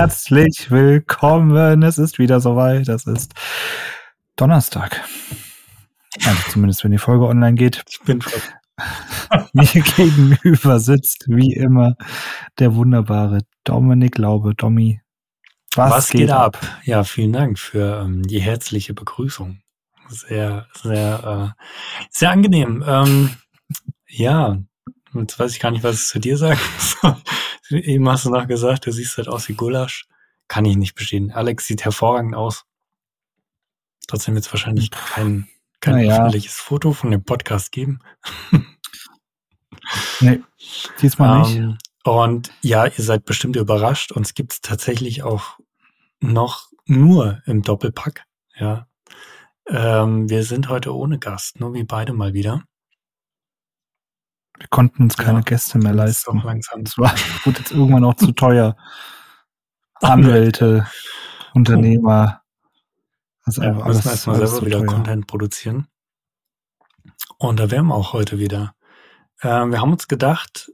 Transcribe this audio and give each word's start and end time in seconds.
herzlich 0.00 0.70
willkommen. 0.70 1.82
Es 1.82 1.98
ist 1.98 2.18
wieder 2.18 2.40
soweit. 2.40 2.88
Das 2.88 3.04
ist 3.04 3.34
Donnerstag. 4.34 5.06
Also 6.24 6.40
zumindest, 6.48 6.82
wenn 6.82 6.92
die 6.92 6.96
Folge 6.96 7.26
online 7.26 7.52
geht. 7.52 7.84
Ich 7.86 8.00
bin 8.00 8.24
Mir 9.52 9.66
gegenüber 9.66 10.80
sitzt, 10.80 11.26
wie 11.28 11.52
immer, 11.52 11.96
der 12.58 12.74
wunderbare 12.76 13.40
Dominik 13.64 14.16
Laube. 14.16 14.54
Domi, 14.54 15.02
was, 15.74 15.90
was 15.90 16.08
geht, 16.08 16.22
geht 16.22 16.30
ab? 16.30 16.56
ab? 16.62 16.78
Ja, 16.84 17.04
vielen 17.04 17.34
Dank 17.34 17.58
für 17.58 18.00
ähm, 18.00 18.22
die 18.22 18.40
herzliche 18.40 18.94
Begrüßung. 18.94 19.60
Sehr, 20.08 20.66
sehr, 20.82 21.54
äh, 21.58 21.62
sehr 22.08 22.30
angenehm. 22.30 22.82
Ähm, 22.86 23.36
ja, 24.08 24.56
jetzt 25.14 25.38
weiß 25.38 25.52
ich 25.52 25.60
gar 25.60 25.70
nicht, 25.70 25.82
was 25.82 26.02
ich 26.02 26.06
zu 26.06 26.18
dir 26.18 26.36
sagen 26.36 26.60
soll. 26.78 27.16
Eben 27.70 28.08
hast 28.08 28.24
du 28.24 28.30
noch 28.30 28.46
gesagt, 28.46 28.86
du 28.86 28.92
siehst 28.92 29.16
halt 29.16 29.28
aus 29.28 29.48
wie 29.48 29.54
Gulasch. 29.54 30.06
Kann 30.48 30.64
ich 30.64 30.76
nicht 30.76 30.94
bestehen. 30.94 31.30
Alex 31.30 31.66
sieht 31.66 31.84
hervorragend 31.84 32.34
aus. 32.34 32.64
Trotzdem 34.08 34.34
wird 34.34 34.44
es 34.44 34.52
wahrscheinlich 34.52 34.90
kein, 34.90 35.48
kein 35.80 35.94
naja. 35.94 36.16
öffentliches 36.16 36.54
Foto 36.54 36.92
von 36.92 37.12
dem 37.12 37.22
Podcast 37.22 37.70
geben. 37.70 38.00
nee, 40.20 40.40
diesmal 41.00 41.40
nicht. 41.40 41.56
Um, 41.58 41.62
ähm, 41.62 41.78
und 42.02 42.50
ja, 42.62 42.86
ihr 42.86 43.04
seid 43.04 43.24
bestimmt 43.24 43.56
überrascht. 43.56 44.10
Uns 44.10 44.34
gibt 44.34 44.52
es 44.54 44.60
tatsächlich 44.60 45.22
auch 45.22 45.58
noch 46.18 46.70
nur 46.86 47.42
im 47.46 47.62
Doppelpack. 47.62 48.24
Ja. 48.56 48.88
Ähm, 49.68 50.28
wir 50.28 50.42
sind 50.42 50.68
heute 50.68 50.94
ohne 50.94 51.18
Gast, 51.18 51.60
nur 51.60 51.74
wie 51.74 51.84
beide 51.84 52.12
mal 52.12 52.34
wieder. 52.34 52.64
Wir 54.60 54.68
konnten 54.68 55.04
uns 55.04 55.16
keine 55.16 55.38
ja, 55.38 55.44
Gäste 55.44 55.78
mehr 55.78 55.94
leisten. 55.94 56.42
Langsam. 56.44 56.82
Es 56.82 56.98
war, 56.98 57.12
wurde 57.44 57.58
jetzt 57.58 57.72
irgendwann 57.72 58.04
auch 58.04 58.14
zu 58.14 58.32
teuer. 58.32 58.76
Anwälte, 59.94 60.86
Unternehmer. 61.54 62.42
Also 63.42 63.62
ja, 63.62 63.72
alles, 63.72 63.96
müssen 63.96 64.08
erstmal 64.10 64.46
selber 64.46 64.66
wieder 64.66 64.78
teuer. 64.78 64.86
Content 64.86 65.26
produzieren. 65.26 65.86
Und 67.38 67.58
da 67.58 67.70
wären 67.70 67.86
wir 67.86 67.94
auch 67.94 68.12
heute 68.12 68.38
wieder. 68.38 68.74
Ähm, 69.42 69.72
wir 69.72 69.80
haben 69.80 69.92
uns 69.92 70.08
gedacht, 70.08 70.70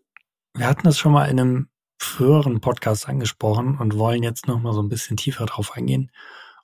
wir 0.54 0.66
hatten 0.66 0.82
das 0.82 0.98
schon 0.98 1.12
mal 1.12 1.26
in 1.26 1.38
einem 1.38 1.68
früheren 1.98 2.60
Podcast 2.60 3.08
angesprochen 3.08 3.78
und 3.78 3.96
wollen 3.96 4.24
jetzt 4.24 4.48
noch 4.48 4.60
mal 4.60 4.72
so 4.72 4.82
ein 4.82 4.88
bisschen 4.88 5.16
tiefer 5.16 5.46
drauf 5.46 5.76
eingehen. 5.76 6.10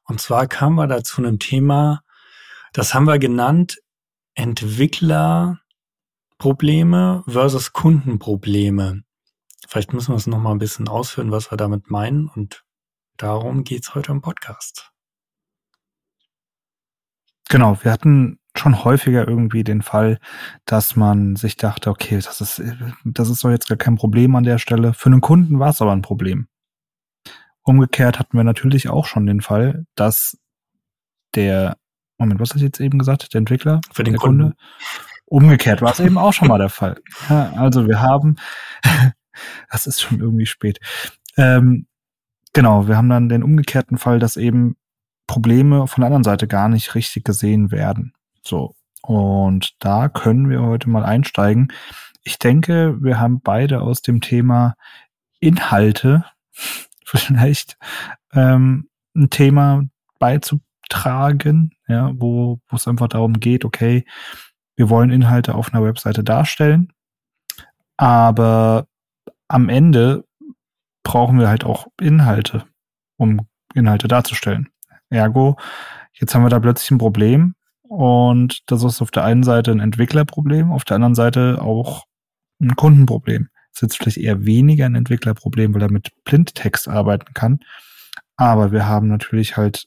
Und 0.04 0.20
zwar 0.20 0.48
kamen 0.48 0.74
wir 0.74 0.88
da 0.88 1.04
zu 1.04 1.22
einem 1.22 1.38
Thema, 1.38 2.02
das 2.72 2.94
haben 2.94 3.06
wir 3.06 3.18
genannt, 3.18 3.78
Entwickler 4.34 5.61
Probleme 6.42 7.22
versus 7.28 7.72
Kundenprobleme. 7.72 9.04
Vielleicht 9.68 9.92
müssen 9.92 10.10
wir 10.10 10.16
es 10.16 10.26
nochmal 10.26 10.52
ein 10.52 10.58
bisschen 10.58 10.88
ausführen, 10.88 11.30
was 11.30 11.52
wir 11.52 11.56
damit 11.56 11.88
meinen. 11.88 12.26
Und 12.26 12.64
darum 13.16 13.62
geht 13.62 13.84
es 13.84 13.94
heute 13.94 14.10
im 14.10 14.22
Podcast. 14.22 14.90
Genau, 17.48 17.78
wir 17.84 17.92
hatten 17.92 18.40
schon 18.56 18.82
häufiger 18.82 19.28
irgendwie 19.28 19.62
den 19.62 19.82
Fall, 19.82 20.18
dass 20.64 20.96
man 20.96 21.36
sich 21.36 21.56
dachte, 21.56 21.90
okay, 21.90 22.16
das 22.16 22.40
ist, 22.40 22.60
das 23.04 23.30
ist 23.30 23.44
doch 23.44 23.50
jetzt 23.50 23.68
gar 23.68 23.78
kein 23.78 23.94
Problem 23.94 24.34
an 24.34 24.42
der 24.42 24.58
Stelle. 24.58 24.94
Für 24.94 25.10
einen 25.10 25.20
Kunden 25.20 25.60
war 25.60 25.70
es 25.70 25.80
aber 25.80 25.92
ein 25.92 26.02
Problem. 26.02 26.48
Umgekehrt 27.62 28.18
hatten 28.18 28.36
wir 28.36 28.42
natürlich 28.42 28.88
auch 28.88 29.06
schon 29.06 29.26
den 29.26 29.42
Fall, 29.42 29.86
dass 29.94 30.36
der, 31.36 31.76
Moment, 32.18 32.40
was 32.40 32.50
hast 32.50 32.62
du 32.62 32.64
jetzt 32.64 32.80
eben 32.80 32.98
gesagt? 32.98 33.32
Der 33.32 33.38
Entwickler? 33.38 33.80
Für 33.92 34.02
den 34.02 34.16
Kunde? 34.16 34.56
Kunde 34.56 35.11
Umgekehrt 35.32 35.80
war 35.80 35.92
es 35.92 35.98
eben 35.98 36.18
auch 36.18 36.34
schon 36.34 36.48
mal 36.48 36.58
der 36.58 36.68
Fall. 36.68 37.00
Ja, 37.30 37.54
also 37.56 37.88
wir 37.88 38.02
haben, 38.02 38.36
das 39.70 39.86
ist 39.86 40.02
schon 40.02 40.20
irgendwie 40.20 40.44
spät. 40.44 40.78
Ähm, 41.38 41.86
genau, 42.52 42.86
wir 42.86 42.98
haben 42.98 43.08
dann 43.08 43.30
den 43.30 43.42
umgekehrten 43.42 43.96
Fall, 43.96 44.18
dass 44.18 44.36
eben 44.36 44.76
Probleme 45.26 45.86
von 45.86 46.02
der 46.02 46.08
anderen 46.08 46.24
Seite 46.24 46.46
gar 46.46 46.68
nicht 46.68 46.94
richtig 46.94 47.24
gesehen 47.24 47.70
werden. 47.70 48.12
So. 48.42 48.74
Und 49.00 49.74
da 49.78 50.10
können 50.10 50.50
wir 50.50 50.60
heute 50.60 50.90
mal 50.90 51.02
einsteigen. 51.02 51.72
Ich 52.24 52.38
denke, 52.38 52.98
wir 53.00 53.18
haben 53.18 53.40
beide 53.40 53.80
aus 53.80 54.02
dem 54.02 54.20
Thema 54.20 54.74
Inhalte 55.40 56.26
vielleicht 57.06 57.78
ähm, 58.34 58.90
ein 59.16 59.30
Thema 59.30 59.84
beizutragen, 60.18 61.70
ja, 61.88 62.12
wo, 62.16 62.60
wo 62.68 62.76
es 62.76 62.86
einfach 62.86 63.08
darum 63.08 63.40
geht, 63.40 63.64
okay, 63.64 64.04
wir 64.76 64.90
wollen 64.90 65.10
Inhalte 65.10 65.54
auf 65.54 65.72
einer 65.72 65.84
Webseite 65.84 66.24
darstellen, 66.24 66.92
aber 67.96 68.86
am 69.48 69.68
Ende 69.68 70.24
brauchen 71.02 71.38
wir 71.38 71.48
halt 71.48 71.64
auch 71.64 71.86
Inhalte, 72.00 72.64
um 73.16 73.46
Inhalte 73.74 74.08
darzustellen. 74.08 74.68
Ergo, 75.10 75.56
jetzt 76.14 76.34
haben 76.34 76.42
wir 76.42 76.48
da 76.48 76.60
plötzlich 76.60 76.90
ein 76.90 76.98
Problem 76.98 77.54
und 77.82 78.62
das 78.70 78.82
ist 78.82 79.02
auf 79.02 79.10
der 79.10 79.24
einen 79.24 79.42
Seite 79.42 79.70
ein 79.70 79.80
Entwicklerproblem, 79.80 80.72
auf 80.72 80.84
der 80.84 80.96
anderen 80.96 81.14
Seite 81.14 81.60
auch 81.60 82.04
ein 82.60 82.76
Kundenproblem. 82.76 83.48
Das 83.72 83.76
ist 83.76 83.82
jetzt 83.82 83.96
vielleicht 83.98 84.18
eher 84.18 84.44
weniger 84.44 84.86
ein 84.86 84.94
Entwicklerproblem, 84.94 85.74
weil 85.74 85.82
er 85.82 85.90
mit 85.90 86.10
Blindtext 86.24 86.88
arbeiten 86.88 87.34
kann. 87.34 87.60
Aber 88.36 88.72
wir 88.72 88.86
haben 88.86 89.08
natürlich 89.08 89.56
halt 89.56 89.86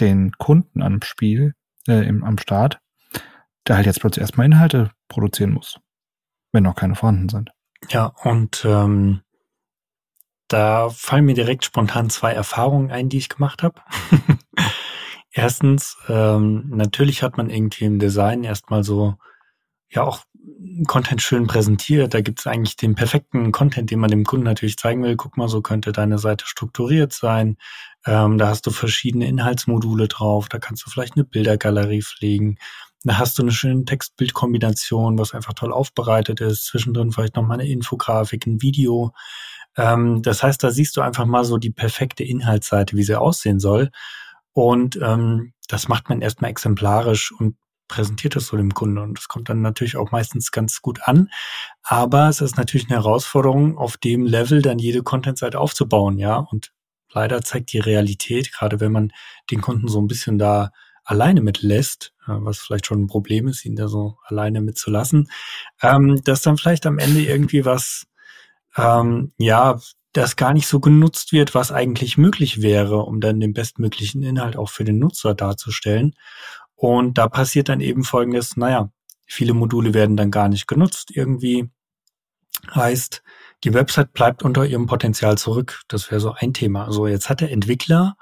den 0.00 0.32
Kunden 0.32 0.82
am 0.82 1.00
Spiel, 1.02 1.54
äh, 1.88 2.06
im, 2.06 2.24
am 2.24 2.38
Start, 2.38 2.80
der 3.66 3.76
halt 3.76 3.86
jetzt 3.86 4.00
plötzlich 4.00 4.22
erstmal 4.22 4.46
Inhalte 4.46 4.90
produzieren 5.08 5.52
muss, 5.52 5.78
wenn 6.52 6.64
noch 6.64 6.74
keine 6.74 6.94
vorhanden 6.94 7.28
sind. 7.28 7.50
Ja, 7.90 8.12
und 8.22 8.64
ähm, 8.64 9.20
da 10.48 10.90
fallen 10.90 11.24
mir 11.24 11.34
direkt 11.34 11.64
spontan 11.64 12.10
zwei 12.10 12.32
Erfahrungen 12.32 12.90
ein, 12.90 13.08
die 13.08 13.18
ich 13.18 13.28
gemacht 13.28 13.62
habe. 13.62 13.80
Erstens, 15.32 15.98
ähm, 16.08 16.68
natürlich 16.68 17.22
hat 17.22 17.36
man 17.36 17.50
irgendwie 17.50 17.84
im 17.84 17.98
Design 17.98 18.44
erstmal 18.44 18.84
so, 18.84 19.16
ja 19.90 20.02
auch 20.02 20.24
Content 20.86 21.22
schön 21.22 21.46
präsentiert. 21.46 22.14
Da 22.14 22.20
gibt 22.20 22.40
es 22.40 22.46
eigentlich 22.46 22.76
den 22.76 22.94
perfekten 22.94 23.52
Content, 23.52 23.90
den 23.90 23.98
man 23.98 24.10
dem 24.10 24.24
Kunden 24.24 24.44
natürlich 24.44 24.76
zeigen 24.76 25.02
will. 25.02 25.16
Guck 25.16 25.36
mal, 25.36 25.48
so 25.48 25.60
könnte 25.60 25.92
deine 25.92 26.18
Seite 26.18 26.46
strukturiert 26.46 27.12
sein. 27.12 27.56
Ähm, 28.04 28.38
da 28.38 28.48
hast 28.48 28.66
du 28.66 28.70
verschiedene 28.70 29.26
Inhaltsmodule 29.26 30.08
drauf. 30.08 30.48
Da 30.48 30.58
kannst 30.58 30.86
du 30.86 30.90
vielleicht 30.90 31.16
eine 31.16 31.24
Bildergalerie 31.24 32.02
pflegen. 32.02 32.58
Da 33.06 33.18
hast 33.18 33.38
du 33.38 33.42
eine 33.42 33.52
schöne 33.52 33.84
Text-Bild-Kombination, 33.84 35.16
was 35.16 35.32
einfach 35.32 35.54
toll 35.54 35.72
aufbereitet 35.72 36.40
ist. 36.40 36.66
Zwischendrin 36.66 37.12
vielleicht 37.12 37.36
nochmal 37.36 37.60
eine 37.60 37.68
Infografik, 37.68 38.46
ein 38.48 38.60
Video. 38.60 39.12
Ähm, 39.76 40.22
das 40.22 40.42
heißt, 40.42 40.62
da 40.64 40.72
siehst 40.72 40.96
du 40.96 41.02
einfach 41.02 41.24
mal 41.24 41.44
so 41.44 41.56
die 41.56 41.70
perfekte 41.70 42.24
Inhaltsseite, 42.24 42.96
wie 42.96 43.04
sie 43.04 43.18
aussehen 43.18 43.60
soll. 43.60 43.90
Und 44.52 44.98
ähm, 45.00 45.52
das 45.68 45.86
macht 45.86 46.08
man 46.08 46.20
erstmal 46.20 46.50
exemplarisch 46.50 47.30
und 47.30 47.56
präsentiert 47.86 48.34
das 48.34 48.48
so 48.48 48.56
dem 48.56 48.74
Kunden. 48.74 48.98
Und 48.98 49.18
das 49.18 49.28
kommt 49.28 49.48
dann 49.48 49.62
natürlich 49.62 49.96
auch 49.96 50.10
meistens 50.10 50.50
ganz 50.50 50.82
gut 50.82 50.98
an. 51.04 51.30
Aber 51.82 52.28
es 52.28 52.40
ist 52.40 52.56
natürlich 52.56 52.88
eine 52.88 52.96
Herausforderung, 52.96 53.78
auf 53.78 53.96
dem 53.98 54.26
Level 54.26 54.62
dann 54.62 54.80
jede 54.80 55.04
Content-Seite 55.04 55.60
aufzubauen, 55.60 56.18
ja. 56.18 56.38
Und 56.38 56.72
leider 57.12 57.40
zeigt 57.42 57.72
die 57.72 57.78
Realität, 57.78 58.52
gerade 58.52 58.80
wenn 58.80 58.90
man 58.90 59.12
den 59.48 59.60
Kunden 59.60 59.86
so 59.86 60.00
ein 60.00 60.08
bisschen 60.08 60.38
da 60.38 60.72
alleine 61.06 61.40
mitlässt, 61.40 62.12
was 62.26 62.58
vielleicht 62.58 62.86
schon 62.86 63.02
ein 63.02 63.06
Problem 63.06 63.48
ist, 63.48 63.64
ihn 63.64 63.76
da 63.76 63.88
so 63.88 64.18
alleine 64.24 64.60
mitzulassen, 64.60 65.30
ähm, 65.80 66.20
dass 66.24 66.42
dann 66.42 66.58
vielleicht 66.58 66.84
am 66.84 66.98
Ende 66.98 67.22
irgendwie 67.24 67.64
was, 67.64 68.06
ähm, 68.76 69.32
ja, 69.38 69.78
das 70.12 70.36
gar 70.36 70.52
nicht 70.52 70.66
so 70.66 70.80
genutzt 70.80 71.32
wird, 71.32 71.54
was 71.54 71.72
eigentlich 71.72 72.18
möglich 72.18 72.62
wäre, 72.62 72.98
um 72.98 73.20
dann 73.20 73.38
den 73.38 73.52
bestmöglichen 73.52 74.22
Inhalt 74.22 74.56
auch 74.56 74.70
für 74.70 74.84
den 74.84 74.98
Nutzer 74.98 75.34
darzustellen. 75.34 76.14
Und 76.74 77.18
da 77.18 77.28
passiert 77.28 77.68
dann 77.68 77.80
eben 77.80 78.02
Folgendes, 78.02 78.56
naja, 78.56 78.90
viele 79.26 79.54
Module 79.54 79.94
werden 79.94 80.16
dann 80.16 80.30
gar 80.30 80.48
nicht 80.48 80.66
genutzt 80.66 81.10
irgendwie. 81.14 81.70
Heißt, 82.74 83.22
die 83.64 83.74
Website 83.74 84.12
bleibt 84.12 84.42
unter 84.42 84.64
ihrem 84.64 84.86
Potenzial 84.86 85.38
zurück. 85.38 85.82
Das 85.88 86.10
wäre 86.10 86.20
so 86.20 86.32
ein 86.32 86.54
Thema. 86.54 86.86
Also 86.86 87.06
jetzt 87.06 87.28
hat 87.28 87.40
der 87.40 87.52
Entwickler 87.52 88.16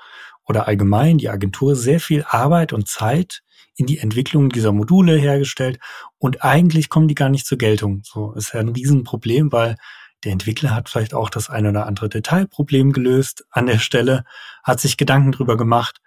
oder 0.46 0.66
allgemein 0.66 1.18
die 1.18 1.28
Agentur 1.28 1.76
sehr 1.76 2.00
viel 2.00 2.24
Arbeit 2.28 2.72
und 2.72 2.88
Zeit 2.88 3.42
in 3.76 3.86
die 3.86 3.98
Entwicklung 3.98 4.50
dieser 4.50 4.72
Module 4.72 5.16
hergestellt 5.16 5.78
und 6.18 6.44
eigentlich 6.44 6.88
kommen 6.88 7.08
die 7.08 7.14
gar 7.14 7.28
nicht 7.28 7.46
zur 7.46 7.58
Geltung. 7.58 8.02
So 8.04 8.32
ist 8.34 8.54
ja 8.54 8.60
ein 8.60 8.68
Riesenproblem, 8.68 9.52
weil 9.52 9.76
der 10.22 10.32
Entwickler 10.32 10.74
hat 10.74 10.88
vielleicht 10.88 11.14
auch 11.14 11.28
das 11.28 11.50
ein 11.50 11.66
oder 11.66 11.86
andere 11.86 12.08
Detailproblem 12.08 12.92
gelöst 12.92 13.44
an 13.50 13.66
der 13.66 13.78
Stelle, 13.78 14.24
hat 14.62 14.80
sich 14.80 14.96
Gedanken 14.96 15.32
drüber 15.32 15.56
gemacht, 15.56 16.00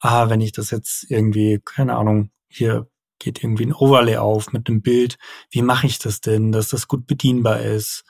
ah, 0.00 0.28
wenn 0.28 0.40
ich 0.40 0.52
das 0.52 0.70
jetzt 0.70 1.10
irgendwie, 1.10 1.60
keine 1.64 1.96
Ahnung, 1.96 2.30
hier 2.48 2.88
geht 3.18 3.42
irgendwie 3.42 3.66
ein 3.66 3.72
Overlay 3.72 4.18
auf 4.18 4.52
mit 4.52 4.68
einem 4.68 4.82
Bild, 4.82 5.16
wie 5.50 5.62
mache 5.62 5.86
ich 5.86 5.98
das 5.98 6.20
denn, 6.20 6.52
dass 6.52 6.68
das 6.68 6.86
gut 6.86 7.06
bedienbar 7.06 7.60
ist? 7.60 8.04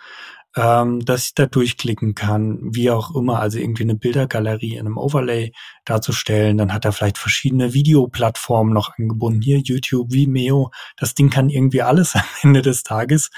Ähm, 0.56 1.04
dass 1.04 1.26
ich 1.26 1.34
da 1.34 1.46
durchklicken 1.46 2.14
kann, 2.14 2.58
wie 2.62 2.90
auch 2.90 3.14
immer, 3.14 3.40
also 3.40 3.58
irgendwie 3.58 3.82
eine 3.82 3.94
Bildergalerie 3.94 4.74
in 4.74 4.86
einem 4.86 4.96
Overlay 4.96 5.52
darzustellen. 5.84 6.56
Dann 6.56 6.72
hat 6.72 6.86
er 6.86 6.92
vielleicht 6.92 7.18
verschiedene 7.18 7.74
Videoplattformen 7.74 8.72
noch 8.72 8.96
angebunden, 8.96 9.42
hier 9.42 9.58
YouTube, 9.58 10.12
Vimeo. 10.12 10.70
Das 10.96 11.14
Ding 11.14 11.28
kann 11.28 11.50
irgendwie 11.50 11.82
alles 11.82 12.14
am 12.16 12.24
Ende 12.42 12.62
des 12.62 12.82
Tages. 12.82 13.30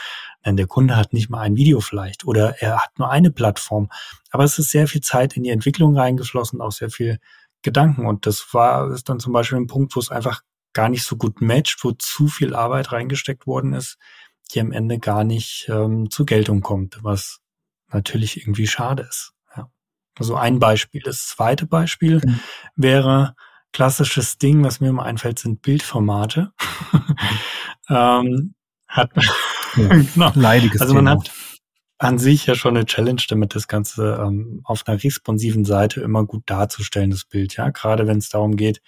Denn 0.46 0.56
der 0.56 0.68
Kunde 0.68 0.96
hat 0.96 1.12
nicht 1.12 1.28
mal 1.28 1.40
ein 1.40 1.56
Video 1.56 1.80
vielleicht 1.80 2.24
oder 2.24 2.62
er 2.62 2.76
hat 2.78 2.98
nur 2.98 3.10
eine 3.10 3.32
Plattform. 3.32 3.88
Aber 4.30 4.44
es 4.44 4.58
ist 4.58 4.70
sehr 4.70 4.86
viel 4.86 5.00
Zeit 5.00 5.36
in 5.36 5.42
die 5.42 5.50
Entwicklung 5.50 5.98
reingeflossen, 5.98 6.60
auch 6.60 6.72
sehr 6.72 6.90
viel 6.90 7.18
Gedanken. 7.62 8.06
Und 8.06 8.26
das 8.26 8.46
war 8.52 8.92
ist 8.92 9.08
dann 9.08 9.18
zum 9.18 9.32
Beispiel 9.32 9.58
ein 9.58 9.66
Punkt, 9.66 9.96
wo 9.96 10.00
es 10.00 10.10
einfach 10.10 10.42
gar 10.72 10.88
nicht 10.88 11.02
so 11.02 11.16
gut 11.16 11.40
matcht, 11.40 11.82
wo 11.82 11.90
zu 11.90 12.28
viel 12.28 12.54
Arbeit 12.54 12.92
reingesteckt 12.92 13.48
worden 13.48 13.72
ist, 13.72 13.98
die 14.50 14.60
am 14.60 14.72
Ende 14.72 14.98
gar 14.98 15.24
nicht 15.24 15.68
ähm, 15.68 16.10
zur 16.10 16.26
Geltung 16.26 16.60
kommt, 16.60 16.98
was 17.02 17.40
natürlich 17.92 18.38
irgendwie 18.38 18.66
schade 18.66 19.04
ist. 19.04 19.32
Ja. 19.56 19.70
Also 20.18 20.36
ein 20.36 20.58
Beispiel. 20.58 21.02
Das 21.02 21.26
zweite 21.26 21.66
Beispiel 21.66 22.20
mhm. 22.24 22.40
wäre 22.76 23.34
klassisches 23.72 24.38
Ding, 24.38 24.64
was 24.64 24.80
mir 24.80 24.88
immer 24.88 25.04
einfällt, 25.04 25.38
sind 25.38 25.62
Bildformate. 25.62 26.52
ähm, 27.88 28.54
hat 28.86 29.10
ja, 29.76 29.88
genau. 30.14 30.32
leidiges 30.34 30.80
Also 30.80 30.94
man 30.94 31.04
Thema. 31.06 31.20
hat 31.20 31.30
an 31.98 32.18
sich 32.18 32.46
ja 32.46 32.54
schon 32.54 32.76
eine 32.76 32.86
Challenge 32.86 33.22
damit, 33.28 33.54
das 33.54 33.68
Ganze 33.68 34.20
ähm, 34.22 34.60
auf 34.64 34.86
einer 34.86 35.02
responsiven 35.02 35.64
Seite 35.64 36.00
immer 36.00 36.24
gut 36.24 36.44
darzustellen, 36.46 37.10
das 37.10 37.24
Bild. 37.24 37.56
Ja, 37.56 37.70
gerade 37.70 38.06
wenn 38.06 38.18
es 38.18 38.28
darum 38.28 38.56
geht, 38.56 38.80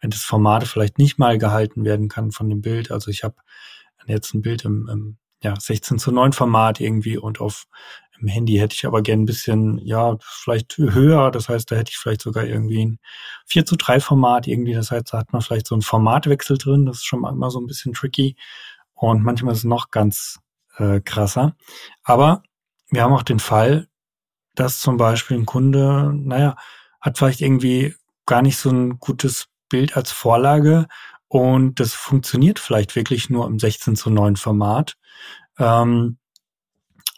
wenn 0.00 0.10
das 0.10 0.22
Format 0.22 0.66
vielleicht 0.66 0.98
nicht 0.98 1.18
mal 1.18 1.38
gehalten 1.38 1.84
werden 1.84 2.08
kann 2.08 2.32
von 2.32 2.50
dem 2.50 2.60
Bild. 2.60 2.90
Also 2.90 3.10
ich 3.10 3.24
habe 3.24 3.36
jetzt 4.14 4.34
ein 4.34 4.42
Bild 4.42 4.64
im, 4.64 4.88
im 4.88 5.18
ja, 5.42 5.54
16 5.58 5.98
zu 5.98 6.12
9 6.12 6.32
Format 6.32 6.80
irgendwie 6.80 7.18
und 7.18 7.40
auf 7.40 7.66
im 8.20 8.28
Handy 8.28 8.56
hätte 8.56 8.74
ich 8.74 8.86
aber 8.86 9.02
gern 9.02 9.22
ein 9.22 9.26
bisschen, 9.26 9.78
ja, 9.78 10.16
vielleicht 10.20 10.78
höher. 10.78 11.30
Das 11.30 11.48
heißt, 11.48 11.70
da 11.70 11.76
hätte 11.76 11.90
ich 11.90 11.98
vielleicht 11.98 12.22
sogar 12.22 12.44
irgendwie 12.44 12.84
ein 12.84 12.98
4 13.46 13.66
zu 13.66 13.76
3 13.76 14.00
Format 14.00 14.46
irgendwie. 14.46 14.72
Das 14.72 14.90
heißt, 14.90 15.12
da 15.12 15.18
hat 15.18 15.32
man 15.32 15.42
vielleicht 15.42 15.66
so 15.66 15.74
einen 15.74 15.82
Formatwechsel 15.82 16.58
drin. 16.58 16.86
Das 16.86 16.96
ist 16.96 17.04
schon 17.04 17.20
mal 17.20 17.32
immer 17.32 17.50
so 17.50 17.60
ein 17.60 17.66
bisschen 17.66 17.92
tricky. 17.92 18.36
Und 18.94 19.22
manchmal 19.22 19.52
ist 19.52 19.60
es 19.60 19.64
noch 19.64 19.90
ganz 19.90 20.38
äh, 20.78 21.00
krasser. 21.00 21.56
Aber 22.02 22.42
wir 22.90 23.02
haben 23.02 23.12
auch 23.12 23.22
den 23.22 23.40
Fall, 23.40 23.88
dass 24.54 24.80
zum 24.80 24.96
Beispiel 24.96 25.36
ein 25.36 25.46
Kunde, 25.46 26.12
naja, 26.14 26.56
hat 27.00 27.18
vielleicht 27.18 27.42
irgendwie 27.42 27.94
gar 28.24 28.42
nicht 28.42 28.56
so 28.56 28.70
ein 28.70 28.98
gutes 28.98 29.48
Bild 29.68 29.96
als 29.96 30.10
Vorlage 30.10 30.86
und 31.28 31.80
das 31.80 31.92
funktioniert 31.94 32.58
vielleicht 32.58 32.94
wirklich 32.96 33.30
nur 33.30 33.46
im 33.46 33.58
16 33.58 33.96
zu 33.96 34.10
9 34.10 34.36
Format. 34.36 34.96
Ähm, 35.58 36.18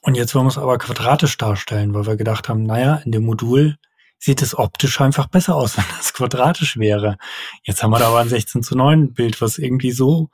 und 0.03 0.15
jetzt 0.17 0.35
wollen 0.35 0.47
wir 0.47 0.51
es 0.51 0.59
aber 0.59 0.79
quadratisch 0.79 1.37
darstellen, 1.37 1.93
weil 1.95 2.07
wir 2.07 2.17
gedacht 2.17 2.49
haben, 2.49 2.63
naja, 2.63 2.97
in 3.05 3.13
dem 3.13 3.25
Modul 3.25 3.77
sieht 4.19 4.43
es 4.43 4.57
optisch 4.57 5.01
einfach 5.01 5.27
besser 5.27 5.55
aus, 5.57 5.77
wenn 5.77 5.85
das 5.97 6.13
quadratisch 6.13 6.79
wäre. 6.79 7.19
Jetzt 7.63 7.83
haben 7.83 7.91
wir 7.91 7.99
da 7.99 8.09
aber 8.09 8.21
ein 8.21 8.29
16 8.29 8.63
zu 8.63 8.77
9 8.77 9.13
Bild, 9.13 9.41
was 9.41 9.59
irgendwie 9.59 9.93
so 9.93 10.31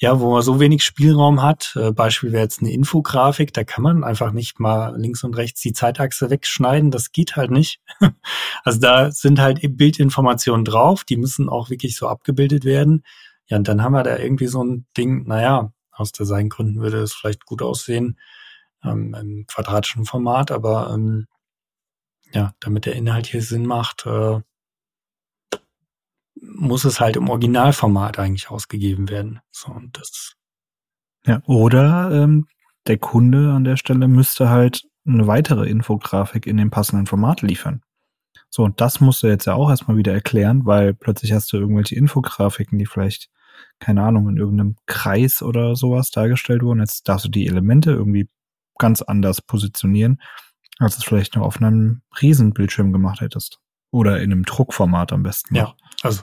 ja, 0.00 0.20
wo 0.20 0.32
man 0.32 0.42
so 0.42 0.60
wenig 0.60 0.84
Spielraum 0.84 1.42
hat. 1.42 1.74
Äh, 1.76 1.92
Beispiel 1.92 2.32
wäre 2.32 2.44
jetzt 2.44 2.60
eine 2.60 2.72
Infografik, 2.72 3.52
da 3.52 3.64
kann 3.64 3.82
man 3.82 4.04
einfach 4.04 4.32
nicht 4.32 4.60
mal 4.60 4.96
links 4.96 5.24
und 5.24 5.36
rechts 5.36 5.60
die 5.60 5.72
Zeitachse 5.72 6.30
wegschneiden, 6.30 6.90
das 6.90 7.10
geht 7.12 7.36
halt 7.36 7.50
nicht. 7.50 7.80
also 8.64 8.80
da 8.80 9.10
sind 9.10 9.40
halt 9.40 9.60
Bildinformationen 9.76 10.64
drauf, 10.64 11.04
die 11.04 11.16
müssen 11.16 11.48
auch 11.48 11.68
wirklich 11.68 11.96
so 11.96 12.08
abgebildet 12.08 12.64
werden. 12.64 13.02
Ja, 13.46 13.56
und 13.56 13.66
dann 13.66 13.82
haben 13.82 13.92
wir 13.92 14.04
da 14.04 14.18
irgendwie 14.18 14.46
so 14.46 14.62
ein 14.62 14.86
Ding, 14.96 15.26
naja, 15.26 15.72
aus 15.90 16.12
Designgründen 16.12 16.80
würde 16.80 17.02
es 17.02 17.12
vielleicht 17.14 17.44
gut 17.44 17.62
aussehen, 17.62 18.18
ähm, 18.84 19.14
im 19.14 19.46
quadratischen 19.48 20.04
Format, 20.04 20.52
aber 20.52 20.90
ähm, 20.94 21.26
ja, 22.32 22.52
damit 22.60 22.86
der 22.86 22.94
Inhalt 22.94 23.26
hier 23.26 23.42
Sinn 23.42 23.66
macht, 23.66 24.06
äh, 24.06 24.40
muss 26.40 26.84
es 26.84 27.00
halt 27.00 27.16
im 27.16 27.28
Originalformat 27.28 28.18
eigentlich 28.18 28.50
ausgegeben 28.50 29.08
werden. 29.08 29.40
So, 29.50 29.72
und 29.72 29.98
das. 29.98 30.34
Ja, 31.26 31.42
oder 31.46 32.10
ähm, 32.12 32.46
der 32.86 32.98
Kunde 32.98 33.52
an 33.52 33.64
der 33.64 33.76
Stelle 33.76 34.08
müsste 34.08 34.48
halt 34.48 34.86
eine 35.06 35.26
weitere 35.26 35.68
Infografik 35.68 36.46
in 36.46 36.56
dem 36.56 36.70
passenden 36.70 37.06
Format 37.06 37.42
liefern. 37.42 37.82
So, 38.50 38.64
und 38.64 38.80
das 38.80 39.00
musst 39.00 39.22
du 39.22 39.26
jetzt 39.26 39.46
ja 39.46 39.54
auch 39.54 39.68
erstmal 39.68 39.96
wieder 39.96 40.12
erklären, 40.12 40.64
weil 40.64 40.94
plötzlich 40.94 41.32
hast 41.32 41.52
du 41.52 41.58
irgendwelche 41.58 41.96
Infografiken, 41.96 42.78
die 42.78 42.86
vielleicht, 42.86 43.28
keine 43.78 44.02
Ahnung, 44.02 44.28
in 44.28 44.36
irgendeinem 44.36 44.76
Kreis 44.86 45.42
oder 45.42 45.76
sowas 45.76 46.10
dargestellt 46.10 46.62
wurden. 46.62 46.80
Jetzt 46.80 47.08
darfst 47.08 47.26
du 47.26 47.30
die 47.30 47.46
Elemente 47.46 47.90
irgendwie 47.90 48.28
ganz 48.78 49.02
anders 49.02 49.42
positionieren, 49.42 50.20
als 50.78 50.96
es 50.96 51.04
vielleicht 51.04 51.36
nur 51.36 51.44
auf 51.44 51.60
einem 51.60 52.02
Riesenbildschirm 52.20 52.92
gemacht 52.92 53.20
hättest. 53.20 53.60
Oder 53.90 54.20
in 54.20 54.32
einem 54.32 54.44
Druckformat 54.44 55.12
am 55.12 55.22
besten. 55.22 55.54
Ja, 55.54 55.74
also 56.02 56.22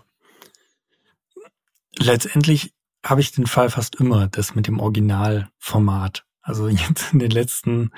letztendlich 1.99 2.73
habe 3.05 3.21
ich 3.21 3.31
den 3.31 3.47
Fall 3.47 3.69
fast 3.69 3.95
immer, 3.95 4.27
das 4.27 4.55
mit 4.55 4.67
dem 4.67 4.79
Originalformat. 4.79 6.25
Also 6.41 6.67
jetzt 6.69 7.13
in 7.13 7.19
den 7.19 7.31
letzten 7.31 7.91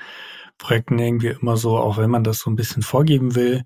Projekten 0.58 0.98
irgendwie 0.98 1.28
immer 1.28 1.56
so, 1.56 1.78
auch 1.78 1.98
wenn 1.98 2.10
man 2.10 2.24
das 2.24 2.40
so 2.40 2.50
ein 2.50 2.56
bisschen 2.56 2.82
vorgeben 2.82 3.34
will, 3.34 3.64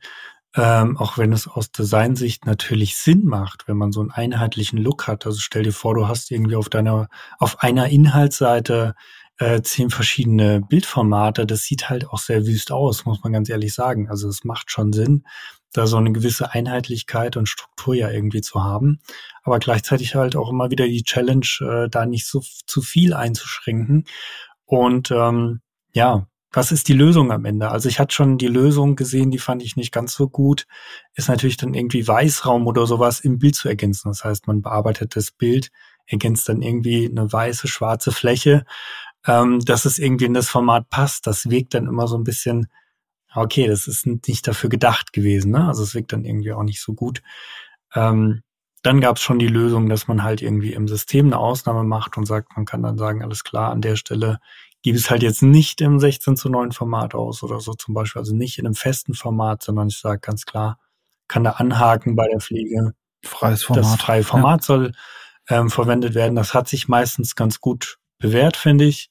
ähm, 0.54 0.98
auch 0.98 1.16
wenn 1.16 1.32
es 1.32 1.48
aus 1.48 1.72
Designsicht 1.72 2.44
natürlich 2.44 2.96
Sinn 2.96 3.24
macht, 3.24 3.66
wenn 3.68 3.78
man 3.78 3.90
so 3.90 4.00
einen 4.00 4.10
einheitlichen 4.10 4.78
Look 4.78 5.06
hat. 5.06 5.24
Also 5.24 5.40
stell 5.40 5.62
dir 5.62 5.72
vor, 5.72 5.94
du 5.94 6.08
hast 6.08 6.30
irgendwie 6.30 6.56
auf 6.56 6.68
deiner, 6.68 7.08
auf 7.38 7.60
einer 7.62 7.88
Inhaltsseite 7.88 8.94
äh, 9.38 9.62
zehn 9.62 9.88
verschiedene 9.88 10.60
Bildformate. 10.60 11.46
Das 11.46 11.62
sieht 11.62 11.88
halt 11.88 12.06
auch 12.08 12.18
sehr 12.18 12.46
wüst 12.46 12.70
aus, 12.70 13.06
muss 13.06 13.22
man 13.22 13.32
ganz 13.32 13.48
ehrlich 13.48 13.72
sagen. 13.72 14.10
Also 14.10 14.28
es 14.28 14.44
macht 14.44 14.70
schon 14.70 14.92
Sinn, 14.92 15.24
da 15.72 15.86
so 15.86 15.96
eine 15.96 16.12
gewisse 16.12 16.52
Einheitlichkeit 16.52 17.36
und 17.36 17.48
Struktur 17.48 17.94
ja 17.94 18.10
irgendwie 18.10 18.40
zu 18.40 18.62
haben. 18.62 19.00
Aber 19.42 19.58
gleichzeitig 19.58 20.14
halt 20.14 20.36
auch 20.36 20.50
immer 20.50 20.70
wieder 20.70 20.86
die 20.86 21.02
Challenge, 21.02 21.46
äh, 21.60 21.88
da 21.88 22.06
nicht 22.06 22.26
so 22.26 22.42
zu 22.66 22.82
viel 22.82 23.14
einzuschränken. 23.14 24.04
Und 24.64 25.10
ähm, 25.10 25.60
ja, 25.92 26.26
was 26.52 26.70
ist 26.70 26.88
die 26.88 26.92
Lösung 26.92 27.32
am 27.32 27.46
Ende? 27.46 27.70
Also 27.70 27.88
ich 27.88 27.98
hatte 27.98 28.14
schon 28.14 28.36
die 28.36 28.48
Lösung 28.48 28.94
gesehen, 28.94 29.30
die 29.30 29.38
fand 29.38 29.62
ich 29.62 29.76
nicht 29.76 29.90
ganz 29.90 30.14
so 30.14 30.28
gut. 30.28 30.66
Ist 31.14 31.28
natürlich 31.28 31.56
dann 31.56 31.72
irgendwie 31.72 32.06
Weißraum 32.06 32.66
oder 32.66 32.86
sowas 32.86 33.20
im 33.20 33.38
Bild 33.38 33.54
zu 33.54 33.68
ergänzen. 33.68 34.08
Das 34.10 34.22
heißt, 34.22 34.46
man 34.46 34.60
bearbeitet 34.60 35.16
das 35.16 35.30
Bild, 35.30 35.70
ergänzt 36.06 36.48
dann 36.48 36.60
irgendwie 36.60 37.08
eine 37.08 37.32
weiße, 37.32 37.68
schwarze 37.68 38.12
Fläche, 38.12 38.66
ähm, 39.26 39.60
dass 39.60 39.86
es 39.86 39.98
irgendwie 39.98 40.26
in 40.26 40.34
das 40.34 40.50
Format 40.50 40.90
passt. 40.90 41.26
Das 41.26 41.48
wirkt 41.48 41.72
dann 41.72 41.86
immer 41.86 42.06
so 42.06 42.18
ein 42.18 42.24
bisschen 42.24 42.68
okay, 43.34 43.66
das 43.66 43.86
ist 43.86 44.06
nicht 44.06 44.46
dafür 44.46 44.70
gedacht 44.70 45.12
gewesen, 45.12 45.52
ne? 45.52 45.66
Also 45.66 45.82
es 45.82 45.94
wirkt 45.94 46.12
dann 46.12 46.24
irgendwie 46.24 46.52
auch 46.52 46.62
nicht 46.62 46.80
so 46.80 46.94
gut. 46.94 47.22
Ähm, 47.94 48.42
dann 48.82 49.00
gab 49.00 49.16
es 49.16 49.22
schon 49.22 49.38
die 49.38 49.46
Lösung, 49.46 49.88
dass 49.88 50.08
man 50.08 50.22
halt 50.24 50.42
irgendwie 50.42 50.72
im 50.72 50.88
System 50.88 51.26
eine 51.26 51.38
Ausnahme 51.38 51.84
macht 51.84 52.16
und 52.16 52.26
sagt, 52.26 52.56
man 52.56 52.66
kann 52.66 52.82
dann 52.82 52.98
sagen, 52.98 53.22
alles 53.22 53.44
klar, 53.44 53.70
an 53.70 53.80
der 53.80 53.96
Stelle 53.96 54.40
gebe 54.82 54.98
es 54.98 55.10
halt 55.10 55.22
jetzt 55.22 55.42
nicht 55.42 55.80
im 55.80 56.00
16 56.00 56.36
zu 56.36 56.48
9 56.48 56.72
Format 56.72 57.14
aus 57.14 57.42
oder 57.42 57.60
so 57.60 57.74
zum 57.74 57.94
Beispiel, 57.94 58.20
also 58.20 58.34
nicht 58.34 58.58
in 58.58 58.66
einem 58.66 58.74
festen 58.74 59.14
Format, 59.14 59.62
sondern 59.62 59.88
ich 59.88 59.98
sage 59.98 60.20
ganz 60.20 60.44
klar, 60.44 60.78
kann 61.28 61.44
da 61.44 61.52
anhaken 61.52 62.16
bei 62.16 62.26
der 62.28 62.40
Pflege. 62.40 62.92
Freies 63.24 63.62
Format. 63.62 63.84
Das 63.84 64.00
freie 64.00 64.24
Format 64.24 64.62
ja. 64.62 64.66
soll 64.66 64.92
ähm, 65.48 65.70
verwendet 65.70 66.14
werden. 66.14 66.34
Das 66.34 66.54
hat 66.54 66.68
sich 66.68 66.88
meistens 66.88 67.36
ganz 67.36 67.60
gut 67.60 67.98
bewährt, 68.18 68.56
finde 68.56 68.84
ich, 68.84 69.10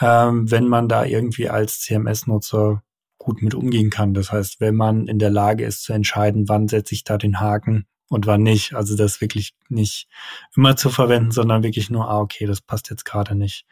ähm, 0.00 0.50
wenn 0.50 0.68
man 0.68 0.88
da 0.88 1.04
irgendwie 1.04 1.50
als 1.50 1.80
CMS-Nutzer 1.80 2.82
gut 3.24 3.40
mit 3.42 3.54
umgehen 3.54 3.88
kann. 3.88 4.12
Das 4.12 4.30
heißt, 4.30 4.60
wenn 4.60 4.74
man 4.76 5.06
in 5.08 5.18
der 5.18 5.30
Lage 5.30 5.64
ist 5.64 5.82
zu 5.82 5.94
entscheiden, 5.94 6.48
wann 6.48 6.68
setze 6.68 6.94
ich 6.94 7.04
da 7.04 7.16
den 7.16 7.40
Haken 7.40 7.86
und 8.08 8.26
wann 8.26 8.42
nicht. 8.42 8.74
Also 8.74 8.96
das 8.96 9.22
wirklich 9.22 9.54
nicht 9.70 10.08
immer 10.54 10.76
zu 10.76 10.90
verwenden, 10.90 11.30
sondern 11.30 11.62
wirklich 11.62 11.88
nur, 11.88 12.08
ah, 12.08 12.20
okay, 12.20 12.46
das 12.46 12.60
passt 12.60 12.90
jetzt 12.90 13.04
gerade 13.04 13.34
nicht. 13.34 13.64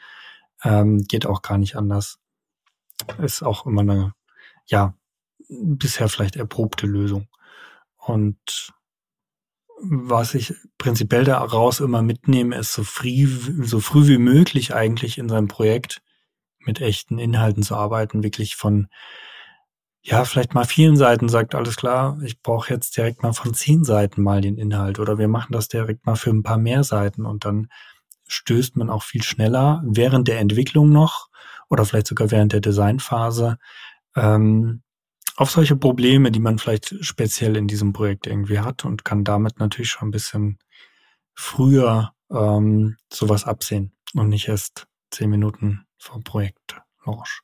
Ähm, 0.64 1.04
geht 1.06 1.26
auch 1.26 1.42
gar 1.42 1.58
nicht 1.58 1.76
anders. 1.76 2.18
Ist 3.18 3.42
auch 3.42 3.66
immer 3.66 3.82
eine, 3.82 4.14
ja, 4.66 4.94
bisher 5.48 6.08
vielleicht 6.08 6.36
erprobte 6.36 6.86
Lösung. 6.86 7.28
Und 7.96 8.72
was 9.82 10.34
ich 10.34 10.54
prinzipiell 10.78 11.24
daraus 11.24 11.80
immer 11.80 12.00
mitnehme, 12.00 12.56
ist 12.56 12.72
so 12.72 12.84
früh, 12.84 13.26
so 13.64 13.80
früh 13.80 14.08
wie 14.08 14.18
möglich 14.18 14.74
eigentlich 14.74 15.18
in 15.18 15.28
seinem 15.28 15.48
Projekt 15.48 16.00
mit 16.60 16.80
echten 16.80 17.18
Inhalten 17.18 17.62
zu 17.62 17.74
arbeiten, 17.74 18.22
wirklich 18.22 18.56
von 18.56 18.88
ja, 20.04 20.24
vielleicht 20.24 20.54
mal 20.54 20.64
vielen 20.64 20.96
Seiten 20.96 21.28
sagt, 21.28 21.54
alles 21.54 21.76
klar, 21.76 22.18
ich 22.22 22.42
brauche 22.42 22.74
jetzt 22.74 22.96
direkt 22.96 23.22
mal 23.22 23.32
von 23.32 23.54
zehn 23.54 23.84
Seiten 23.84 24.22
mal 24.22 24.40
den 24.40 24.58
Inhalt 24.58 24.98
oder 24.98 25.16
wir 25.16 25.28
machen 25.28 25.52
das 25.52 25.68
direkt 25.68 26.06
mal 26.06 26.16
für 26.16 26.30
ein 26.30 26.42
paar 26.42 26.58
mehr 26.58 26.82
Seiten 26.82 27.24
und 27.24 27.44
dann 27.44 27.68
stößt 28.26 28.76
man 28.76 28.90
auch 28.90 29.04
viel 29.04 29.22
schneller 29.22 29.82
während 29.86 30.26
der 30.26 30.40
Entwicklung 30.40 30.90
noch 30.90 31.28
oder 31.70 31.84
vielleicht 31.84 32.08
sogar 32.08 32.32
während 32.32 32.52
der 32.52 32.60
Designphase 32.60 33.58
ähm, 34.16 34.82
auf 35.36 35.50
solche 35.50 35.76
Probleme, 35.76 36.32
die 36.32 36.40
man 36.40 36.58
vielleicht 36.58 36.96
speziell 37.04 37.56
in 37.56 37.68
diesem 37.68 37.92
Projekt 37.92 38.26
irgendwie 38.26 38.58
hat 38.58 38.84
und 38.84 39.04
kann 39.04 39.22
damit 39.24 39.60
natürlich 39.60 39.90
schon 39.90 40.08
ein 40.08 40.12
bisschen 40.12 40.58
früher 41.34 42.12
ähm, 42.30 42.96
sowas 43.12 43.44
absehen 43.44 43.92
und 44.14 44.28
nicht 44.28 44.48
erst 44.48 44.88
zehn 45.10 45.30
Minuten 45.30 45.86
vor 45.96 46.20
Projekt 46.22 46.80
Launch. 47.06 47.42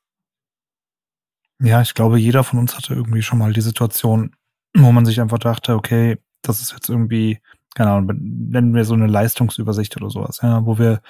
Ja, 1.61 1.83
ich 1.83 1.95
glaube, 1.95 2.19
jeder 2.19 2.45
von 2.45 2.59
uns 2.59 2.77
hatte 2.77 2.95
irgendwie 2.95 3.23
schon 3.23 3.38
mal 3.38 3.53
die 3.53 3.61
Situation, 3.61 4.37
wo 4.77 4.93
man 4.93 5.05
sich 5.05 5.21
einfach 5.21 5.38
dachte, 5.38 5.75
okay, 5.75 6.19
das 6.43 6.61
ist 6.61 6.73
jetzt 6.73 6.88
irgendwie, 6.88 7.41
keine 7.75 7.91
Ahnung, 7.91 8.17
nennen 8.21 8.75
wir 8.75 8.85
so 8.85 8.95
eine 8.95 9.09
Leistungsübersicht 9.09 9.97
oder 9.97 10.09
sowas, 10.11 10.38
ja, 10.43 10.65
wo 10.65 10.79
wir 10.79 11.00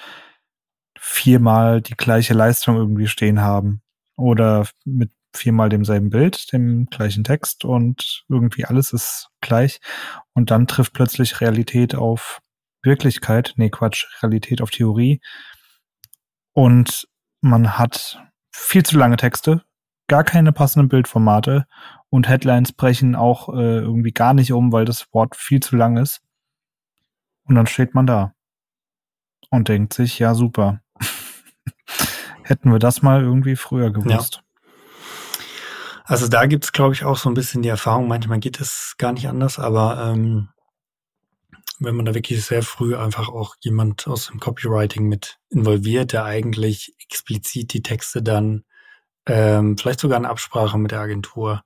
viermal 0.99 1.81
die 1.81 1.95
gleiche 1.95 2.33
Leistung 2.33 2.75
irgendwie 2.75 3.07
stehen 3.07 3.41
haben 3.41 3.81
oder 4.17 4.67
mit 4.85 5.11
viermal 5.35 5.69
demselben 5.69 6.09
Bild, 6.09 6.51
dem 6.51 6.87
gleichen 6.87 7.23
Text 7.23 7.63
und 7.63 8.25
irgendwie 8.27 8.65
alles 8.65 8.91
ist 8.93 9.29
gleich. 9.41 9.79
Und 10.33 10.51
dann 10.51 10.67
trifft 10.67 10.93
plötzlich 10.93 11.41
Realität 11.41 11.95
auf 11.95 12.41
Wirklichkeit, 12.81 13.53
nee 13.57 13.69
Quatsch, 13.69 14.05
Realität 14.23 14.61
auf 14.61 14.71
Theorie. 14.71 15.21
Und 16.53 17.07
man 17.41 17.77
hat 17.77 18.21
viel 18.51 18.83
zu 18.83 18.97
lange 18.97 19.17
Texte, 19.17 19.63
gar 20.09 20.25
keine 20.25 20.51
passenden 20.51 20.89
Bildformate 20.89 21.65
und 22.09 22.27
Headlines 22.27 22.73
brechen 22.73 23.15
auch 23.15 23.49
äh, 23.49 23.77
irgendwie 23.77 24.11
gar 24.11 24.33
nicht 24.33 24.51
um, 24.51 24.73
weil 24.73 24.83
das 24.83 25.07
Wort 25.13 25.37
viel 25.37 25.61
zu 25.61 25.77
lang 25.77 25.95
ist. 25.95 26.21
Und 27.43 27.55
dann 27.55 27.67
steht 27.67 27.95
man 27.95 28.05
da 28.05 28.33
und 29.49 29.69
denkt 29.69 29.93
sich, 29.93 30.19
ja 30.19 30.35
super. 30.35 30.81
Hätten 32.43 32.71
wir 32.71 32.79
das 32.79 33.01
mal 33.01 33.21
irgendwie 33.21 33.55
früher 33.55 33.91
gewusst. 33.91 34.35
Ja. 34.35 34.41
Also 36.05 36.27
da 36.27 36.47
gibt's, 36.47 36.71
glaube 36.71 36.95
ich, 36.95 37.03
auch 37.03 37.17
so 37.17 37.29
ein 37.29 37.35
bisschen 37.35 37.61
die 37.61 37.69
Erfahrung, 37.69 38.07
manchmal 38.07 38.39
geht 38.39 38.59
es 38.59 38.95
gar 38.97 39.13
nicht 39.13 39.27
anders, 39.27 39.59
aber 39.59 40.11
ähm, 40.11 40.49
wenn 41.79 41.95
man 41.95 42.05
da 42.05 42.15
wirklich 42.15 42.43
sehr 42.43 42.63
früh 42.63 42.95
einfach 42.95 43.29
auch 43.29 43.55
jemand 43.59 44.07
aus 44.07 44.27
dem 44.27 44.39
Copywriting 44.39 45.07
mit 45.07 45.37
involviert, 45.49 46.13
der 46.13 46.25
eigentlich 46.25 46.95
explizit 46.99 47.73
die 47.73 47.83
Texte 47.83 48.23
dann 48.23 48.63
ähm, 49.29 49.77
vielleicht 49.77 49.99
sogar 49.99 50.17
in 50.17 50.25
Absprache 50.25 50.77
mit 50.77 50.91
der 50.91 51.01
Agentur 51.01 51.63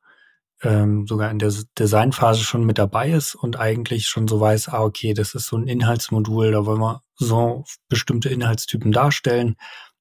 ähm, 0.63 1.07
sogar 1.07 1.31
in 1.31 1.39
der 1.39 1.53
Designphase 1.77 2.43
schon 2.43 2.65
mit 2.65 2.77
dabei 2.77 3.11
ist 3.11 3.35
und 3.35 3.57
eigentlich 3.57 4.07
schon 4.07 4.27
so 4.27 4.39
weiß, 4.39 4.69
ah, 4.69 4.81
okay, 4.81 5.13
das 5.13 5.33
ist 5.33 5.47
so 5.47 5.57
ein 5.57 5.67
Inhaltsmodul, 5.67 6.51
da 6.51 6.65
wollen 6.65 6.79
wir 6.79 7.01
so 7.15 7.65
bestimmte 7.89 8.29
Inhaltstypen 8.29 8.91
darstellen, 8.91 9.55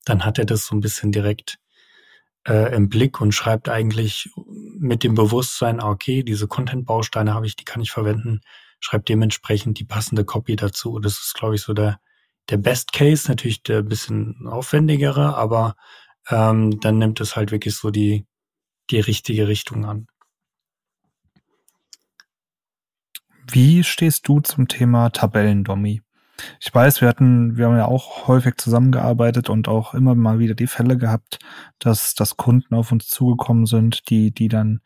dann 0.05 0.25
hat 0.25 0.39
er 0.39 0.45
das 0.45 0.67
so 0.67 0.75
ein 0.75 0.81
bisschen 0.81 1.13
direkt 1.13 1.59
äh, 2.47 2.75
im 2.75 2.89
Blick 2.89 3.21
und 3.21 3.33
schreibt 3.33 3.69
eigentlich 3.69 4.31
mit 4.79 5.05
dem 5.05 5.15
Bewusstsein, 5.15 5.81
ah, 5.81 5.91
okay, 5.91 6.23
diese 6.23 6.49
Content-Bausteine 6.49 7.35
habe 7.35 7.47
ich, 7.47 7.57
die 7.57 7.65
kann 7.65 7.83
ich 7.83 7.93
verwenden, 7.93 8.41
schreibt 8.81 9.09
dementsprechend 9.09 9.79
die 9.79 9.85
passende 9.85 10.25
Copy 10.25 10.57
dazu. 10.57 10.99
Das 10.99 11.15
ist, 11.15 11.35
glaube 11.35 11.55
ich, 11.55 11.63
so 11.63 11.73
der, 11.73 12.01
der 12.51 12.57
Best 12.57 12.93
Case, 12.93 13.29
natürlich 13.29 13.63
der 13.63 13.83
bisschen 13.83 14.47
aufwendigere, 14.49 15.37
aber 15.37 15.77
ähm, 16.29 16.81
dann 16.81 16.99
nimmt 16.99 17.21
es 17.21 17.37
halt 17.37 17.51
wirklich 17.51 17.75
so 17.75 17.91
die, 17.91 18.27
die 18.91 19.01
richtige 19.01 19.49
Richtung 19.49 19.85
an. 19.85 20.07
Wie 23.51 23.85
stehst 23.85 24.29
du 24.29 24.41
zum 24.41 24.69
Thema 24.69 25.11
Tabellendommy? 25.11 26.03
Ich 26.61 26.75
weiß, 26.75 27.01
wir 27.01 27.09
hatten, 27.09 27.57
wir 27.57 27.67
haben 27.67 27.77
ja 27.77 27.87
auch 27.87 28.27
häufig 28.27 28.57
zusammengearbeitet 28.57 29.51
und 29.51 29.69
auch 29.69 29.95
immer 29.95 30.15
mal 30.15 30.39
wieder 30.39 30.55
die 30.55 30.67
Fälle 30.67 30.97
gehabt, 30.97 31.39
dass, 31.79 32.15
dass 32.15 32.37
Kunden 32.37 32.75
auf 32.75 32.93
uns 32.93 33.09
zugekommen 33.09 33.67
sind, 33.67 34.09
die, 34.11 34.33
die 34.33 34.49
dann 34.49 34.81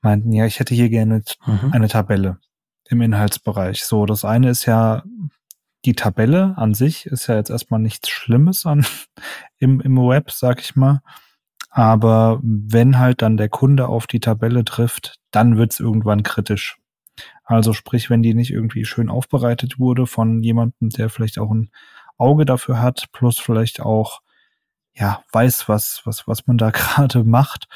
meinten, 0.00 0.32
ja, 0.32 0.46
ich 0.46 0.58
hätte 0.58 0.74
hier 0.74 0.88
gerne 0.88 1.22
mhm. 1.46 1.72
eine 1.72 1.88
Tabelle 1.88 2.38
im 2.88 3.00
Inhaltsbereich. 3.00 3.84
So, 3.84 4.06
das 4.06 4.24
eine 4.24 4.50
ist 4.50 4.66
ja, 4.66 5.02
die 5.84 5.94
Tabelle 5.94 6.54
an 6.56 6.74
sich 6.74 7.06
ist 7.06 7.26
ja 7.26 7.36
jetzt 7.36 7.50
erstmal 7.50 7.80
nichts 7.80 8.08
Schlimmes 8.08 8.66
an, 8.66 8.86
im, 9.58 9.80
im 9.80 9.96
Web, 9.96 10.30
sag 10.30 10.60
ich 10.60 10.76
mal. 10.76 11.00
Aber 11.70 12.38
wenn 12.42 12.98
halt 12.98 13.22
dann 13.22 13.36
der 13.36 13.48
Kunde 13.48 13.88
auf 13.88 14.06
die 14.06 14.20
Tabelle 14.20 14.64
trifft, 14.64 15.18
dann 15.30 15.56
wird's 15.56 15.80
irgendwann 15.80 16.22
kritisch. 16.22 16.78
Also 17.44 17.72
sprich, 17.72 18.10
wenn 18.10 18.22
die 18.22 18.34
nicht 18.34 18.50
irgendwie 18.50 18.84
schön 18.84 19.08
aufbereitet 19.08 19.78
wurde 19.78 20.06
von 20.06 20.42
jemandem, 20.42 20.90
der 20.90 21.08
vielleicht 21.10 21.38
auch 21.38 21.50
ein 21.50 21.70
Auge 22.18 22.44
dafür 22.44 22.80
hat, 22.80 23.06
plus 23.12 23.38
vielleicht 23.38 23.80
auch 23.80 24.20
ja 24.94 25.22
weiß, 25.32 25.68
was 25.68 26.02
was 26.04 26.28
was 26.28 26.46
man 26.46 26.58
da 26.58 26.70
gerade 26.72 27.24
macht, 27.24 27.68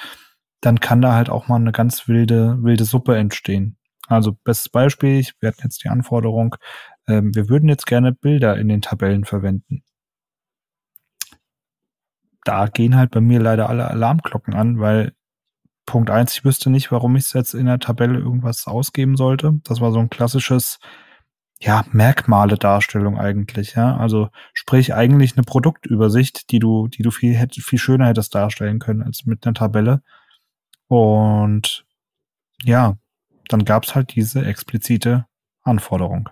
dann 0.60 0.80
kann 0.80 1.02
da 1.02 1.14
halt 1.14 1.30
auch 1.30 1.48
mal 1.48 1.56
eine 1.56 1.72
ganz 1.72 2.08
wilde 2.08 2.62
wilde 2.62 2.84
Suppe 2.84 3.16
entstehen. 3.16 3.76
Also 4.08 4.32
bestes 4.32 4.68
Beispiel, 4.68 5.26
wir 5.40 5.48
hatten 5.48 5.62
jetzt 5.64 5.82
die 5.82 5.88
Anforderung, 5.88 6.56
ähm, 7.08 7.34
wir 7.34 7.48
würden 7.48 7.68
jetzt 7.68 7.86
gerne 7.86 8.12
Bilder 8.12 8.56
in 8.56 8.68
den 8.68 8.82
Tabellen 8.82 9.25
verwenden. 9.25 9.82
Da 12.44 12.66
gehen 12.66 12.96
halt 12.96 13.10
bei 13.10 13.20
mir 13.20 13.40
leider 13.40 13.68
alle 13.68 13.88
Alarmglocken 13.88 14.54
an, 14.54 14.78
weil 14.78 15.12
Punkt 15.86 16.10
eins, 16.10 16.36
ich 16.36 16.44
wüsste 16.44 16.70
nicht, 16.70 16.90
warum 16.92 17.16
ich 17.16 17.32
jetzt 17.32 17.54
in 17.54 17.66
der 17.66 17.78
Tabelle 17.78 18.18
irgendwas 18.18 18.66
ausgeben 18.66 19.16
sollte. 19.16 19.60
Das 19.64 19.80
war 19.80 19.92
so 19.92 20.00
ein 20.00 20.10
klassisches, 20.10 20.78
ja, 21.60 21.84
Merkmale-Darstellung 21.92 23.18
eigentlich, 23.18 23.75
ja. 23.76 23.96
Also 23.96 24.28
sprich 24.52 24.94
eigentlich 24.94 25.36
eine 25.36 25.44
Produktübersicht, 25.44 26.50
die 26.50 26.58
du, 26.58 26.88
die 26.88 27.02
du 27.02 27.10
viel, 27.10 27.48
viel 27.50 27.78
schöner 27.78 28.08
hättest 28.08 28.34
darstellen 28.34 28.78
können 28.78 29.02
als 29.02 29.26
mit 29.26 29.46
einer 29.46 29.54
Tabelle. 29.54 30.02
Und 30.88 31.86
ja, 32.62 32.98
dann 33.48 33.64
gab's 33.64 33.94
halt 33.94 34.14
diese 34.14 34.44
explizite 34.44 35.26
Anforderung. 35.62 36.28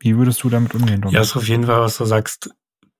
Wie 0.00 0.16
würdest 0.16 0.42
du 0.42 0.48
damit 0.48 0.74
umgehen? 0.74 1.00
Dominik? 1.00 1.14
Ja, 1.14 1.20
ist 1.20 1.36
auf 1.36 1.48
jeden 1.48 1.66
Fall, 1.66 1.80
was 1.80 1.96
du 1.96 2.04
sagst, 2.04 2.50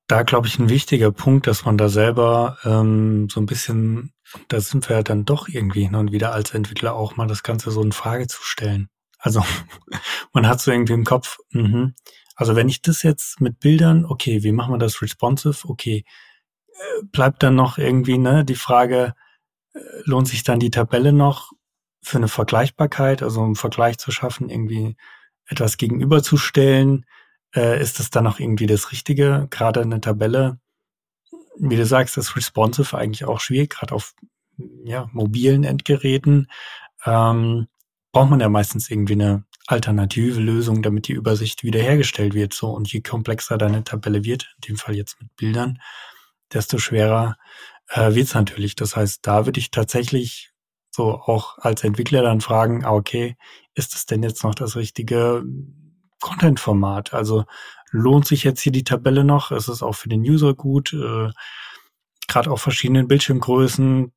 da 0.08 0.22
glaube 0.22 0.48
ich 0.48 0.58
ein 0.58 0.68
wichtiger 0.70 1.12
Punkt, 1.12 1.46
dass 1.46 1.64
man 1.64 1.76
da 1.76 1.88
selber 1.88 2.56
ähm, 2.64 3.28
so 3.30 3.40
ein 3.40 3.46
bisschen, 3.46 4.12
da 4.48 4.60
sind 4.60 4.88
wir 4.88 4.96
ja 4.96 5.02
dann 5.02 5.24
doch 5.24 5.48
irgendwie 5.48 5.84
hin 5.84 5.94
und 5.94 6.12
wieder 6.12 6.32
als 6.32 6.54
Entwickler 6.54 6.94
auch 6.94 7.16
mal 7.16 7.28
das 7.28 7.42
Ganze 7.42 7.70
so 7.70 7.82
in 7.82 7.92
Frage 7.92 8.26
zu 8.26 8.42
stellen. 8.42 8.88
Also 9.18 9.44
man 10.32 10.48
hat 10.48 10.60
so 10.60 10.72
irgendwie 10.72 10.94
im 10.94 11.04
Kopf, 11.04 11.38
mh, 11.50 11.92
also 12.34 12.56
wenn 12.56 12.68
ich 12.68 12.82
das 12.82 13.02
jetzt 13.02 13.40
mit 13.40 13.60
Bildern, 13.60 14.04
okay, 14.04 14.42
wie 14.42 14.52
machen 14.52 14.72
wir 14.72 14.78
das 14.78 15.02
responsive? 15.02 15.68
Okay, 15.68 16.04
äh, 16.68 17.02
bleibt 17.12 17.42
dann 17.42 17.56
noch 17.56 17.78
irgendwie 17.78 18.16
ne 18.16 18.44
die 18.44 18.54
Frage, 18.54 19.14
äh, 19.74 19.80
lohnt 20.04 20.28
sich 20.28 20.42
dann 20.42 20.58
die 20.58 20.70
Tabelle 20.70 21.12
noch 21.12 21.52
für 22.00 22.16
eine 22.16 22.28
Vergleichbarkeit, 22.28 23.22
also 23.22 23.42
um 23.42 23.56
Vergleich 23.56 23.98
zu 23.98 24.10
schaffen, 24.10 24.48
irgendwie 24.48 24.96
etwas 25.48 25.76
gegenüberzustellen? 25.76 27.04
äh, 27.54 27.80
ist 27.80 27.98
das 27.98 28.10
dann 28.10 28.26
auch 28.26 28.38
irgendwie 28.38 28.66
das 28.66 28.92
Richtige? 28.92 29.46
Gerade 29.50 29.80
eine 29.82 30.00
Tabelle, 30.00 30.58
wie 31.58 31.76
du 31.76 31.86
sagst, 31.86 32.16
ist 32.18 32.36
responsive 32.36 32.96
eigentlich 32.96 33.24
auch 33.24 33.40
schwierig, 33.40 33.70
gerade 33.70 33.94
auf 33.94 34.14
ja, 34.84 35.08
mobilen 35.12 35.64
Endgeräten. 35.64 36.50
Ähm, 37.04 37.68
braucht 38.12 38.30
man 38.30 38.40
ja 38.40 38.48
meistens 38.48 38.90
irgendwie 38.90 39.14
eine 39.14 39.44
alternative 39.66 40.40
Lösung, 40.40 40.82
damit 40.82 41.08
die 41.08 41.12
Übersicht 41.12 41.62
wiederhergestellt 41.62 42.34
wird. 42.34 42.54
So 42.54 42.70
und 42.70 42.92
je 42.92 43.00
komplexer 43.00 43.58
deine 43.58 43.84
Tabelle 43.84 44.24
wird, 44.24 44.54
in 44.56 44.72
dem 44.72 44.76
Fall 44.76 44.96
jetzt 44.96 45.20
mit 45.20 45.34
Bildern, 45.36 45.80
desto 46.52 46.78
schwerer 46.78 47.36
äh, 47.88 48.14
wird 48.14 48.28
es 48.28 48.34
natürlich. 48.34 48.76
Das 48.76 48.96
heißt, 48.96 49.26
da 49.26 49.46
würde 49.46 49.60
ich 49.60 49.70
tatsächlich 49.70 50.47
so 50.98 51.12
auch 51.12 51.58
als 51.58 51.84
Entwickler 51.84 52.22
dann 52.22 52.40
fragen, 52.40 52.84
ah, 52.84 52.92
okay, 52.92 53.36
ist 53.74 53.94
es 53.94 54.04
denn 54.04 54.24
jetzt 54.24 54.42
noch 54.42 54.54
das 54.54 54.74
richtige 54.74 55.44
Content-Format. 56.20 57.14
Also 57.14 57.44
lohnt 57.92 58.26
sich 58.26 58.42
jetzt 58.42 58.60
hier 58.60 58.72
die 58.72 58.82
Tabelle 58.82 59.22
noch? 59.22 59.52
Ist 59.52 59.68
es 59.68 59.80
auch 59.82 59.94
für 59.94 60.08
den 60.08 60.22
User 60.22 60.54
gut? 60.54 60.92
Äh, 60.92 61.30
Gerade 62.26 62.50
auf 62.50 62.60
verschiedenen 62.60 63.06
Bildschirmgrößen. 63.06 64.12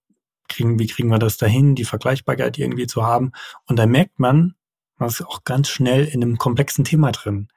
Kriegen, 0.49 0.79
wie 0.79 0.87
kriegen 0.87 1.09
wir 1.09 1.19
das 1.19 1.37
dahin, 1.37 1.75
die 1.75 1.85
Vergleichbarkeit 1.85 2.57
irgendwie 2.57 2.87
zu 2.87 3.05
haben? 3.05 3.31
Und 3.67 3.77
da 3.77 3.85
merkt 3.85 4.19
man, 4.19 4.55
man 4.97 5.07
ist 5.07 5.25
auch 5.25 5.43
ganz 5.43 5.69
schnell 5.69 6.05
in 6.05 6.23
einem 6.23 6.37
komplexen 6.37 6.83
Thema 6.83 7.11
drin. 7.11 7.47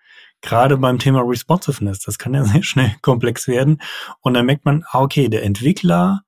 Gerade 0.42 0.76
beim 0.76 0.98
Thema 0.98 1.22
Responsiveness, 1.22 2.00
das 2.00 2.18
kann 2.18 2.34
ja 2.34 2.44
sehr 2.44 2.62
schnell 2.62 2.94
komplex 3.00 3.48
werden. 3.48 3.80
Und 4.20 4.34
dann 4.34 4.44
merkt 4.44 4.66
man, 4.66 4.84
ah, 4.90 5.00
okay, 5.00 5.30
der 5.30 5.44
Entwickler 5.44 6.24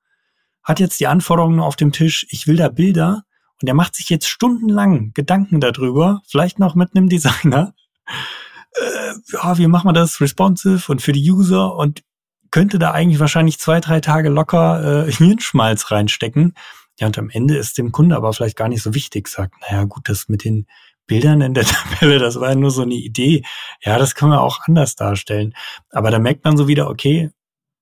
hat 0.67 0.81
jetzt 0.81 1.01
die 1.01 1.07
Anforderungen 1.07 1.61
auf 1.61 1.77
dem 1.77 1.93
Tisch, 1.93 2.27
ich 2.29 2.47
will 2.47 2.57
da 2.57 2.69
Bilder, 2.69 3.23
und 3.63 3.69
er 3.69 3.75
macht 3.75 3.95
sich 3.95 4.11
jetzt 4.11 4.29
stundenlang 4.29 5.13
Gedanken 5.15 5.61
darüber, 5.61 6.21
vielleicht 6.29 6.59
noch 6.59 6.75
mit 6.75 6.95
einem 6.95 7.09
Designer, 7.09 7.73
äh, 8.07 9.13
ja, 9.33 9.57
wie 9.57 9.67
machen 9.67 9.89
wir 9.89 9.95
das 9.95 10.21
responsive 10.21 10.93
und 10.93 11.01
für 11.01 11.13
die 11.13 11.31
User 11.31 11.75
und 11.75 12.03
könnte 12.51 12.79
da 12.79 12.91
eigentlich 12.91 13.21
wahrscheinlich 13.21 13.59
zwei, 13.59 13.81
drei 13.81 14.01
Tage 14.01 14.29
locker 14.29 15.07
äh, 15.07 15.13
Hirnschmalz 15.13 15.91
reinstecken. 15.91 16.55
Ja, 16.99 17.07
und 17.07 17.19
am 17.19 17.31
Ende 17.31 17.57
ist 17.57 17.79
dem 17.79 17.93
Kunde 17.93 18.17
aber 18.17 18.33
vielleicht 18.33 18.57
gar 18.57 18.69
nicht 18.69 18.83
so 18.83 18.95
wichtig, 18.95 19.29
sagt, 19.29 19.55
naja, 19.63 19.85
gut, 19.85 20.09
das 20.09 20.29
mit 20.29 20.45
den 20.45 20.67
Bildern 21.07 21.41
in 21.41 21.55
der 21.55 21.65
Tabelle, 22.01 22.19
das 22.19 22.41
war 22.41 22.51
ja 22.51 22.55
nur 22.55 22.71
so 22.71 22.83
eine 22.83 22.95
Idee. 22.95 23.45
Ja, 23.83 23.99
das 23.99 24.15
können 24.15 24.33
wir 24.33 24.43
auch 24.43 24.61
anders 24.67 24.97
darstellen. 24.97 25.55
Aber 25.91 26.11
da 26.11 26.19
merkt 26.19 26.45
man 26.45 26.57
so 26.57 26.69
wieder, 26.69 26.91
okay, 26.91 27.31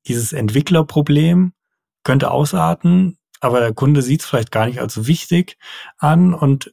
dieses 0.06 0.32
Entwicklerproblem 0.32 1.53
könnte 2.04 2.30
ausarten, 2.30 3.18
aber 3.40 3.60
der 3.60 3.74
Kunde 3.74 4.02
sieht 4.02 4.20
es 4.20 4.26
vielleicht 4.26 4.52
gar 4.52 4.66
nicht 4.66 4.80
als 4.80 4.94
so 4.94 5.06
wichtig 5.06 5.58
an 5.98 6.34
und 6.34 6.72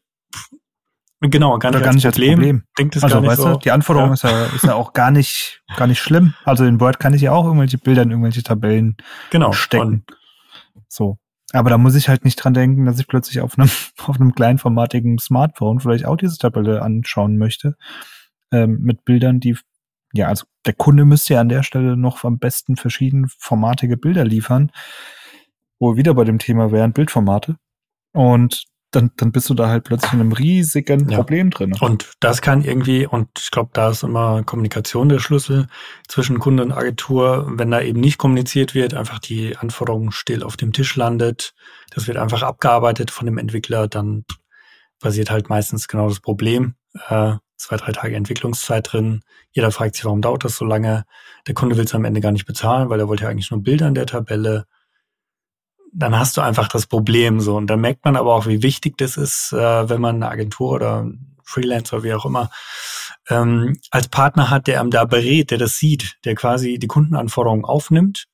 Genau, 1.23 1.59
gar 1.59 1.69
nicht, 1.69 1.83
gar 1.83 1.93
nicht 1.93 2.05
als 2.05 2.15
Problem. 2.15 2.33
Problem. 2.33 2.63
Denkt 2.79 2.95
es 2.95 3.03
also, 3.03 3.15
gar 3.15 3.21
nicht 3.21 3.29
weißt 3.29 3.41
so. 3.41 3.53
du, 3.53 3.59
die 3.59 3.69
Anforderung 3.69 4.09
ja. 4.09 4.13
Ist, 4.15 4.23
ja, 4.23 4.45
ist 4.55 4.63
ja 4.63 4.73
auch 4.73 4.93
gar 4.93 5.11
nicht, 5.11 5.61
gar 5.77 5.85
nicht 5.85 5.99
schlimm. 5.99 6.33
Also 6.45 6.65
in 6.65 6.79
Word 6.79 6.99
kann 6.99 7.13
ich 7.13 7.21
ja 7.21 7.31
auch 7.31 7.45
irgendwelche 7.45 7.77
Bilder 7.77 8.01
in 8.01 8.09
irgendwelche 8.09 8.41
Tabellen 8.41 8.97
genau. 9.29 9.51
stecken. 9.51 10.03
So. 10.87 11.19
Aber 11.53 11.69
da 11.69 11.77
muss 11.77 11.95
ich 11.95 12.09
halt 12.09 12.25
nicht 12.25 12.37
dran 12.37 12.55
denken, 12.55 12.85
dass 12.85 12.99
ich 12.99 13.07
plötzlich 13.07 13.41
auf 13.41 13.59
einem, 13.59 13.69
auf 14.05 14.19
einem 14.19 14.33
kleinformatigen 14.33 15.19
Smartphone 15.19 15.79
vielleicht 15.79 16.05
auch 16.05 16.17
diese 16.17 16.39
Tabelle 16.39 16.81
anschauen 16.81 17.37
möchte. 17.37 17.75
Ähm, 18.51 18.79
mit 18.81 19.05
Bildern, 19.05 19.39
die, 19.39 19.57
ja, 20.13 20.27
also 20.27 20.45
der 20.65 20.73
Kunde 20.73 21.05
müsste 21.05 21.35
ja 21.35 21.41
an 21.41 21.49
der 21.49 21.61
Stelle 21.61 21.97
noch 21.97 22.23
am 22.23 22.39
besten 22.39 22.77
verschiedenformatige 22.77 23.95
Bilder 23.95 24.25
liefern. 24.25 24.71
Wo 25.81 25.93
wir 25.93 25.97
wieder 25.97 26.13
bei 26.13 26.23
dem 26.23 26.37
Thema 26.37 26.71
wären, 26.71 26.93
Bildformate. 26.93 27.57
Und 28.13 28.65
dann, 28.91 29.09
dann 29.17 29.31
bist 29.31 29.49
du 29.49 29.55
da 29.55 29.67
halt 29.67 29.85
plötzlich 29.85 30.13
in 30.13 30.19
einem 30.19 30.31
riesigen 30.31 31.09
ja. 31.09 31.17
Problem 31.17 31.49
drin. 31.49 31.73
Und 31.79 32.11
das 32.19 32.41
kann 32.41 32.63
irgendwie, 32.63 33.07
und 33.07 33.29
ich 33.39 33.49
glaube, 33.49 33.71
da 33.73 33.89
ist 33.89 34.03
immer 34.03 34.43
Kommunikation 34.43 35.09
der 35.09 35.17
Schlüssel 35.17 35.67
zwischen 36.07 36.37
Kunde 36.37 36.61
und 36.61 36.71
Agentur. 36.71 37.47
Wenn 37.49 37.71
da 37.71 37.81
eben 37.81 37.99
nicht 37.99 38.19
kommuniziert 38.19 38.75
wird, 38.75 38.93
einfach 38.93 39.17
die 39.17 39.57
Anforderung 39.57 40.11
still 40.11 40.43
auf 40.43 40.55
dem 40.55 40.71
Tisch 40.71 40.95
landet, 40.95 41.55
das 41.89 42.05
wird 42.07 42.17
einfach 42.17 42.43
abgearbeitet 42.43 43.09
von 43.09 43.25
dem 43.25 43.39
Entwickler, 43.39 43.87
dann 43.87 44.23
passiert 44.99 45.31
halt 45.31 45.49
meistens 45.49 45.87
genau 45.87 46.07
das 46.09 46.19
Problem. 46.19 46.75
Äh, 47.09 47.37
zwei, 47.57 47.77
drei 47.77 47.91
Tage 47.91 48.15
Entwicklungszeit 48.15 48.91
drin. 48.93 49.21
Jeder 49.51 49.71
fragt 49.71 49.95
sich, 49.95 50.05
warum 50.05 50.21
dauert 50.21 50.43
das 50.43 50.57
so 50.57 50.65
lange? 50.65 51.05
Der 51.47 51.55
Kunde 51.55 51.75
will 51.75 51.85
es 51.85 51.95
am 51.95 52.05
Ende 52.05 52.21
gar 52.21 52.31
nicht 52.31 52.45
bezahlen, 52.45 52.89
weil 52.89 52.99
er 52.99 53.07
wollte 53.07 53.23
ja 53.23 53.29
eigentlich 53.29 53.49
nur 53.49 53.63
Bilder 53.63 53.87
in 53.87 53.95
der 53.95 54.05
Tabelle 54.05 54.65
dann 55.93 56.17
hast 56.17 56.37
du 56.37 56.41
einfach 56.41 56.67
das 56.67 56.87
Problem 56.87 57.39
so. 57.39 57.55
Und 57.55 57.67
dann 57.67 57.81
merkt 57.81 58.05
man 58.05 58.15
aber 58.15 58.33
auch, 58.33 58.47
wie 58.47 58.63
wichtig 58.63 58.97
das 58.97 59.17
ist, 59.17 59.51
äh, 59.53 59.89
wenn 59.89 60.01
man 60.01 60.15
eine 60.15 60.29
Agentur 60.29 60.71
oder 60.71 61.09
Freelancer, 61.43 62.03
wie 62.03 62.13
auch 62.13 62.25
immer, 62.25 62.49
ähm, 63.29 63.77
als 63.91 64.07
Partner 64.07 64.49
hat, 64.49 64.67
der 64.67 64.79
einem 64.79 64.91
da 64.91 65.05
berät, 65.05 65.51
der 65.51 65.57
das 65.57 65.77
sieht, 65.77 66.17
der 66.25 66.35
quasi 66.35 66.79
die 66.79 66.87
Kundenanforderungen 66.87 67.65
aufnimmt, 67.65 68.27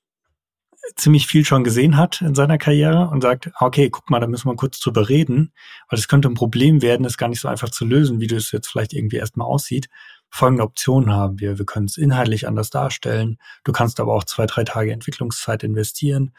ziemlich 0.96 1.28
viel 1.28 1.44
schon 1.44 1.64
gesehen 1.64 1.98
hat 1.98 2.22
in 2.22 2.36
seiner 2.36 2.58
Karriere 2.58 3.10
und 3.10 3.22
sagt, 3.22 3.52
okay, 3.60 3.90
guck 3.90 4.10
mal, 4.10 4.20
da 4.20 4.28
müssen 4.28 4.50
wir 4.50 4.56
kurz 4.56 4.80
drüber 4.80 5.10
reden, 5.10 5.52
weil 5.90 6.00
es 6.00 6.08
könnte 6.08 6.30
ein 6.30 6.34
Problem 6.34 6.82
werden, 6.82 7.04
das 7.04 7.18
gar 7.18 7.28
nicht 7.28 7.42
so 7.42 7.48
einfach 7.48 7.70
zu 7.70 7.86
lösen, 7.86 8.20
wie 8.20 8.28
du 8.28 8.36
es 8.36 8.52
jetzt 8.52 8.68
vielleicht 8.68 8.94
irgendwie 8.94 9.18
erstmal 9.18 9.48
aussieht. 9.48 9.90
Folgende 10.30 10.64
Optionen 10.64 11.12
haben 11.12 11.40
wir. 11.40 11.58
Wir 11.58 11.66
können 11.66 11.86
es 11.86 11.98
inhaltlich 11.98 12.48
anders 12.48 12.70
darstellen. 12.70 13.38
Du 13.64 13.72
kannst 13.72 14.00
aber 14.00 14.14
auch 14.14 14.24
zwei, 14.24 14.46
drei 14.46 14.64
Tage 14.64 14.92
Entwicklungszeit 14.92 15.64
investieren. 15.64 16.34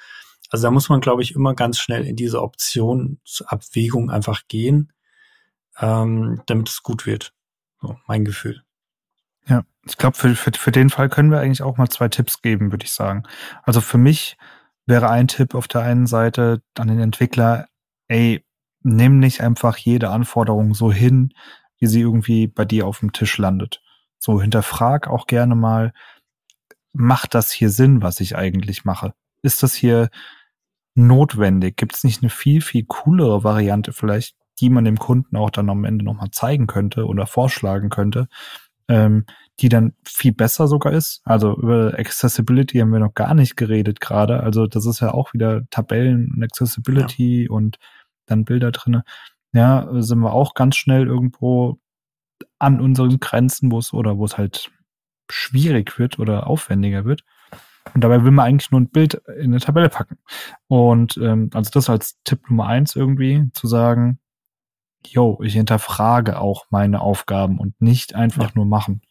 Also 0.51 0.67
da 0.67 0.71
muss 0.71 0.89
man, 0.89 1.01
glaube 1.01 1.23
ich, 1.23 1.35
immer 1.35 1.55
ganz 1.55 1.79
schnell 1.79 2.05
in 2.05 2.17
diese 2.17 2.43
Optionsabwägung 2.43 4.11
einfach 4.11 4.43
gehen, 4.49 4.93
ähm, 5.79 6.43
damit 6.47 6.69
es 6.69 6.83
gut 6.83 7.07
wird. 7.07 7.33
So, 7.81 7.99
mein 8.07 8.25
Gefühl. 8.25 8.63
Ja, 9.47 9.65
ich 9.87 9.97
glaube, 9.97 10.17
für, 10.17 10.35
für, 10.35 10.53
für 10.53 10.73
den 10.73 10.91
Fall 10.91 11.09
können 11.09 11.31
wir 11.31 11.41
eigentlich 11.41 11.63
auch 11.63 11.77
mal 11.77 11.89
zwei 11.89 12.09
Tipps 12.09 12.43
geben, 12.43 12.71
würde 12.73 12.85
ich 12.85 12.93
sagen. 12.93 13.25
Also 13.63 13.81
für 13.81 13.99
mich 13.99 14.37
wäre 14.87 15.11
ein 15.11 15.29
Tipp 15.29 15.55
auf 15.55 15.69
der 15.69 15.83
einen 15.83 16.07
Seite 16.07 16.63
an 16.77 16.89
den 16.89 16.99
Entwickler, 16.99 17.69
ey, 18.09 18.45
nimm 18.83 19.19
nicht 19.19 19.43
einfach 19.43 19.77
jede 19.77 20.11
Anforderung 20.11 20.75
so 20.75 20.93
hin, 20.93 21.35
wie 21.79 21.87
sie 21.87 22.01
irgendwie 22.01 22.47
bei 22.47 22.65
dir 22.65 22.87
auf 22.87 23.01
dem 23.01 23.13
Tisch 23.13 23.39
landet. 23.39 23.83
So 24.19 24.41
hinterfrag 24.41 25.09
auch 25.09 25.27
gerne 25.27 25.55
mal, 25.55 25.93
macht 26.93 27.35
das 27.35 27.53
hier 27.53 27.71
Sinn, 27.71 28.03
was 28.03 28.21
ich 28.21 28.37
eigentlich 28.37 28.85
mache? 28.85 29.15
Ist 29.43 29.63
das 29.63 29.75
hier 29.75 30.11
notwendig? 30.99 31.77
Gibt 31.77 31.95
es 31.95 32.05
nicht 32.05 32.23
eine 32.23 32.31
viel, 32.31 32.61
viel 32.61 32.85
coolere 32.87 33.45
Variante 33.45 33.93
vielleicht, 33.93 34.37
die 34.61 34.71
man 34.71 34.85
dem 34.85 34.99
Kunden 34.99 35.37
auch 35.37 35.51
dann 35.51 35.71
am 35.71 35.85
Ende 35.85 36.05
nochmal 36.05 36.31
zeigen 36.31 36.67
könnte 36.67 37.07
oder 37.07 37.27
vorschlagen 37.27 37.91
könnte, 37.91 38.29
ähm, 38.89 39.25
die 39.61 39.69
dann 39.69 39.95
viel 40.05 40.33
besser 40.33 40.67
sogar 40.69 40.93
ist? 40.93 41.23
Also 41.25 41.57
über 41.57 41.99
Accessibility 41.99 42.79
haben 42.79 42.93
wir 42.93 43.01
noch 43.01 43.15
gar 43.15 43.35
nicht 43.35 43.57
geredet 43.57 44.01
gerade. 44.01 44.41
Also 44.41 44.67
das 44.67 44.87
ist 44.87 45.01
ja 45.01 45.13
auch 45.13 45.33
wieder 45.33 45.63
Tabellen 45.71 46.33
und 46.35 46.43
Accessibility 46.43 47.45
ja. 47.45 47.51
und 47.51 47.79
dann 48.27 48.45
Bilder 48.45 48.73
drinne. 48.73 49.05
Ja, 49.53 49.89
sind 49.93 50.19
wir 50.19 50.33
auch 50.33 50.55
ganz 50.55 50.77
schnell 50.77 51.07
irgendwo 51.07 51.79
an 52.59 52.81
unseren 52.81 53.19
Grenzen, 53.21 53.73
wo 53.73 53.79
es 53.79 53.93
oder 53.93 54.19
wo 54.19 54.25
es 54.25 54.37
halt 54.37 54.71
schwierig 55.31 55.99
wird 55.99 56.19
oder 56.19 56.47
aufwendiger 56.47 57.05
wird. 57.05 57.23
Und 57.95 58.03
dabei 58.03 58.25
will 58.25 58.31
man 58.31 58.47
eigentlich 58.47 58.71
nur 58.71 58.81
ein 58.81 58.91
Bild 58.91 59.15
in 59.15 59.53
eine 59.53 59.61
Tabelle 59.61 59.89
packen. 59.89 60.19
Und 60.67 61.17
ähm, 61.19 61.51
also 61.55 61.71
das 61.71 61.91
als 61.91 62.19
Tipp 62.25 62.49
Nummer 62.49 62.67
eins 62.67 62.97
irgendwie, 62.97 63.51
zu 63.53 63.67
sagen, 63.67 64.19
yo, 65.07 65.41
ich 65.43 65.55
hinterfrage 65.55 66.39
auch 66.39 66.67
meine 66.71 67.01
Aufgaben 67.01 67.59
und 67.59 67.81
nicht 67.81 68.15
einfach 68.15 68.49
ja. 68.49 68.53
nur 68.55 68.67
machen. 68.67 69.03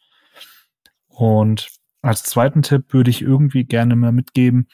Und 1.08 1.70
als 2.02 2.24
zweiten 2.24 2.62
Tipp 2.62 2.94
würde 2.94 3.10
ich 3.10 3.22
irgendwie 3.22 3.64
gerne 3.64 3.96
mal 3.96 4.12
mitgeben 4.12 4.68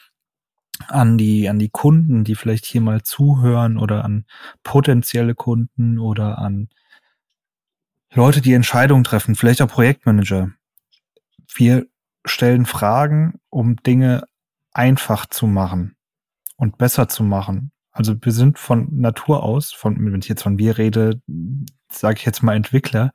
an 0.88 1.16
die, 1.16 1.48
an 1.48 1.58
die 1.58 1.70
Kunden, 1.70 2.24
die 2.24 2.34
vielleicht 2.34 2.66
hier 2.66 2.80
mal 2.80 3.02
zuhören 3.02 3.78
oder 3.78 4.04
an 4.04 4.26
potenzielle 4.62 5.34
Kunden 5.34 5.98
oder 5.98 6.38
an 6.38 6.68
Leute, 8.12 8.40
die 8.40 8.52
Entscheidungen 8.52 9.04
treffen, 9.04 9.34
vielleicht 9.34 9.60
auch 9.62 9.68
Projektmanager. 9.68 10.52
Wir 11.52 11.86
stellen 12.24 12.66
Fragen, 12.66 13.38
um 13.50 13.76
Dinge 13.76 14.24
einfach 14.72 15.26
zu 15.26 15.46
machen 15.46 15.96
und 16.56 16.78
besser 16.78 17.08
zu 17.08 17.22
machen. 17.22 17.72
Also 17.92 18.14
wir 18.20 18.32
sind 18.32 18.58
von 18.58 18.88
Natur 18.90 19.42
aus, 19.42 19.72
von, 19.72 19.96
wenn 20.12 20.20
ich 20.20 20.28
jetzt 20.28 20.42
von 20.42 20.58
wir 20.58 20.78
rede, 20.78 21.20
sage 21.88 22.18
ich 22.18 22.24
jetzt 22.24 22.42
mal 22.42 22.56
Entwickler, 22.56 23.12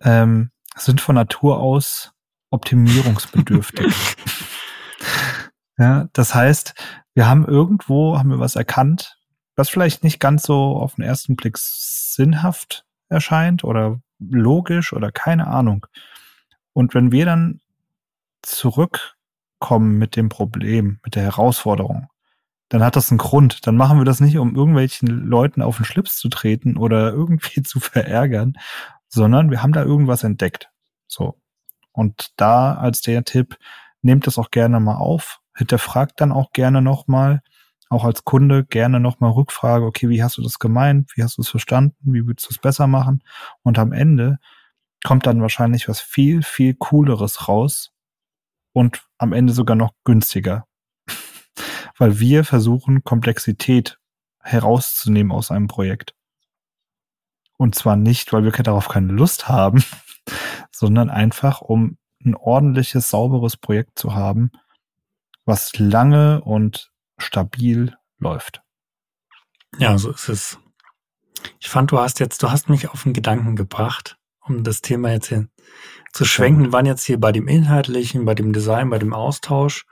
ähm, 0.00 0.50
sind 0.76 1.00
von 1.00 1.16
Natur 1.16 1.58
aus 1.58 2.12
optimierungsbedürftig. 2.50 3.92
ja, 5.78 6.08
das 6.12 6.34
heißt, 6.34 6.74
wir 7.14 7.28
haben 7.28 7.44
irgendwo, 7.46 8.18
haben 8.18 8.30
wir 8.30 8.38
was 8.38 8.54
erkannt, 8.54 9.18
was 9.56 9.68
vielleicht 9.68 10.04
nicht 10.04 10.20
ganz 10.20 10.44
so 10.44 10.76
auf 10.76 10.94
den 10.94 11.04
ersten 11.04 11.34
Blick 11.34 11.58
sinnhaft 11.58 12.84
erscheint 13.08 13.64
oder 13.64 14.00
logisch 14.20 14.92
oder 14.92 15.10
keine 15.10 15.48
Ahnung. 15.48 15.86
Und 16.72 16.94
wenn 16.94 17.10
wir 17.10 17.26
dann 17.26 17.60
zurückkommen 18.42 19.98
mit 19.98 20.16
dem 20.16 20.28
Problem, 20.28 21.00
mit 21.04 21.14
der 21.14 21.22
Herausforderung, 21.22 22.08
dann 22.68 22.82
hat 22.82 22.96
das 22.96 23.10
einen 23.10 23.18
Grund. 23.18 23.66
Dann 23.66 23.76
machen 23.76 23.98
wir 23.98 24.04
das 24.04 24.20
nicht, 24.20 24.38
um 24.38 24.54
irgendwelchen 24.54 25.08
Leuten 25.08 25.62
auf 25.62 25.76
den 25.76 25.84
Schlips 25.84 26.18
zu 26.18 26.28
treten 26.28 26.76
oder 26.76 27.12
irgendwie 27.12 27.62
zu 27.62 27.80
verärgern, 27.80 28.54
sondern 29.08 29.50
wir 29.50 29.62
haben 29.62 29.72
da 29.72 29.82
irgendwas 29.82 30.24
entdeckt. 30.24 30.70
So. 31.06 31.40
Und 31.92 32.32
da 32.36 32.74
als 32.74 33.00
der 33.00 33.24
Tipp, 33.24 33.56
nehmt 34.02 34.26
das 34.26 34.38
auch 34.38 34.50
gerne 34.50 34.78
mal 34.80 34.96
auf, 34.96 35.40
hinterfragt 35.56 36.20
dann 36.20 36.30
auch 36.30 36.52
gerne 36.52 36.82
nochmal, 36.82 37.42
auch 37.90 38.04
als 38.04 38.24
Kunde 38.24 38.64
gerne 38.64 39.00
nochmal 39.00 39.32
Rückfrage, 39.32 39.84
okay, 39.84 40.08
wie 40.08 40.22
hast 40.22 40.36
du 40.36 40.42
das 40.42 40.58
gemeint? 40.58 41.10
Wie 41.16 41.22
hast 41.22 41.38
du 41.38 41.42
es 41.42 41.48
verstanden? 41.48 41.96
Wie 42.12 42.26
würdest 42.26 42.48
du 42.48 42.52
es 42.52 42.58
besser 42.58 42.86
machen? 42.86 43.22
Und 43.62 43.78
am 43.78 43.92
Ende 43.92 44.38
kommt 45.04 45.26
dann 45.26 45.40
wahrscheinlich 45.40 45.88
was 45.88 46.00
viel, 46.00 46.42
viel 46.42 46.74
cooleres 46.74 47.48
raus, 47.48 47.92
und 48.78 49.02
am 49.18 49.32
Ende 49.32 49.52
sogar 49.52 49.74
noch 49.74 49.90
günstiger. 50.04 50.64
Weil 51.98 52.20
wir 52.20 52.44
versuchen, 52.44 53.02
Komplexität 53.02 53.98
herauszunehmen 54.40 55.32
aus 55.32 55.50
einem 55.50 55.66
Projekt. 55.66 56.14
Und 57.56 57.74
zwar 57.74 57.96
nicht, 57.96 58.32
weil 58.32 58.44
wir 58.44 58.52
darauf 58.52 58.86
keine 58.86 59.12
Lust 59.12 59.48
haben, 59.48 59.82
sondern 60.70 61.10
einfach, 61.10 61.60
um 61.60 61.98
ein 62.24 62.36
ordentliches, 62.36 63.10
sauberes 63.10 63.56
Projekt 63.56 63.98
zu 63.98 64.14
haben, 64.14 64.52
was 65.44 65.76
lange 65.76 66.40
und 66.42 66.92
stabil 67.18 67.96
läuft. 68.18 68.62
Ja, 69.78 69.98
so 69.98 70.12
ist 70.12 70.28
es. 70.28 70.58
Ich 71.58 71.68
fand, 71.68 71.90
du 71.90 71.98
hast 71.98 72.20
jetzt, 72.20 72.44
du 72.44 72.52
hast 72.52 72.68
mich 72.68 72.88
auf 72.88 73.04
einen 73.04 73.12
Gedanken 73.12 73.56
gebracht, 73.56 74.17
um 74.48 74.64
das 74.64 74.80
Thema 74.80 75.12
jetzt 75.12 75.28
hin 75.28 75.50
zu 76.12 76.24
schwenken. 76.24 76.64
Wir 76.64 76.72
waren 76.72 76.86
jetzt 76.86 77.04
hier 77.04 77.18
bei 77.18 77.32
dem 77.32 77.48
Inhaltlichen, 77.48 78.24
bei 78.24 78.34
dem 78.34 78.52
Design, 78.52 78.90
bei 78.90 78.98
dem 78.98 79.12
Austausch. 79.12 79.86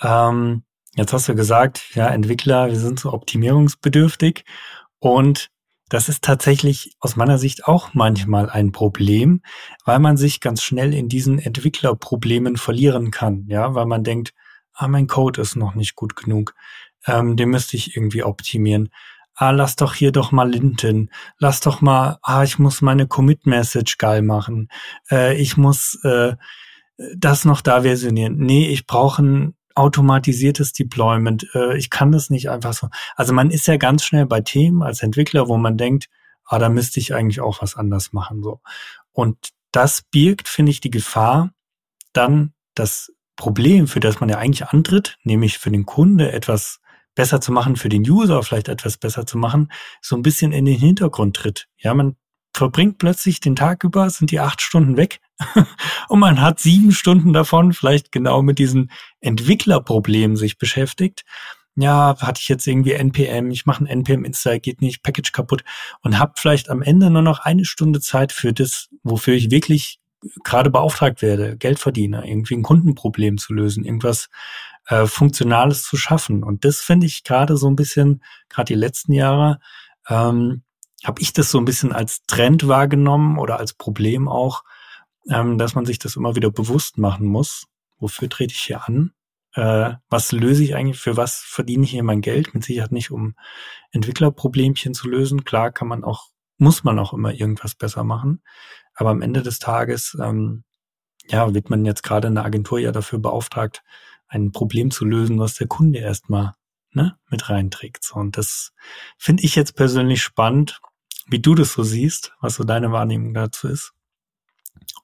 Ähm, 0.00 0.64
jetzt 0.94 1.12
hast 1.12 1.28
du 1.28 1.34
gesagt, 1.34 1.94
ja, 1.94 2.08
Entwickler, 2.08 2.68
wir 2.68 2.78
sind 2.78 2.98
so 2.98 3.12
optimierungsbedürftig. 3.12 4.44
Und 4.98 5.50
das 5.88 6.08
ist 6.08 6.24
tatsächlich 6.24 6.96
aus 7.00 7.16
meiner 7.16 7.36
Sicht 7.38 7.66
auch 7.66 7.92
manchmal 7.92 8.48
ein 8.48 8.72
Problem, 8.72 9.42
weil 9.84 9.98
man 9.98 10.16
sich 10.16 10.40
ganz 10.40 10.62
schnell 10.62 10.94
in 10.94 11.08
diesen 11.08 11.38
Entwicklerproblemen 11.38 12.56
verlieren 12.56 13.10
kann. 13.10 13.44
Ja, 13.48 13.74
weil 13.74 13.86
man 13.86 14.02
denkt, 14.02 14.32
ah, 14.72 14.88
mein 14.88 15.06
Code 15.06 15.40
ist 15.40 15.54
noch 15.54 15.74
nicht 15.74 15.94
gut 15.96 16.16
genug. 16.16 16.54
Ähm, 17.06 17.36
den 17.36 17.50
müsste 17.50 17.76
ich 17.76 17.94
irgendwie 17.94 18.22
optimieren 18.22 18.88
ah, 19.34 19.50
lass 19.50 19.76
doch 19.76 19.94
hier 19.94 20.12
doch 20.12 20.32
mal 20.32 20.50
Linten, 20.50 21.10
lass 21.38 21.60
doch 21.60 21.80
mal, 21.80 22.18
ah, 22.22 22.42
ich 22.42 22.58
muss 22.58 22.82
meine 22.82 23.06
Commit-Message 23.06 23.98
geil 23.98 24.22
machen, 24.22 24.68
äh, 25.10 25.34
ich 25.40 25.56
muss 25.56 25.98
äh, 26.04 26.34
das 27.16 27.44
noch 27.44 27.60
da 27.60 27.82
versionieren. 27.82 28.36
Nee, 28.36 28.68
ich 28.68 28.86
brauche 28.86 29.22
ein 29.22 29.54
automatisiertes 29.74 30.72
Deployment. 30.72 31.46
Äh, 31.54 31.76
ich 31.76 31.90
kann 31.90 32.12
das 32.12 32.30
nicht 32.30 32.50
einfach 32.50 32.72
so. 32.72 32.88
Also 33.16 33.32
man 33.32 33.50
ist 33.50 33.66
ja 33.66 33.76
ganz 33.76 34.04
schnell 34.04 34.26
bei 34.26 34.40
Themen 34.40 34.82
als 34.82 35.02
Entwickler, 35.02 35.48
wo 35.48 35.56
man 35.56 35.76
denkt, 35.76 36.08
ah, 36.44 36.58
da 36.58 36.68
müsste 36.68 37.00
ich 37.00 37.14
eigentlich 37.14 37.40
auch 37.40 37.62
was 37.62 37.76
anders 37.76 38.12
machen. 38.12 38.42
So. 38.42 38.60
Und 39.12 39.50
das 39.70 40.02
birgt, 40.02 40.48
finde 40.48 40.70
ich, 40.70 40.80
die 40.80 40.90
Gefahr, 40.90 41.52
dann 42.12 42.52
das 42.74 43.12
Problem, 43.36 43.88
für 43.88 44.00
das 44.00 44.20
man 44.20 44.28
ja 44.28 44.38
eigentlich 44.38 44.66
antritt, 44.66 45.18
nämlich 45.24 45.58
für 45.58 45.70
den 45.70 45.86
Kunde 45.86 46.32
etwas 46.32 46.80
besser 47.14 47.40
zu 47.40 47.52
machen, 47.52 47.76
für 47.76 47.88
den 47.88 48.08
User 48.08 48.42
vielleicht 48.42 48.68
etwas 48.68 48.96
besser 48.96 49.26
zu 49.26 49.38
machen, 49.38 49.70
so 50.00 50.16
ein 50.16 50.22
bisschen 50.22 50.52
in 50.52 50.64
den 50.64 50.78
Hintergrund 50.78 51.36
tritt. 51.36 51.68
Ja, 51.78 51.94
man 51.94 52.16
verbringt 52.54 52.98
plötzlich 52.98 53.40
den 53.40 53.56
Tag 53.56 53.84
über, 53.84 54.08
sind 54.10 54.30
die 54.30 54.40
acht 54.40 54.60
Stunden 54.60 54.96
weg 54.96 55.20
und 56.08 56.20
man 56.20 56.40
hat 56.40 56.60
sieben 56.60 56.92
Stunden 56.92 57.32
davon 57.32 57.72
vielleicht 57.72 58.12
genau 58.12 58.42
mit 58.42 58.58
diesen 58.58 58.90
Entwicklerproblemen 59.20 60.36
sich 60.36 60.58
beschäftigt. 60.58 61.24
Ja, 61.74 62.14
hatte 62.20 62.40
ich 62.42 62.48
jetzt 62.48 62.66
irgendwie 62.66 62.92
NPM, 62.92 63.50
ich 63.50 63.64
mache 63.64 63.84
ein 63.84 63.86
NPM 63.86 64.24
Install, 64.24 64.60
geht 64.60 64.82
nicht, 64.82 65.02
Package 65.02 65.32
kaputt 65.32 65.64
und 66.02 66.18
habe 66.18 66.34
vielleicht 66.36 66.68
am 66.68 66.82
Ende 66.82 67.08
nur 67.08 67.22
noch 67.22 67.38
eine 67.38 67.64
Stunde 67.64 68.00
Zeit 68.00 68.32
für 68.32 68.52
das, 68.52 68.90
wofür 69.02 69.34
ich 69.34 69.50
wirklich 69.50 69.98
gerade 70.44 70.70
beauftragt 70.70 71.22
werde, 71.22 71.56
Geld 71.56 71.78
verdiene, 71.78 72.28
irgendwie 72.28 72.54
ein 72.54 72.62
Kundenproblem 72.62 73.38
zu 73.38 73.54
lösen, 73.54 73.84
irgendwas 73.84 74.28
äh, 74.92 75.06
Funktionales 75.06 75.84
zu 75.84 75.96
schaffen. 75.96 76.44
Und 76.44 76.66
das 76.66 76.80
finde 76.80 77.06
ich 77.06 77.24
gerade 77.24 77.56
so 77.56 77.66
ein 77.66 77.76
bisschen, 77.76 78.22
gerade 78.50 78.74
die 78.74 78.78
letzten 78.78 79.14
Jahre, 79.14 79.58
ähm, 80.06 80.64
habe 81.02 81.22
ich 81.22 81.32
das 81.32 81.50
so 81.50 81.58
ein 81.58 81.64
bisschen 81.64 81.92
als 81.92 82.26
Trend 82.26 82.68
wahrgenommen 82.68 83.38
oder 83.38 83.58
als 83.58 83.72
Problem 83.72 84.28
auch, 84.28 84.64
ähm, 85.30 85.56
dass 85.56 85.74
man 85.74 85.86
sich 85.86 85.98
das 85.98 86.16
immer 86.16 86.36
wieder 86.36 86.50
bewusst 86.50 86.98
machen 86.98 87.26
muss. 87.26 87.64
Wofür 87.98 88.28
trete 88.28 88.52
ich 88.52 88.60
hier 88.60 88.86
an? 88.86 89.12
Äh, 89.54 89.94
was 90.10 90.30
löse 90.30 90.62
ich 90.62 90.74
eigentlich? 90.74 91.00
Für 91.00 91.16
was 91.16 91.36
verdiene 91.36 91.84
ich 91.84 91.92
hier 91.92 92.02
mein 92.02 92.20
Geld? 92.20 92.52
Mit 92.52 92.64
Sicherheit 92.64 92.92
nicht, 92.92 93.10
um 93.10 93.34
Entwicklerproblemchen 93.92 94.92
zu 94.92 95.08
lösen. 95.08 95.44
Klar 95.44 95.72
kann 95.72 95.88
man 95.88 96.04
auch, 96.04 96.26
muss 96.58 96.84
man 96.84 96.98
auch 96.98 97.14
immer 97.14 97.32
irgendwas 97.32 97.74
besser 97.74 98.04
machen. 98.04 98.42
Aber 98.94 99.08
am 99.08 99.22
Ende 99.22 99.42
des 99.42 99.58
Tages, 99.58 100.18
ähm, 100.22 100.64
ja, 101.28 101.54
wird 101.54 101.70
man 101.70 101.86
jetzt 101.86 102.02
gerade 102.02 102.28
in 102.28 102.34
der 102.34 102.44
Agentur 102.44 102.78
ja 102.78 102.92
dafür 102.92 103.18
beauftragt, 103.18 103.82
ein 104.32 104.50
Problem 104.50 104.90
zu 104.90 105.04
lösen, 105.04 105.38
was 105.38 105.54
der 105.54 105.66
Kunde 105.66 105.98
erstmal 105.98 106.54
ne, 106.92 107.18
mit 107.30 107.50
reinträgt. 107.50 108.02
So, 108.02 108.14
und 108.14 108.36
das 108.36 108.72
finde 109.18 109.44
ich 109.44 109.54
jetzt 109.54 109.76
persönlich 109.76 110.22
spannend, 110.22 110.80
wie 111.26 111.38
du 111.38 111.54
das 111.54 111.72
so 111.72 111.82
siehst, 111.82 112.32
was 112.40 112.54
so 112.54 112.64
deine 112.64 112.92
Wahrnehmung 112.92 113.34
dazu 113.34 113.68
ist. 113.68 113.92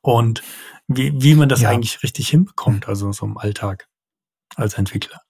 Und 0.00 0.42
wie, 0.86 1.12
wie 1.20 1.34
man 1.34 1.48
das 1.48 1.60
ja. 1.60 1.68
eigentlich 1.68 2.02
richtig 2.02 2.28
hinbekommt, 2.28 2.88
also 2.88 3.12
so 3.12 3.26
im 3.26 3.36
Alltag 3.36 3.86
als 4.56 4.74
Entwickler. 4.74 5.20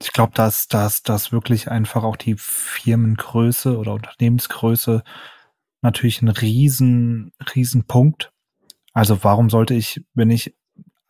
Ich 0.00 0.12
glaube, 0.12 0.32
dass, 0.34 0.68
dass, 0.68 1.02
dass 1.02 1.32
wirklich 1.32 1.70
einfach 1.70 2.04
auch 2.04 2.16
die 2.16 2.36
Firmengröße 2.36 3.76
oder 3.76 3.94
Unternehmensgröße 3.94 5.02
natürlich 5.80 6.22
ein 6.22 6.28
riesen, 6.28 7.32
riesen 7.54 7.84
Punkt. 7.84 8.32
Also 8.92 9.24
warum 9.24 9.50
sollte 9.50 9.74
ich, 9.74 10.04
wenn 10.14 10.30
ich 10.30 10.54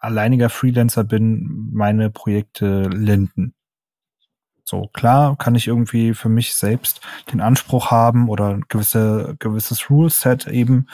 alleiniger 0.02 0.50
Freelancer 0.50 1.04
bin, 1.04 1.70
meine 1.72 2.10
Projekte 2.10 2.88
linden? 2.88 3.54
So, 4.64 4.88
klar 4.92 5.36
kann 5.36 5.54
ich 5.54 5.66
irgendwie 5.66 6.14
für 6.14 6.28
mich 6.28 6.54
selbst 6.54 7.00
den 7.32 7.40
Anspruch 7.40 7.90
haben 7.90 8.28
oder 8.28 8.50
ein 8.50 8.64
gewisse, 8.68 9.36
gewisses 9.38 9.90
Rule-Set 9.90 10.46
eben 10.46 10.86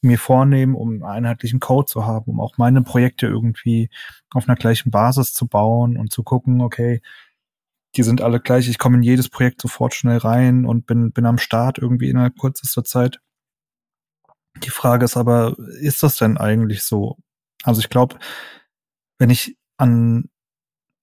mir 0.00 0.18
vornehmen, 0.18 0.74
um 0.74 0.90
einen 0.90 1.04
einheitlichen 1.04 1.60
Code 1.60 1.86
zu 1.86 2.04
haben, 2.04 2.30
um 2.30 2.40
auch 2.40 2.58
meine 2.58 2.82
Projekte 2.82 3.26
irgendwie 3.26 3.90
auf 4.32 4.48
einer 4.48 4.56
gleichen 4.56 4.90
Basis 4.90 5.32
zu 5.32 5.46
bauen 5.46 5.96
und 5.96 6.12
zu 6.12 6.22
gucken, 6.24 6.60
okay, 6.60 7.00
die 7.96 8.02
sind 8.02 8.20
alle 8.20 8.40
gleich, 8.40 8.68
ich 8.68 8.78
komme 8.78 8.96
in 8.96 9.02
jedes 9.02 9.28
Projekt 9.28 9.62
sofort 9.62 9.94
schnell 9.94 10.18
rein 10.18 10.66
und 10.66 10.86
bin, 10.86 11.12
bin 11.12 11.26
am 11.26 11.38
Start 11.38 11.78
irgendwie 11.78 12.10
innerhalb 12.10 12.38
kürzester 12.38 12.84
Zeit. 12.84 13.20
Die 14.62 14.70
Frage 14.70 15.04
ist 15.04 15.16
aber, 15.16 15.56
ist 15.80 16.02
das 16.02 16.16
denn 16.16 16.36
eigentlich 16.38 16.82
so? 16.82 17.16
Also 17.62 17.80
ich 17.80 17.88
glaube, 17.88 18.18
wenn 19.18 19.30
ich 19.30 19.56
an 19.76 20.28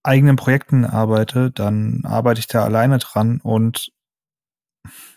eigenen 0.03 0.35
Projekten 0.35 0.85
arbeite, 0.85 1.51
dann 1.51 2.03
arbeite 2.05 2.39
ich 2.39 2.47
da 2.47 2.63
alleine 2.63 2.97
dran 2.97 3.41
und 3.41 3.91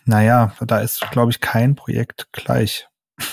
naja, 0.05 0.53
da 0.59 0.79
ist, 0.79 1.09
glaube 1.11 1.31
ich, 1.31 1.39
kein 1.39 1.75
Projekt 1.75 2.29
gleich. 2.31 2.87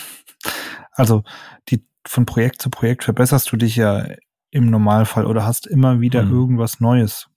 Also 0.93 1.23
die 1.69 1.87
von 2.07 2.27
Projekt 2.27 2.61
zu 2.61 2.69
Projekt 2.69 3.05
verbesserst 3.05 3.51
du 3.53 3.57
dich 3.57 3.77
ja 3.77 4.07
im 4.51 4.69
Normalfall 4.69 5.25
oder 5.25 5.47
hast 5.47 5.67
immer 5.67 6.01
wieder 6.01 6.25
mhm. 6.25 6.33
irgendwas 6.33 6.81
Neues. 6.81 7.29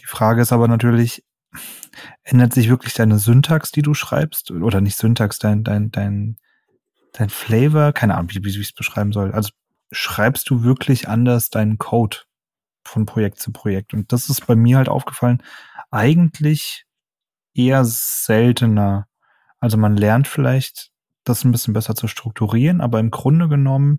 Die 0.00 0.06
Frage 0.06 0.42
ist 0.42 0.52
aber 0.52 0.68
natürlich, 0.68 1.24
ändert 2.24 2.52
sich 2.52 2.68
wirklich 2.68 2.94
deine 2.94 3.18
Syntax, 3.18 3.70
die 3.70 3.82
du 3.82 3.94
schreibst? 3.94 4.50
Oder 4.50 4.80
nicht 4.80 4.98
Syntax, 4.98 5.38
dein, 5.38 5.64
dein, 5.64 5.90
dein, 5.90 6.36
dein 7.14 7.30
Flavor? 7.30 7.92
Keine 7.92 8.14
Ahnung, 8.14 8.30
wie, 8.32 8.44
wie 8.44 8.50
ich 8.50 8.68
es 8.68 8.72
beschreiben 8.72 9.12
soll. 9.12 9.32
Also 9.32 9.50
schreibst 9.90 10.50
du 10.50 10.62
wirklich 10.62 11.08
anders 11.08 11.48
deinen 11.50 11.78
Code? 11.78 12.18
von 12.86 13.06
Projekt 13.06 13.40
zu 13.40 13.52
Projekt. 13.52 13.94
Und 13.94 14.12
das 14.12 14.28
ist 14.28 14.46
bei 14.46 14.54
mir 14.54 14.76
halt 14.76 14.88
aufgefallen, 14.88 15.42
eigentlich 15.90 16.86
eher 17.54 17.84
seltener. 17.84 19.06
Also 19.60 19.76
man 19.76 19.96
lernt 19.96 20.28
vielleicht, 20.28 20.90
das 21.24 21.44
ein 21.44 21.52
bisschen 21.52 21.74
besser 21.74 21.94
zu 21.94 22.06
strukturieren, 22.06 22.80
aber 22.80 23.00
im 23.00 23.10
Grunde 23.10 23.48
genommen 23.48 23.98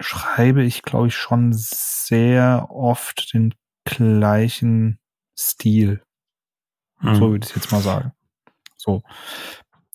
schreibe 0.00 0.62
ich, 0.62 0.82
glaube 0.82 1.08
ich, 1.08 1.16
schon 1.16 1.52
sehr 1.52 2.68
oft 2.70 3.32
den 3.34 3.54
gleichen 3.84 4.98
Stil. 5.38 6.02
Hm. 6.98 7.14
So 7.16 7.30
würde 7.30 7.46
ich 7.46 7.54
jetzt 7.54 7.72
mal 7.72 7.82
sagen. 7.82 8.12
So. 8.76 9.02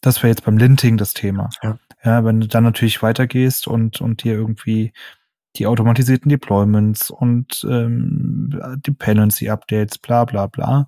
Das 0.02 0.18
wäre 0.18 0.30
jetzt 0.30 0.44
beim 0.44 0.58
Linting 0.58 0.98
das 0.98 1.14
Thema. 1.14 1.50
Ja. 1.62 1.78
ja, 2.04 2.26
wenn 2.26 2.42
du 2.42 2.48
dann 2.48 2.64
natürlich 2.64 3.02
weitergehst 3.04 3.68
und, 3.68 4.02
und 4.02 4.24
dir 4.24 4.34
irgendwie 4.34 4.94
die 5.58 5.68
automatisierten 5.68 6.30
Deployments 6.30 7.10
und 7.10 7.66
ähm, 7.70 8.60
Dependency 8.78 9.50
Updates, 9.50 9.98
bla 9.98 10.26
bla 10.26 10.48
bla. 10.48 10.88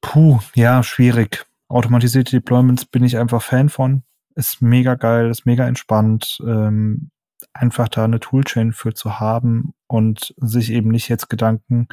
Puh, 0.00 0.38
ja, 0.54 0.82
schwierig. 0.82 1.44
Automatisierte 1.68 2.36
Deployments 2.36 2.84
bin 2.84 3.04
ich 3.04 3.18
einfach 3.18 3.42
Fan 3.42 3.68
von. 3.68 4.02
Ist 4.34 4.62
mega 4.62 4.94
geil, 4.94 5.30
ist 5.30 5.46
mega 5.46 5.66
entspannt. 5.66 6.38
Ähm, 6.46 7.10
einfach 7.52 7.88
da 7.88 8.04
eine 8.04 8.20
Toolchain 8.20 8.72
für 8.72 8.94
zu 8.94 9.18
haben 9.18 9.74
und 9.88 10.34
sich 10.38 10.70
eben 10.70 10.90
nicht 10.90 11.08
jetzt 11.08 11.28
Gedanken 11.28 11.88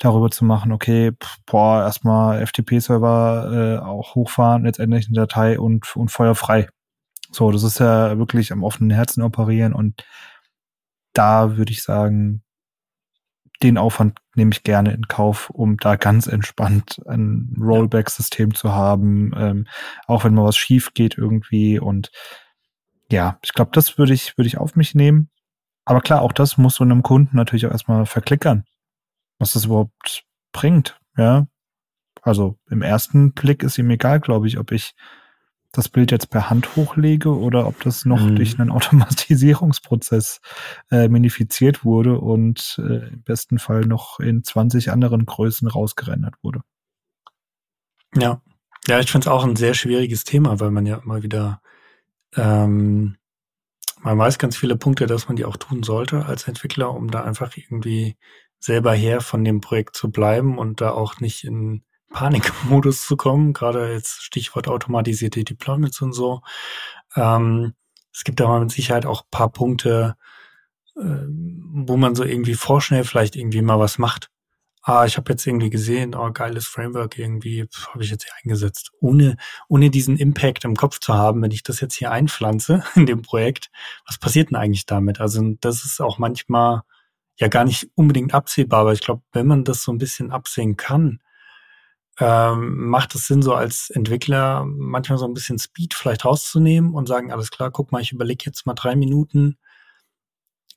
darüber 0.00 0.30
zu 0.30 0.44
machen, 0.44 0.72
okay, 0.72 1.12
boah, 1.46 1.82
erstmal 1.82 2.44
FTP-Server 2.44 3.52
äh, 3.52 3.84
auch 3.84 4.14
hochfahren, 4.14 4.64
jetzt 4.64 4.80
endlich 4.80 5.06
eine 5.06 5.14
Datei 5.14 5.60
und, 5.60 5.94
und 5.94 6.10
feuerfrei. 6.10 6.68
So, 7.30 7.52
das 7.52 7.62
ist 7.62 7.78
ja 7.78 8.18
wirklich 8.18 8.50
am 8.50 8.64
offenen 8.64 8.90
Herzen 8.90 9.22
operieren 9.22 9.72
und 9.74 10.04
da 11.12 11.56
würde 11.56 11.72
ich 11.72 11.82
sagen, 11.82 12.42
den 13.62 13.76
Aufwand 13.76 14.18
nehme 14.34 14.52
ich 14.52 14.62
gerne 14.62 14.92
in 14.92 15.06
Kauf, 15.06 15.50
um 15.50 15.76
da 15.76 15.96
ganz 15.96 16.26
entspannt 16.26 17.00
ein 17.06 17.54
Rollback-System 17.60 18.54
zu 18.54 18.72
haben, 18.72 19.32
ähm, 19.36 19.66
auch 20.06 20.24
wenn 20.24 20.34
mal 20.34 20.44
was 20.44 20.56
schief 20.56 20.94
geht 20.94 21.18
irgendwie. 21.18 21.78
Und 21.78 22.10
ja, 23.10 23.38
ich 23.42 23.52
glaube, 23.52 23.72
das 23.74 23.98
würde 23.98 24.14
ich, 24.14 24.38
würde 24.38 24.48
ich 24.48 24.56
auf 24.56 24.76
mich 24.76 24.94
nehmen. 24.94 25.28
Aber 25.84 26.00
klar, 26.00 26.22
auch 26.22 26.32
das 26.32 26.56
muss 26.56 26.76
so 26.76 26.84
einem 26.84 27.02
Kunden 27.02 27.36
natürlich 27.36 27.66
auch 27.66 27.72
erstmal 27.72 28.06
verklickern, 28.06 28.64
was 29.40 29.54
das 29.54 29.64
überhaupt 29.64 30.24
bringt. 30.52 31.00
Ja, 31.16 31.48
also 32.22 32.56
im 32.70 32.82
ersten 32.82 33.32
Blick 33.32 33.64
ist 33.64 33.78
ihm 33.78 33.90
egal, 33.90 34.20
glaube 34.20 34.46
ich, 34.46 34.58
ob 34.58 34.70
ich 34.70 34.94
das 35.72 35.88
Bild 35.88 36.10
jetzt 36.10 36.30
per 36.30 36.50
Hand 36.50 36.74
hochlege 36.76 37.36
oder 37.36 37.66
ob 37.66 37.80
das 37.82 38.04
noch 38.04 38.20
mhm. 38.20 38.36
durch 38.36 38.58
einen 38.58 38.70
Automatisierungsprozess 38.70 40.40
äh, 40.90 41.08
minifiziert 41.08 41.84
wurde 41.84 42.18
und 42.18 42.76
äh, 42.78 43.08
im 43.08 43.22
besten 43.22 43.58
Fall 43.58 43.82
noch 43.82 44.20
in 44.20 44.44
20 44.44 44.90
anderen 44.90 45.26
Größen 45.26 45.68
rausgerendert 45.68 46.34
wurde. 46.42 46.62
Ja, 48.16 48.42
ja, 48.88 48.98
ich 48.98 49.10
finde 49.10 49.26
es 49.26 49.32
auch 49.32 49.44
ein 49.44 49.56
sehr 49.56 49.74
schwieriges 49.74 50.24
Thema, 50.24 50.58
weil 50.58 50.70
man 50.70 50.86
ja 50.86 50.96
immer 50.96 51.22
wieder, 51.22 51.62
ähm, 52.34 53.16
man 54.00 54.18
weiß 54.18 54.38
ganz 54.38 54.56
viele 54.56 54.76
Punkte, 54.76 55.06
dass 55.06 55.28
man 55.28 55.36
die 55.36 55.44
auch 55.44 55.56
tun 55.56 55.84
sollte 55.84 56.26
als 56.26 56.48
Entwickler, 56.48 56.92
um 56.92 57.10
da 57.10 57.22
einfach 57.22 57.56
irgendwie 57.56 58.16
selber 58.60 58.92
her 58.92 59.20
von 59.20 59.44
dem 59.44 59.60
Projekt 59.60 59.96
zu 59.96 60.10
bleiben 60.10 60.58
und 60.58 60.80
da 60.80 60.92
auch 60.92 61.18
nicht 61.20 61.44
in 61.44 61.82
Panikmodus 62.10 63.06
zu 63.06 63.16
kommen, 63.16 63.52
gerade 63.52 63.92
jetzt 63.92 64.22
Stichwort 64.22 64.68
automatisierte 64.68 65.42
Deployments 65.42 66.00
und 66.02 66.12
so. 66.12 66.42
Ähm, 67.16 67.74
es 68.12 68.24
gibt 68.24 68.40
aber 68.40 68.60
mit 68.60 68.70
Sicherheit 68.70 69.06
auch 69.06 69.22
paar 69.30 69.50
Punkte, 69.50 70.16
äh, 70.96 71.00
wo 71.00 71.96
man 71.96 72.14
so 72.14 72.24
irgendwie 72.24 72.54
vorschnell 72.54 73.04
vielleicht 73.04 73.36
irgendwie 73.36 73.62
mal 73.62 73.78
was 73.78 73.98
macht. 73.98 74.30
Ah, 74.82 75.04
ich 75.04 75.18
habe 75.18 75.30
jetzt 75.32 75.46
irgendwie 75.46 75.70
gesehen, 75.70 76.14
oh, 76.14 76.32
geiles 76.32 76.66
Framework 76.66 77.18
irgendwie, 77.18 77.66
habe 77.92 78.02
ich 78.02 78.10
jetzt 78.10 78.24
hier 78.24 78.32
eingesetzt. 78.42 78.90
Ohne, 79.00 79.36
ohne 79.68 79.90
diesen 79.90 80.16
Impact 80.16 80.64
im 80.64 80.74
Kopf 80.74 81.00
zu 81.00 81.14
haben, 81.14 81.42
wenn 81.42 81.50
ich 81.50 81.62
das 81.62 81.80
jetzt 81.80 81.94
hier 81.94 82.10
einpflanze 82.10 82.82
in 82.94 83.06
dem 83.06 83.22
Projekt, 83.22 83.70
was 84.06 84.18
passiert 84.18 84.50
denn 84.50 84.56
eigentlich 84.56 84.86
damit? 84.86 85.20
Also 85.20 85.42
das 85.60 85.84
ist 85.84 86.00
auch 86.00 86.18
manchmal 86.18 86.82
ja 87.40 87.48
gar 87.48 87.64
nicht 87.64 87.88
unbedingt 87.94 88.34
absehbar, 88.34 88.80
aber 88.82 88.92
ich 88.92 89.00
glaube, 89.00 89.22
wenn 89.32 89.46
man 89.46 89.64
das 89.64 89.82
so 89.82 89.92
ein 89.92 89.98
bisschen 89.98 90.30
absehen 90.30 90.76
kann, 90.76 91.20
ähm, 92.18 92.86
macht 92.88 93.14
es 93.14 93.26
Sinn, 93.26 93.40
so 93.42 93.54
als 93.54 93.88
Entwickler 93.88 94.64
manchmal 94.66 95.18
so 95.18 95.26
ein 95.26 95.32
bisschen 95.32 95.58
Speed 95.58 95.94
vielleicht 95.94 96.26
rauszunehmen 96.26 96.94
und 96.94 97.06
sagen, 97.08 97.32
alles 97.32 97.50
klar, 97.50 97.70
guck 97.70 97.92
mal, 97.92 98.02
ich 98.02 98.12
überlege 98.12 98.44
jetzt 98.44 98.66
mal 98.66 98.74
drei 98.74 98.94
Minuten 98.94 99.56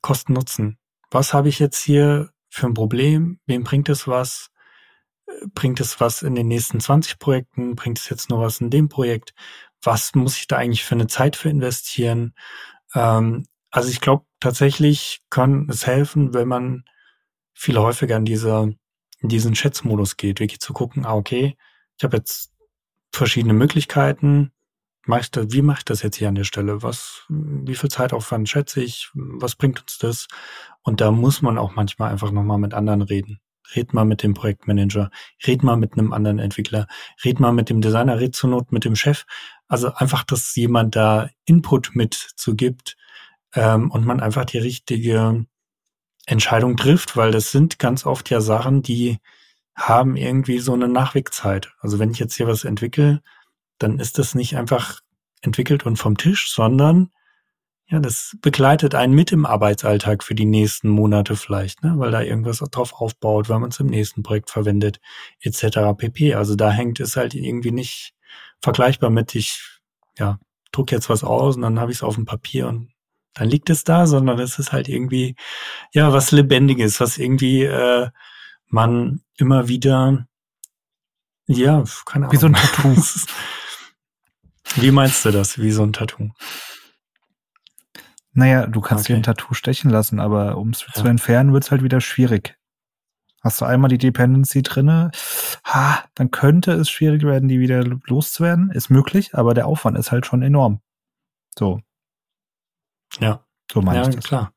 Kosten-Nutzen. 0.02 0.78
Was 1.12 1.34
habe 1.34 1.50
ich 1.50 1.60
jetzt 1.60 1.82
hier 1.82 2.32
für 2.50 2.68
ein 2.68 2.74
Problem? 2.74 3.40
Wem 3.46 3.64
bringt 3.64 3.90
es 3.90 4.08
was? 4.08 4.50
Bringt 5.54 5.82
es 5.82 6.00
was 6.00 6.22
in 6.22 6.36
den 6.36 6.48
nächsten 6.48 6.80
20 6.80 7.20
Projekten? 7.20 7.76
Bringt 7.76 8.00
es 8.00 8.10
jetzt 8.10 8.30
nur 8.30 8.40
was 8.40 8.62
in 8.62 8.70
dem 8.70 8.88
Projekt? 8.88 9.34
Was 9.82 10.16
muss 10.16 10.38
ich 10.38 10.48
da 10.48 10.58
eigentlich 10.58 10.86
für 10.86 10.96
eine 10.96 11.08
Zeit 11.08 11.36
für 11.36 11.50
investieren? 11.50 12.36
Ähm, 12.96 13.46
also 13.74 13.90
ich 13.90 14.02
glaube, 14.02 14.24
tatsächlich 14.40 15.24
kann 15.32 15.68
es 15.68 15.88
helfen, 15.88 16.36
wenn 16.36 16.48
man 16.48 16.84
viel 17.54 17.80
häufiger 17.80 18.16
in 18.16 18.24
dieser, 18.24 18.70
in 19.18 19.30
diesen 19.30 19.56
Schätzmodus 19.56 20.16
geht, 20.16 20.40
wirklich 20.40 20.60
zu 20.60 20.74
gucken, 20.74 21.08
ah, 21.08 21.16
okay, 21.16 21.58
ich 21.98 22.04
habe 22.04 22.18
jetzt 22.18 22.54
verschiedene 23.12 23.56
Möglichkeiten. 23.56 24.52
Mach 25.08 25.28
das, 25.28 25.48
wie 25.50 25.64
mache 25.64 25.80
ich 25.80 25.86
das 25.86 26.04
jetzt 26.04 26.18
hier 26.18 26.28
an 26.28 26.36
der 26.36 26.44
Stelle? 26.44 26.84
Was, 26.84 27.24
wie 27.30 27.74
viel 27.74 27.90
Zeitaufwand 27.90 28.48
schätze 28.48 28.84
ich? 28.84 29.10
Was 29.16 29.56
bringt 29.56 29.82
uns 29.82 29.98
das? 29.98 30.28
Und 30.84 31.02
da 31.02 31.10
muss 31.10 31.42
man 31.42 31.58
auch 31.58 31.74
manchmal 31.76 32.12
einfach 32.12 32.30
nochmal 32.30 32.60
mit 32.60 32.76
anderen 32.76 33.02
reden. 33.02 33.40
Red 33.76 33.92
mal 33.96 34.06
mit 34.06 34.22
dem 34.22 34.36
Projektmanager, 34.36 35.10
red 35.48 35.64
mal 35.64 35.78
mit 35.78 35.94
einem 35.94 36.14
anderen 36.14 36.38
Entwickler, 36.38 36.86
red 37.26 37.40
mal 37.40 37.54
mit 37.54 37.72
dem 37.72 37.82
Designer, 37.82 38.20
red 38.20 38.36
zur 38.36 38.52
Not 38.52 38.72
mit 38.72 38.86
dem 38.86 38.96
Chef. 38.96 39.26
Also 39.68 39.96
einfach, 39.96 40.24
dass 40.24 40.56
jemand 40.56 40.96
da 40.96 41.32
Input 41.46 41.96
mit 41.96 42.14
zu 42.14 42.56
ähm, 43.54 43.92
und 43.92 44.06
man 44.06 44.20
einfach 44.20 44.46
die 44.46 44.58
richtige 44.58 45.46
Entscheidung 46.26 46.78
trifft, 46.78 47.18
weil 47.18 47.32
das 47.32 47.52
sind 47.52 47.80
ganz 47.80 48.06
oft 48.06 48.30
ja 48.30 48.42
Sachen, 48.42 48.82
die 48.82 49.20
haben 49.76 50.16
irgendwie 50.16 50.60
so 50.60 50.74
eine 50.74 50.88
Nachwegzeit. 50.88 51.74
Also 51.80 52.00
wenn 52.00 52.12
ich 52.12 52.20
jetzt 52.20 52.36
hier 52.36 52.48
was 52.48 52.64
entwickle, 52.64 53.22
dann 53.80 54.00
ist 54.00 54.20
das 54.20 54.36
nicht 54.36 54.56
einfach 54.56 55.02
entwickelt 55.42 55.86
und 55.86 55.98
vom 55.98 56.18
Tisch, 56.18 56.52
sondern 56.52 57.10
ja, 57.88 58.00
das 58.00 58.38
begleitet 58.42 58.96
einen 58.96 59.14
mit 59.14 59.32
im 59.32 59.46
Arbeitsalltag 59.46 60.24
für 60.24 60.36
die 60.36 60.46
nächsten 60.46 60.88
Monate 60.88 61.36
vielleicht, 61.36 61.84
ne? 61.84 61.94
weil 61.98 62.12
da 62.12 62.22
irgendwas 62.22 62.60
drauf 62.60 62.94
aufbaut, 62.94 63.50
weil 63.50 63.60
man 63.60 63.72
es 63.72 63.80
im 63.80 63.88
nächsten 63.88 64.24
Projekt 64.24 64.50
verwendet, 64.50 65.00
etc. 65.42 65.80
pp. 65.98 66.34
Also 66.36 66.56
da 66.56 66.72
hängt 66.72 67.00
es 67.02 67.18
halt 67.18 67.34
irgendwie 67.34 67.72
nicht 67.72 68.14
vergleichbar 68.62 69.10
mit, 69.10 69.36
ich 69.36 69.82
ja, 70.18 70.40
druck 70.72 70.92
jetzt 70.92 71.10
was 71.10 71.24
aus 71.24 71.58
und 71.58 71.62
dann 71.62 71.80
habe 71.80 71.92
ich 71.92 71.98
es 71.98 72.04
auf 72.04 72.16
dem 72.16 72.26
Papier 72.26 72.68
und 72.68 72.93
dann 73.34 73.50
liegt 73.50 73.70
es 73.70 73.84
da, 73.84 74.06
sondern 74.06 74.40
es 74.40 74.60
ist 74.60 74.72
halt 74.72 74.90
irgendwie 74.90 75.36
ja 75.94 76.14
was 76.14 76.32
Lebendiges, 76.32 77.00
was 77.00 77.18
irgendwie 77.18 77.64
äh, 77.64 78.10
man 78.68 79.22
immer 79.38 79.68
wieder, 79.68 80.28
ja, 81.48 81.84
keine 82.06 82.26
Ahnung. 82.26 82.34
Wie 82.34 82.38
so 82.38 82.48
ein 82.48 82.54
Tattoo. 82.54 82.96
Wie 84.76 84.92
meinst 84.92 85.24
du 85.26 85.32
das, 85.32 85.60
wie 85.60 85.72
so 85.72 85.84
ein 85.84 85.94
Tattoo? 85.94 86.32
Naja, 88.32 88.66
du 88.66 88.82
kannst 88.82 89.06
okay. 89.06 89.14
dir 89.14 89.20
ein 89.20 89.24
Tattoo 89.24 89.54
stechen 89.54 89.92
lassen, 89.92 90.20
aber 90.20 90.58
um 90.58 90.70
es 90.70 90.82
ja. 90.82 91.02
zu 91.02 91.08
entfernen, 91.08 91.54
wird 91.54 91.66
es 91.66 91.72
halt 91.72 91.84
wieder 91.84 92.02
schwierig. 92.02 92.58
Hast 93.42 93.62
du 93.62 93.66
einmal 93.66 93.90
die 93.90 93.98
Dependency 93.98 94.64
drinne, 94.64 95.12
ha, 95.66 96.06
dann 96.16 96.32
könnte 96.32 96.72
es 96.72 96.90
schwierig 96.90 97.24
werden, 97.24 97.50
die 97.50 97.60
wieder 97.60 97.84
loszuwerden. 97.84 98.72
Ist 98.72 98.90
möglich, 98.90 99.36
aber 99.36 99.54
der 99.54 99.68
Aufwand 99.68 99.98
ist 99.98 100.12
halt 100.12 100.26
schon 100.26 100.42
enorm. 100.42 100.82
So. 101.58 101.82
Ja. 103.20 103.46
So 103.72 103.82
meine 103.82 104.02
ja, 104.02 104.10
ich 104.10 104.16
das. 104.16 104.26
klar. 104.26 104.54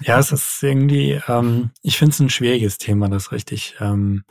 ja, 0.00 0.18
es 0.18 0.32
ist 0.32 0.62
irgendwie, 0.62 1.20
ähm, 1.28 1.70
ich 1.82 1.98
finde 1.98 2.12
es 2.12 2.20
ein 2.20 2.30
schwieriges 2.30 2.78
Thema, 2.78 3.08
das 3.08 3.32
richtig 3.32 3.76
ähm, 3.80 4.24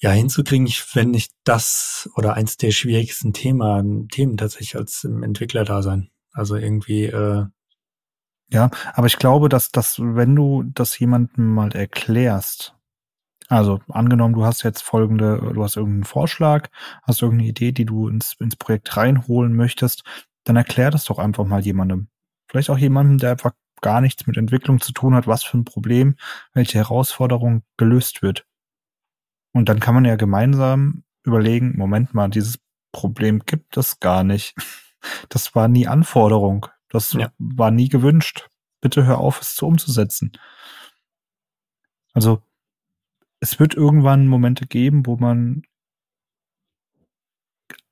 ja 0.00 0.10
hinzukriegen. 0.10 0.66
Ich 0.66 0.94
wenn 0.94 1.10
nicht 1.10 1.32
das 1.44 2.08
oder 2.16 2.34
eins 2.34 2.56
der 2.56 2.70
schwierigsten 2.70 3.32
Thema, 3.32 3.82
Themen 4.10 4.36
tatsächlich 4.36 4.76
als 4.76 5.04
Entwickler 5.04 5.64
da 5.64 5.82
sein. 5.82 6.10
Also 6.32 6.56
irgendwie. 6.56 7.04
Äh, 7.06 7.46
ja, 8.50 8.70
aber 8.94 9.06
ich 9.06 9.18
glaube, 9.18 9.50
dass, 9.50 9.70
dass 9.72 9.98
wenn 10.00 10.34
du 10.34 10.62
das 10.62 10.98
jemandem 10.98 11.52
mal 11.52 11.70
erklärst, 11.72 12.74
also 13.48 13.80
angenommen, 13.88 14.34
du 14.34 14.44
hast 14.44 14.62
jetzt 14.62 14.82
folgende, 14.82 15.52
du 15.54 15.62
hast 15.62 15.76
irgendeinen 15.76 16.04
Vorschlag, 16.04 16.68
hast 17.02 17.22
irgendeine 17.22 17.50
Idee, 17.50 17.72
die 17.72 17.84
du 17.84 18.08
ins, 18.08 18.36
ins 18.40 18.56
Projekt 18.56 18.96
reinholen 18.96 19.54
möchtest, 19.54 20.02
dann 20.48 20.56
erklär 20.56 20.90
das 20.90 21.04
doch 21.04 21.18
einfach 21.18 21.44
mal 21.44 21.60
jemandem. 21.60 22.08
Vielleicht 22.50 22.70
auch 22.70 22.78
jemandem, 22.78 23.18
der 23.18 23.32
einfach 23.32 23.52
gar 23.82 24.00
nichts 24.00 24.26
mit 24.26 24.38
Entwicklung 24.38 24.80
zu 24.80 24.92
tun 24.92 25.14
hat, 25.14 25.26
was 25.26 25.44
für 25.44 25.58
ein 25.58 25.66
Problem, 25.66 26.16
welche 26.54 26.78
Herausforderung 26.78 27.64
gelöst 27.76 28.22
wird. 28.22 28.46
Und 29.52 29.68
dann 29.68 29.78
kann 29.78 29.94
man 29.94 30.06
ja 30.06 30.16
gemeinsam 30.16 31.04
überlegen, 31.22 31.76
Moment 31.76 32.14
mal, 32.14 32.30
dieses 32.30 32.58
Problem 32.92 33.40
gibt 33.40 33.76
es 33.76 34.00
gar 34.00 34.24
nicht. 34.24 34.54
Das 35.28 35.54
war 35.54 35.68
nie 35.68 35.86
Anforderung. 35.86 36.66
Das 36.88 37.12
ja. 37.12 37.30
war 37.38 37.70
nie 37.70 37.88
gewünscht. 37.88 38.48
Bitte 38.80 39.06
hör 39.06 39.18
auf, 39.18 39.40
es 39.40 39.54
zu 39.54 39.64
umzusetzen. 39.64 40.32
Also, 42.14 42.42
es 43.38 43.60
wird 43.60 43.74
irgendwann 43.74 44.26
Momente 44.26 44.66
geben, 44.66 45.06
wo 45.06 45.16
man 45.16 45.62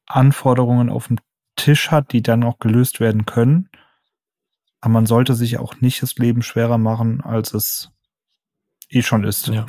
Anforderungen 0.07 0.90
auf 0.90 1.07
dem 1.07 1.19
Tisch 1.57 1.90
hat, 1.90 2.12
die 2.12 2.23
dann 2.23 2.45
auch 2.45 2.59
gelöst 2.59 3.01
werden 3.01 3.27
können. 3.27 3.69
Aber 4.81 4.92
man 4.92 5.07
sollte 5.07 5.35
sich 5.35 5.59
auch 5.59 5.81
nicht 5.81 6.03
das 6.03 6.16
Leben 6.16 6.42
schwerer 6.42 6.79
machen, 6.79 7.21
als 7.23 7.55
es 7.55 7.90
eh 8.88 9.03
schon 9.03 9.25
ist. 9.25 9.49
Ja. 9.49 9.66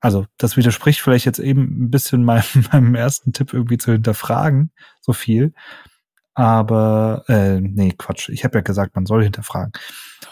Also, 0.00 0.26
das 0.36 0.56
widerspricht 0.56 1.00
vielleicht 1.00 1.26
jetzt 1.26 1.38
eben 1.38 1.84
ein 1.84 1.90
bisschen 1.90 2.24
meinem, 2.26 2.44
meinem 2.72 2.94
ersten 2.94 3.32
Tipp 3.32 3.52
irgendwie 3.52 3.78
zu 3.78 3.92
hinterfragen, 3.92 4.72
so 5.00 5.12
viel. 5.12 5.54
Aber, 6.34 7.24
äh, 7.28 7.60
nee, 7.60 7.92
Quatsch. 7.96 8.28
Ich 8.30 8.44
habe 8.44 8.58
ja 8.58 8.62
gesagt, 8.62 8.94
man 8.94 9.06
soll 9.06 9.22
hinterfragen. 9.22 9.72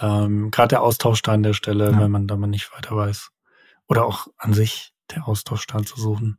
Ähm, 0.00 0.50
Gerade 0.50 0.68
der 0.68 0.83
Austausch 0.83 1.22
da 1.22 1.33
an 1.33 1.42
der 1.42 1.52
Stelle, 1.52 1.90
ja. 1.90 2.00
wenn 2.00 2.11
man 2.11 2.26
da 2.26 2.37
mal 2.37 2.46
nicht 2.46 2.72
weiter 2.72 2.96
weiß. 2.96 3.30
Oder 3.87 4.06
auch 4.06 4.28
an 4.38 4.54
sich 4.54 4.92
der 5.12 5.28
Austausch 5.28 5.66
da 5.66 5.82
zu 5.82 6.00
suchen. 6.00 6.38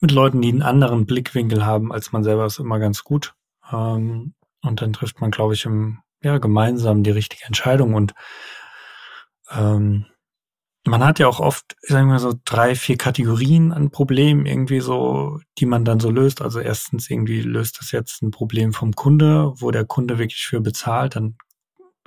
Mit 0.00 0.12
Leuten, 0.12 0.40
die 0.40 0.50
einen 0.50 0.62
anderen 0.62 1.06
Blickwinkel 1.06 1.64
haben 1.64 1.92
als 1.92 2.12
man 2.12 2.24
selber, 2.24 2.46
ist 2.46 2.58
immer 2.58 2.78
ganz 2.78 3.04
gut. 3.04 3.34
Ähm, 3.72 4.34
und 4.62 4.82
dann 4.82 4.92
trifft 4.92 5.20
man, 5.20 5.30
glaube 5.30 5.54
ich, 5.54 5.64
im 5.64 6.00
ja, 6.22 6.38
gemeinsam 6.38 7.02
die 7.02 7.10
richtige 7.10 7.44
Entscheidung 7.44 7.94
und 7.94 8.14
ähm, 9.50 10.06
man 10.84 11.04
hat 11.04 11.18
ja 11.18 11.28
auch 11.28 11.40
oft, 11.40 11.76
sagen 11.82 12.08
wir 12.08 12.18
so, 12.18 12.34
drei, 12.44 12.74
vier 12.74 12.96
Kategorien 12.96 13.72
an 13.72 13.90
Problemen 13.90 14.46
irgendwie 14.46 14.80
so, 14.80 15.38
die 15.58 15.66
man 15.66 15.84
dann 15.84 16.00
so 16.00 16.10
löst. 16.10 16.40
Also 16.40 16.60
erstens 16.60 17.10
irgendwie 17.10 17.42
löst 17.42 17.78
das 17.80 17.92
jetzt 17.92 18.22
ein 18.22 18.30
Problem 18.30 18.72
vom 18.72 18.92
Kunde, 18.94 19.52
wo 19.56 19.70
der 19.70 19.84
Kunde 19.84 20.18
wirklich 20.18 20.46
für 20.46 20.60
bezahlt, 20.60 21.16
dann 21.16 21.36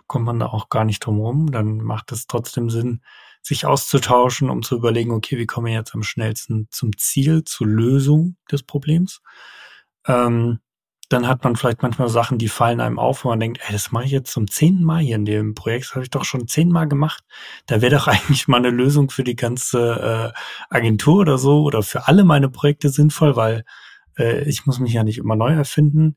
kommt 0.08 0.26
man 0.26 0.40
da 0.40 0.48
auch 0.48 0.70
gar 0.70 0.84
nicht 0.84 1.06
drum 1.06 1.20
rum. 1.20 1.52
Dann 1.52 1.78
macht 1.78 2.12
es 2.12 2.28
trotzdem 2.28 2.70
Sinn, 2.70 3.02
sich 3.42 3.66
auszutauschen, 3.66 4.50
um 4.50 4.62
zu 4.62 4.76
überlegen, 4.76 5.12
okay, 5.12 5.38
wie 5.38 5.48
kommen 5.48 5.68
wir 5.68 5.74
jetzt 5.74 5.94
am 5.96 6.04
schnellsten 6.04 6.68
zum 6.72 6.98
Ziel, 6.98 7.44
zur 7.44 7.68
Lösung 7.68 8.38
des 8.52 8.64
Problems. 8.64 9.22
Ähm, 10.08 10.60
dann 11.12 11.28
hat 11.28 11.44
man 11.44 11.56
vielleicht 11.56 11.82
manchmal 11.82 12.08
Sachen, 12.08 12.38
die 12.38 12.48
fallen 12.48 12.80
einem 12.80 12.98
auf, 12.98 13.26
wo 13.26 13.30
man 13.30 13.40
denkt, 13.40 13.60
ey, 13.66 13.74
das 13.74 13.92
mache 13.92 14.06
ich 14.06 14.12
jetzt 14.12 14.32
zum 14.32 14.50
zehnten 14.50 14.84
Mal 14.84 15.02
hier 15.02 15.18
in 15.18 15.26
dem 15.26 15.56
Projekt, 15.56 15.86
das 15.86 15.96
habe 15.96 16.04
ich 16.04 16.10
doch 16.10 16.24
schon 16.24 16.48
zehnmal 16.48 16.88
gemacht. 16.88 17.24
Da 17.66 17.82
wäre 17.82 17.96
doch 17.96 18.08
eigentlich 18.08 18.48
mal 18.48 18.58
eine 18.58 18.70
Lösung 18.70 19.10
für 19.10 19.24
die 19.24 19.36
ganze 19.36 20.34
äh, 20.34 20.40
Agentur 20.74 21.20
oder 21.20 21.38
so 21.38 21.64
oder 21.64 21.84
für 21.84 22.08
alle 22.08 22.24
meine 22.24 22.50
Projekte 22.50 22.90
sinnvoll, 22.90 23.36
weil 23.36 23.66
äh, 24.18 24.48
ich 24.48 24.66
muss 24.66 24.80
mich 24.80 24.94
ja 24.94 25.04
nicht 25.04 25.18
immer 25.18 25.36
neu 25.36 25.54
erfinden. 25.54 26.16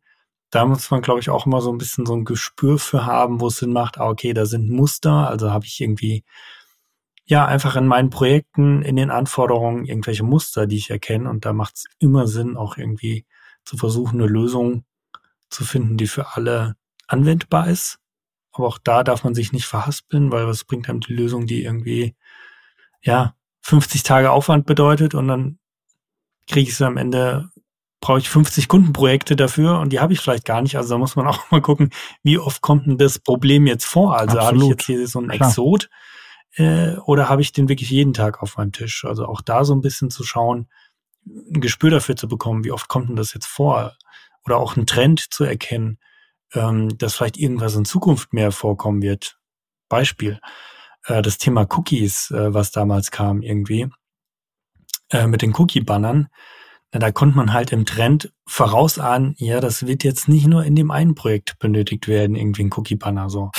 Da 0.51 0.65
muss 0.67 0.91
man, 0.91 1.03
glaube 1.03 1.21
ich, 1.21 1.31
auch 1.31 1.47
immer 1.47 1.61
so 1.61 1.73
ein 1.73 1.79
bisschen 1.79 2.07
so 2.07 2.15
ein 2.15 2.25
Gespür 2.25 2.79
für 2.79 3.05
haben, 3.07 3.41
wo 3.41 3.49
es 3.49 3.57
Sinn 3.57 3.73
macht, 3.73 3.99
ah, 3.99 4.09
okay, 4.09 4.33
da 4.35 4.47
sind 4.47 4.71
Muster, 4.71 5.29
also 5.29 5.51
habe 5.51 5.67
ich 5.67 5.81
irgendwie 5.81 6.25
ja, 7.27 7.47
einfach 7.47 7.77
in 7.77 7.87
meinen 7.87 8.11
Projekten, 8.11 8.83
in 8.83 8.97
den 8.97 9.11
Anforderungen 9.11 9.87
irgendwelche 9.87 10.25
Muster, 10.25 10.67
die 10.67 10.77
ich 10.77 10.91
erkenne. 10.91 11.29
Und 11.29 11.45
da 11.45 11.53
macht 11.53 11.77
es 11.77 11.85
immer 11.99 12.27
Sinn, 12.27 12.57
auch 12.57 12.77
irgendwie 12.77 13.25
zu 13.65 13.77
versuchen, 13.77 14.21
eine 14.21 14.31
Lösung 14.31 14.85
zu 15.49 15.65
finden, 15.65 15.97
die 15.97 16.07
für 16.07 16.37
alle 16.37 16.77
anwendbar 17.07 17.69
ist. 17.69 17.99
Aber 18.53 18.67
auch 18.67 18.79
da 18.79 19.03
darf 19.03 19.25
man 19.25 19.35
sich 19.35 19.53
nicht 19.53 19.67
verhaspeln, 19.67 20.31
weil 20.31 20.47
was 20.47 20.65
bringt 20.65 20.89
einem 20.89 21.01
die 21.01 21.15
Lösung, 21.15 21.47
die 21.47 21.65
irgendwie, 21.65 22.15
ja, 23.03 23.35
50 23.63 24.03
Tage 24.03 24.31
Aufwand 24.31 24.67
bedeutet 24.67 25.15
und 25.15 25.27
dann 25.27 25.59
kriege 26.47 26.69
ich 26.69 26.75
es 26.75 26.83
am 26.83 26.99
Ende, 26.99 27.51
brauche 28.01 28.19
ich 28.19 28.29
50 28.29 28.69
Kundenprojekte 28.69 29.35
dafür 29.35 29.81
und 29.81 29.93
die 29.93 30.01
habe 30.01 30.13
ich 30.13 30.21
vielleicht 30.21 30.45
gar 30.45 30.61
nicht. 30.61 30.77
Also 30.77 30.95
da 30.95 30.99
muss 30.99 31.17
man 31.17 31.27
auch 31.27 31.41
mal 31.51 31.63
gucken, 31.63 31.89
wie 32.23 32.39
oft 32.39 32.61
kommt 32.61 32.87
denn 32.87 32.99
das 32.99 33.19
Problem 33.19 33.67
jetzt 33.67 33.87
vor? 33.87 34.19
Also 34.19 34.39
habe 34.41 34.59
ich 34.59 34.65
jetzt 34.65 34.85
hier 34.85 35.09
so 35.09 35.21
einen 35.21 35.31
Exot 35.31 35.89
äh, 36.57 36.97
oder 37.07 37.29
habe 37.29 37.43
ich 37.43 37.53
den 37.53 37.69
wirklich 37.69 37.91
jeden 37.91 38.15
Tag 38.15 38.43
auf 38.43 38.57
meinem 38.57 38.73
Tisch? 38.73 39.05
Also 39.05 39.27
auch 39.27 39.41
da 39.41 39.65
so 39.65 39.75
ein 39.75 39.81
bisschen 39.81 40.11
zu 40.11 40.25
schauen, 40.25 40.69
ein 41.27 41.61
Gespür 41.61 41.91
dafür 41.91 42.17
zu 42.17 42.29
bekommen, 42.29 42.65
wie 42.65 42.73
oft 42.73 42.89
kommt 42.89 43.09
denn 43.09 43.17
das 43.17 43.35
jetzt 43.35 43.47
vor? 43.47 43.97
Oder 44.45 44.59
auch 44.59 44.77
einen 44.77 44.87
Trend 44.87 45.21
zu 45.33 45.45
erkennen, 45.45 45.99
ähm, 46.53 46.97
dass 46.99 47.15
vielleicht 47.15 47.39
irgendwas 47.39 47.75
in 47.77 47.85
Zukunft 47.85 48.33
mehr 48.33 48.53
vorkommen 48.53 49.03
wird. 49.03 49.39
Beispiel, 49.89 50.41
äh, 51.07 51.23
das 51.23 51.39
Thema 51.39 51.67
Cookies, 51.71 52.31
äh, 52.31 52.53
was 52.53 52.71
damals 52.71 53.11
kam 53.11 53.43
irgendwie, 53.43 53.89
äh, 55.11 55.27
mit 55.27 55.43
den 55.43 55.55
Cookie-Bannern. 55.55 56.29
Da 56.91 57.11
konnte 57.11 57.37
man 57.37 57.53
halt 57.53 57.73
im 57.73 57.87
Trend 57.87 58.33
vorausahnen, 58.47 59.35
ja, 59.39 59.61
das 59.61 59.87
wird 59.87 60.05
jetzt 60.05 60.29
nicht 60.29 60.47
nur 60.47 60.65
in 60.65 60.77
dem 60.77 60.93
einen 60.93 61.17
Projekt 61.17 61.59
benötigt 61.59 62.07
werden, 62.07 62.37
irgendwie 62.37 62.63
ein 62.63 62.71
Cookie-Banner 62.73 63.29
so. 63.31 63.51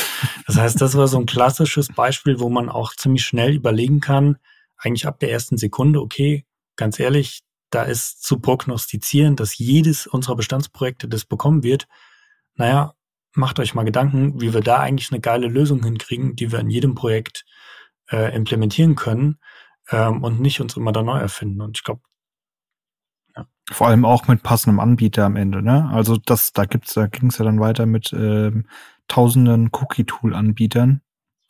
Das 0.48 0.58
heißt, 0.58 0.82
das 0.82 0.96
war 0.96 1.08
so 1.08 1.20
ein 1.20 1.26
klassisches 1.26 1.90
Beispiel, 1.90 2.40
wo 2.40 2.50
man 2.50 2.70
auch 2.70 2.94
ziemlich 2.96 3.26
schnell 3.26 3.54
überlegen 3.54 4.00
kann, 4.00 4.38
eigentlich 4.78 5.08
ab 5.08 5.20
der 5.20 5.32
ersten 5.32 5.58
Sekunde, 5.58 6.02
okay, 6.02 6.46
ganz 6.76 7.00
ehrlich, 7.00 7.42
da 7.70 7.84
ist 7.84 8.24
zu 8.24 8.40
prognostizieren, 8.40 9.36
dass 9.36 9.58
jedes 9.58 10.08
unserer 10.08 10.36
Bestandsprojekte 10.36 11.08
das 11.08 11.26
bekommen 11.26 11.64
wird. 11.64 11.88
Naja, 12.56 12.94
macht 13.34 13.60
euch 13.60 13.74
mal 13.74 13.84
Gedanken, 13.84 14.40
wie 14.42 14.54
wir 14.54 14.62
da 14.62 14.80
eigentlich 14.80 15.12
eine 15.12 15.20
geile 15.20 15.48
Lösung 15.48 15.84
hinkriegen, 15.84 16.36
die 16.36 16.52
wir 16.52 16.60
in 16.60 16.70
jedem 16.70 16.96
Projekt 16.96 17.46
äh, 18.10 18.34
implementieren 18.36 18.96
können 18.96 19.40
ähm, 19.90 20.24
und 20.24 20.40
nicht 20.40 20.62
uns 20.62 20.78
immer 20.78 20.92
da 20.92 21.04
neu 21.04 21.18
erfinden. 21.18 21.62
Und 21.62 21.78
ich 21.78 21.84
glaube, 21.84 22.02
ja. 23.36 23.46
Vor 23.72 23.88
allem 23.88 24.06
auch 24.06 24.28
mit 24.28 24.44
passendem 24.44 24.80
Anbieter 24.80 25.26
am 25.26 25.36
Ende, 25.36 25.62
ne? 25.62 25.90
Also 25.92 26.18
das, 26.18 26.54
da 26.54 26.66
gibt's, 26.66 26.94
da 26.94 27.08
ging 27.08 27.30
es 27.30 27.38
ja 27.38 27.46
dann 27.46 27.60
weiter 27.60 27.86
mit 27.86 28.14
ähm, 28.14 28.68
tausenden 29.08 29.70
Cookie-Tool-Anbietern. 29.72 31.02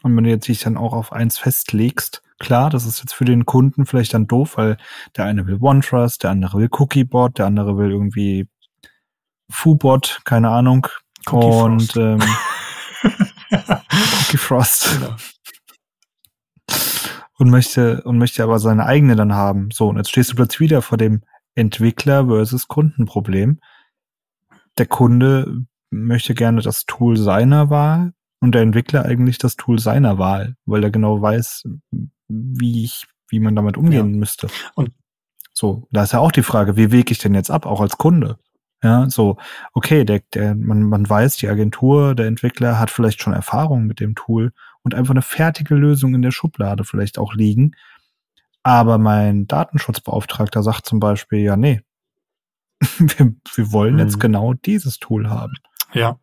Und 0.03 0.15
wenn 0.15 0.23
du 0.23 0.29
jetzt 0.29 0.47
dich 0.47 0.59
dann 0.59 0.77
auch 0.77 0.93
auf 0.93 1.11
eins 1.11 1.37
festlegst, 1.37 2.21
klar, 2.39 2.69
das 2.69 2.85
ist 2.85 2.99
jetzt 2.99 3.13
für 3.13 3.25
den 3.25 3.45
Kunden 3.45 3.85
vielleicht 3.85 4.13
dann 4.13 4.27
doof, 4.27 4.57
weil 4.57 4.77
der 5.15 5.25
eine 5.25 5.47
will 5.47 5.57
OneTrust, 5.59 6.23
der 6.23 6.31
andere 6.31 6.59
will 6.59 6.69
Cookiebot, 6.71 7.37
der 7.37 7.47
andere 7.47 7.77
will 7.77 7.91
irgendwie 7.91 8.47
Foobot, 9.49 10.21
keine 10.25 10.49
Ahnung. 10.49 10.87
Cookie 11.27 11.45
und 11.45 11.91
Frost. 11.93 11.97
Ähm, 11.97 12.21
Cookie 14.21 14.37
Frost. 14.37 14.99
Genau. 14.99 15.15
Und 17.37 17.49
möchte, 17.49 18.01
und 18.03 18.17
möchte 18.17 18.43
aber 18.43 18.59
seine 18.59 18.85
eigene 18.85 19.15
dann 19.15 19.33
haben. 19.33 19.69
So, 19.71 19.89
und 19.89 19.97
jetzt 19.97 20.09
stehst 20.09 20.31
du 20.31 20.35
plötzlich 20.35 20.61
wieder 20.61 20.81
vor 20.81 20.97
dem 20.97 21.23
Entwickler 21.53 22.27
versus 22.27 22.67
Kundenproblem. 22.67 23.59
Der 24.77 24.85
Kunde 24.85 25.65
möchte 25.95 26.33
gerne 26.33 26.61
das 26.61 26.85
Tool 26.85 27.17
seiner 27.17 27.69
Wahl 27.69 28.13
und 28.39 28.53
der 28.53 28.61
Entwickler 28.61 29.05
eigentlich 29.05 29.37
das 29.37 29.55
Tool 29.55 29.79
seiner 29.79 30.17
Wahl, 30.17 30.55
weil 30.65 30.83
er 30.83 30.91
genau 30.91 31.21
weiß, 31.21 31.63
wie 32.27 32.83
ich, 32.83 33.05
wie 33.29 33.39
man 33.39 33.55
damit 33.55 33.77
umgehen 33.77 34.13
ja. 34.13 34.19
müsste. 34.19 34.47
Und 34.75 34.91
so, 35.53 35.87
da 35.91 36.03
ist 36.03 36.13
ja 36.13 36.19
auch 36.19 36.31
die 36.31 36.43
Frage, 36.43 36.75
wie 36.75 36.91
wege 36.91 37.11
ich 37.11 37.17
denn 37.19 37.33
jetzt 37.33 37.49
ab, 37.49 37.65
auch 37.65 37.81
als 37.81 37.97
Kunde? 37.97 38.37
Ja, 38.83 39.09
so, 39.09 39.37
okay, 39.73 40.03
der, 40.03 40.21
der, 40.33 40.53
man, 40.53 40.83
man 40.83 41.09
weiß, 41.09 41.37
die 41.37 41.47
Agentur, 41.47 42.13
der 42.13 42.27
Entwickler 42.27 42.77
hat 42.77 42.91
vielleicht 42.91 43.21
schon 43.21 43.33
Erfahrung 43.33 43.85
mit 43.85 43.99
dem 43.99 44.15
Tool 44.15 44.51
und 44.83 44.93
einfach 44.93 45.13
eine 45.13 45.21
fertige 45.21 45.75
Lösung 45.75 46.13
in 46.13 46.21
der 46.21 46.31
Schublade 46.31 46.83
vielleicht 46.83 47.17
auch 47.17 47.33
liegen. 47.33 47.71
Aber 48.61 48.97
mein 48.97 49.47
Datenschutzbeauftragter 49.47 50.61
sagt 50.61 50.85
zum 50.85 50.99
Beispiel, 50.99 51.39
ja, 51.39 51.55
nee, 51.55 51.81
wir, 52.99 53.33
wir 53.55 53.71
wollen 53.71 53.93
hm. 53.93 53.99
jetzt 53.99 54.17
mhm. 54.17 54.21
genau 54.21 54.53
dieses 54.53 54.99
Tool 54.99 55.29
haben. 55.29 55.53
Ja. 55.95 56.19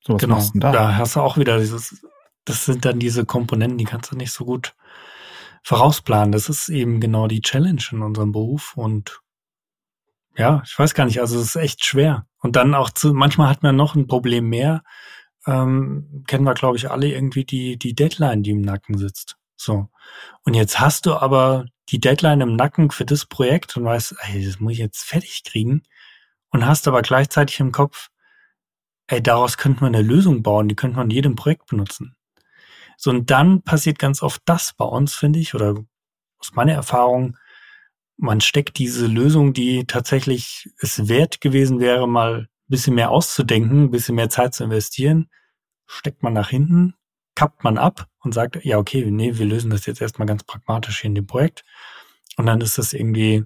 So, 0.00 0.14
was 0.14 0.20
genau. 0.20 0.36
machst 0.36 0.54
du 0.54 0.58
da? 0.58 0.72
Da 0.72 0.96
hast 0.96 1.16
du 1.16 1.20
auch 1.20 1.38
wieder 1.38 1.58
dieses, 1.58 2.06
das 2.44 2.64
sind 2.64 2.84
dann 2.84 2.98
diese 2.98 3.24
Komponenten, 3.24 3.78
die 3.78 3.84
kannst 3.84 4.12
du 4.12 4.16
nicht 4.16 4.32
so 4.32 4.44
gut 4.44 4.74
vorausplanen. 5.62 6.32
Das 6.32 6.48
ist 6.48 6.68
eben 6.68 7.00
genau 7.00 7.26
die 7.26 7.40
Challenge 7.40 7.82
in 7.90 8.02
unserem 8.02 8.32
Beruf 8.32 8.76
und 8.76 9.20
ja, 10.36 10.62
ich 10.66 10.78
weiß 10.78 10.94
gar 10.94 11.06
nicht, 11.06 11.20
also 11.20 11.38
es 11.38 11.46
ist 11.46 11.56
echt 11.56 11.84
schwer. 11.84 12.26
Und 12.38 12.56
dann 12.56 12.74
auch 12.74 12.90
zu, 12.90 13.14
manchmal 13.14 13.48
hat 13.48 13.62
man 13.62 13.74
noch 13.74 13.94
ein 13.94 14.06
Problem 14.06 14.48
mehr. 14.48 14.82
Ähm, 15.46 16.24
kennen 16.26 16.44
wir, 16.44 16.54
glaube 16.54 16.76
ich, 16.76 16.90
alle 16.90 17.08
irgendwie 17.08 17.44
die, 17.44 17.78
die 17.78 17.94
Deadline, 17.94 18.42
die 18.42 18.50
im 18.50 18.60
Nacken 18.60 18.98
sitzt. 18.98 19.36
So. 19.56 19.88
Und 20.44 20.54
jetzt 20.54 20.78
hast 20.78 21.06
du 21.06 21.14
aber 21.14 21.64
die 21.88 22.00
Deadline 22.00 22.42
im 22.42 22.56
Nacken 22.56 22.90
für 22.90 23.06
das 23.06 23.24
Projekt 23.24 23.76
und 23.76 23.84
weißt, 23.84 24.16
ey, 24.24 24.44
das 24.44 24.60
muss 24.60 24.72
ich 24.72 24.78
jetzt 24.78 25.04
fertig 25.04 25.42
kriegen. 25.44 25.82
Und 26.50 26.66
hast 26.66 26.86
aber 26.86 27.02
gleichzeitig 27.02 27.58
im 27.60 27.72
Kopf, 27.72 28.08
ey, 29.08 29.22
daraus 29.22 29.56
könnte 29.56 29.82
man 29.82 29.94
eine 29.94 30.06
Lösung 30.06 30.42
bauen, 30.42 30.68
die 30.68 30.76
könnte 30.76 30.96
man 30.96 31.06
in 31.10 31.14
jedem 31.14 31.36
Projekt 31.36 31.66
benutzen. 31.66 32.16
So, 32.96 33.10
und 33.10 33.30
dann 33.30 33.62
passiert 33.62 33.98
ganz 33.98 34.22
oft 34.22 34.42
das 34.46 34.72
bei 34.72 34.84
uns, 34.84 35.14
finde 35.14 35.38
ich, 35.38 35.54
oder 35.54 35.74
aus 36.38 36.54
meiner 36.54 36.72
Erfahrung, 36.72 37.36
man 38.16 38.40
steckt 38.40 38.78
diese 38.78 39.06
Lösung, 39.06 39.52
die 39.52 39.86
tatsächlich 39.86 40.70
es 40.78 41.08
wert 41.08 41.40
gewesen 41.40 41.80
wäre, 41.80 42.08
mal 42.08 42.40
ein 42.40 42.48
bisschen 42.68 42.94
mehr 42.94 43.10
auszudenken, 43.10 43.84
ein 43.84 43.90
bisschen 43.90 44.14
mehr 44.14 44.30
Zeit 44.30 44.54
zu 44.54 44.64
investieren, 44.64 45.28
steckt 45.86 46.22
man 46.22 46.32
nach 46.32 46.48
hinten, 46.48 46.94
kappt 47.34 47.62
man 47.62 47.78
ab 47.78 48.08
und 48.20 48.32
sagt, 48.32 48.64
ja, 48.64 48.78
okay, 48.78 49.04
nee, 49.10 49.36
wir 49.36 49.46
lösen 49.46 49.70
das 49.70 49.86
jetzt 49.86 50.00
erstmal 50.00 50.26
ganz 50.26 50.44
pragmatisch 50.44 51.00
hier 51.00 51.08
in 51.08 51.14
dem 51.14 51.26
Projekt. 51.26 51.64
Und 52.36 52.46
dann 52.46 52.60
ist 52.60 52.78
das 52.78 52.92
irgendwie, 52.92 53.44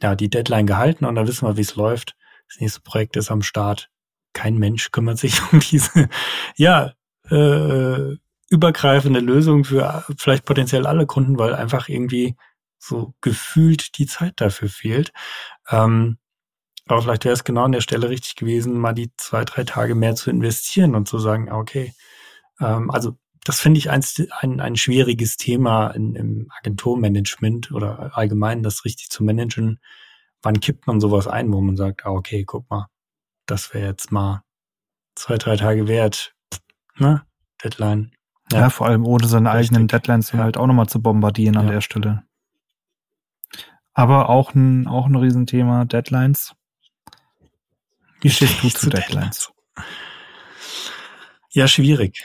ja, 0.00 0.14
die 0.14 0.30
Deadline 0.30 0.66
gehalten 0.66 1.04
und 1.04 1.16
dann 1.16 1.26
wissen 1.26 1.46
wir, 1.46 1.56
wie 1.56 1.62
es 1.62 1.76
läuft. 1.76 2.16
Das 2.48 2.60
nächste 2.60 2.80
Projekt 2.80 3.16
ist 3.16 3.30
am 3.30 3.42
Start. 3.42 3.90
Kein 4.32 4.58
Mensch 4.58 4.90
kümmert 4.90 5.18
sich 5.18 5.40
um 5.52 5.60
diese, 5.60 6.08
ja, 6.56 6.92
äh, 7.30 8.16
übergreifende 8.50 9.20
Lösung 9.20 9.64
für 9.64 10.04
vielleicht 10.18 10.44
potenziell 10.44 10.86
alle 10.86 11.06
Kunden, 11.06 11.38
weil 11.38 11.54
einfach 11.54 11.88
irgendwie 11.88 12.36
so 12.78 13.14
gefühlt 13.22 13.96
die 13.96 14.06
Zeit 14.06 14.34
dafür 14.36 14.68
fehlt. 14.68 15.12
Ähm, 15.70 16.18
aber 16.86 17.02
vielleicht 17.02 17.24
wäre 17.24 17.32
es 17.32 17.44
genau 17.44 17.64
an 17.64 17.72
der 17.72 17.80
Stelle 17.80 18.10
richtig 18.10 18.36
gewesen, 18.36 18.78
mal 18.78 18.92
die 18.92 19.12
zwei, 19.16 19.44
drei 19.44 19.64
Tage 19.64 19.94
mehr 19.94 20.14
zu 20.16 20.30
investieren 20.30 20.94
und 20.94 21.08
zu 21.08 21.18
sagen, 21.18 21.50
okay, 21.50 21.94
ähm, 22.60 22.90
also 22.90 23.16
das 23.44 23.60
finde 23.60 23.78
ich 23.78 23.90
ein, 23.90 24.02
ein, 24.40 24.60
ein 24.60 24.76
schwieriges 24.76 25.36
Thema 25.36 25.88
in, 25.90 26.14
im 26.14 26.48
Agenturmanagement 26.60 27.72
oder 27.72 28.16
allgemein 28.16 28.62
das 28.62 28.84
richtig 28.84 29.10
zu 29.10 29.24
managen. 29.24 29.80
Wann 30.42 30.60
kippt 30.60 30.86
man 30.86 31.00
sowas 31.00 31.26
ein, 31.28 31.52
wo 31.52 31.60
man 31.60 31.76
sagt, 31.76 32.04
ah, 32.04 32.10
okay, 32.10 32.44
guck 32.44 32.68
mal, 32.70 32.88
das 33.46 33.74
wäre 33.74 33.86
jetzt 33.86 34.12
mal 34.12 34.42
zwei, 35.14 35.38
drei 35.38 35.56
Tage 35.56 35.88
wert, 35.88 36.34
ne? 36.96 37.22
Deadline. 37.62 38.12
Ja, 38.50 38.60
ja, 38.60 38.70
vor 38.70 38.86
allem 38.86 39.06
ohne 39.06 39.26
seine 39.26 39.52
Richtig. 39.52 39.70
eigenen 39.70 39.88
Deadlines 39.88 40.32
ja. 40.32 40.40
halt 40.40 40.56
auch 40.56 40.66
nochmal 40.66 40.88
zu 40.88 41.00
bombardieren 41.00 41.56
an 41.56 41.68
der 41.68 41.80
Stelle. 41.80 42.24
Aber 43.94 44.28
auch 44.28 44.54
ein, 44.54 44.86
auch 44.86 45.06
ein 45.06 45.16
Riesenthema, 45.16 45.84
Deadlines. 45.84 46.54
Wie 48.20 48.30
stehst 48.30 48.62
du 48.62 48.68
zu 48.68 48.90
Deadlines? 48.90 49.52
Ja, 51.50 51.68
schwierig. 51.68 52.24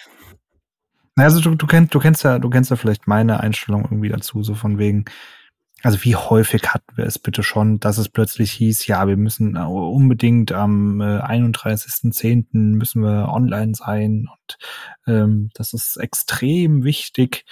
Also 1.16 1.42
du, 1.42 1.56
du 1.56 1.66
kennst, 1.66 1.94
du 1.94 2.00
kennst 2.00 2.24
ja, 2.24 2.40
du 2.40 2.50
kennst 2.50 2.70
ja 2.70 2.76
vielleicht 2.76 3.08
meine 3.08 3.40
Einstellung 3.40 3.84
irgendwie 3.84 4.10
dazu, 4.10 4.44
so 4.44 4.54
von 4.54 4.78
wegen, 4.78 5.06
also 5.88 6.04
wie 6.04 6.18
häufig 6.18 6.64
hatten 6.74 6.98
wir 6.98 7.06
es 7.06 7.18
bitte 7.18 7.44
schon, 7.44 7.80
dass 7.80 7.98
es 7.98 8.10
plötzlich 8.10 8.52
hieß, 8.52 8.88
ja, 8.88 9.08
wir 9.08 9.16
müssen 9.16 9.56
äh, 9.56 9.60
unbedingt 9.60 10.52
am 10.52 11.00
äh, 11.00 11.22
31.10. 11.22 12.48
müssen 12.52 13.04
wir 13.04 13.30
online 13.30 13.74
sein 13.74 14.28
und 14.30 14.58
ähm, 15.08 15.50
das 15.54 15.72
ist 15.72 15.96
extrem 15.96 16.84
wichtig 16.84 17.46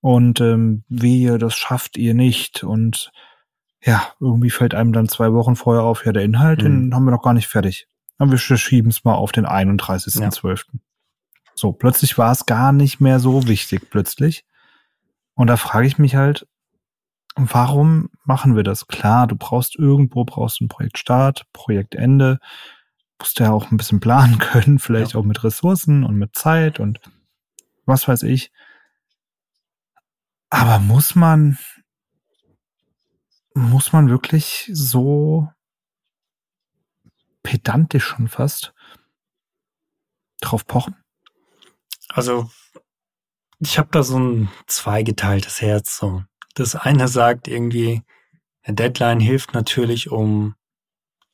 und 0.00 0.40
ähm, 0.40 0.82
wie 0.88 1.26
das 1.38 1.54
schafft 1.54 1.96
ihr 1.96 2.12
nicht 2.12 2.64
und 2.64 3.12
ja, 3.80 4.02
irgendwie 4.18 4.50
fällt 4.50 4.74
einem 4.74 4.92
dann 4.92 5.08
zwei 5.08 5.32
Wochen 5.32 5.54
vorher 5.54 5.84
auf, 5.84 6.04
ja, 6.04 6.10
der 6.10 6.24
Inhalt, 6.24 6.60
mhm. 6.60 6.64
den 6.64 6.94
haben 6.96 7.04
wir 7.04 7.12
noch 7.12 7.22
gar 7.22 7.34
nicht 7.34 7.46
fertig. 7.46 7.86
Aber 8.18 8.32
wir 8.32 8.38
schieben 8.38 8.90
es 8.90 9.04
mal 9.04 9.14
auf 9.14 9.30
den 9.30 9.46
31.12. 9.46 10.64
Ja. 10.72 10.80
So, 11.54 11.70
plötzlich 11.70 12.18
war 12.18 12.32
es 12.32 12.46
gar 12.46 12.72
nicht 12.72 12.98
mehr 12.98 13.20
so 13.20 13.46
wichtig, 13.46 13.90
plötzlich. 13.90 14.44
Und 15.34 15.46
da 15.46 15.56
frage 15.56 15.86
ich 15.86 15.98
mich 15.98 16.16
halt, 16.16 16.48
warum 17.36 18.10
machen 18.24 18.56
wir 18.56 18.62
das? 18.62 18.86
Klar, 18.86 19.26
du 19.26 19.36
brauchst 19.36 19.76
irgendwo, 19.76 20.24
brauchst 20.24 20.60
ein 20.60 20.68
Projektstart, 20.68 21.46
Projektende, 21.52 22.38
musst 23.18 23.38
ja 23.40 23.52
auch 23.52 23.70
ein 23.70 23.76
bisschen 23.76 24.00
planen 24.00 24.38
können, 24.38 24.78
vielleicht 24.78 25.14
ja. 25.14 25.20
auch 25.20 25.24
mit 25.24 25.42
Ressourcen 25.44 26.04
und 26.04 26.16
mit 26.16 26.36
Zeit 26.36 26.80
und 26.80 27.00
was 27.86 28.06
weiß 28.08 28.22
ich. 28.22 28.52
Aber 30.50 30.78
muss 30.78 31.14
man, 31.14 31.58
muss 33.54 33.92
man 33.92 34.08
wirklich 34.08 34.70
so 34.72 35.48
pedantisch 37.42 38.04
schon 38.04 38.28
fast 38.28 38.72
drauf 40.40 40.66
pochen? 40.66 40.96
Also, 42.08 42.50
ich 43.58 43.78
habe 43.78 43.88
da 43.90 44.02
so 44.02 44.18
ein 44.18 44.48
zweigeteiltes 44.66 45.60
Herz. 45.60 45.96
So. 45.98 46.22
Das 46.54 46.74
eine 46.74 47.08
sagt 47.08 47.48
irgendwie, 47.48 48.02
eine 48.62 48.76
Deadline 48.76 49.20
hilft 49.20 49.54
natürlich, 49.54 50.10
um 50.10 50.54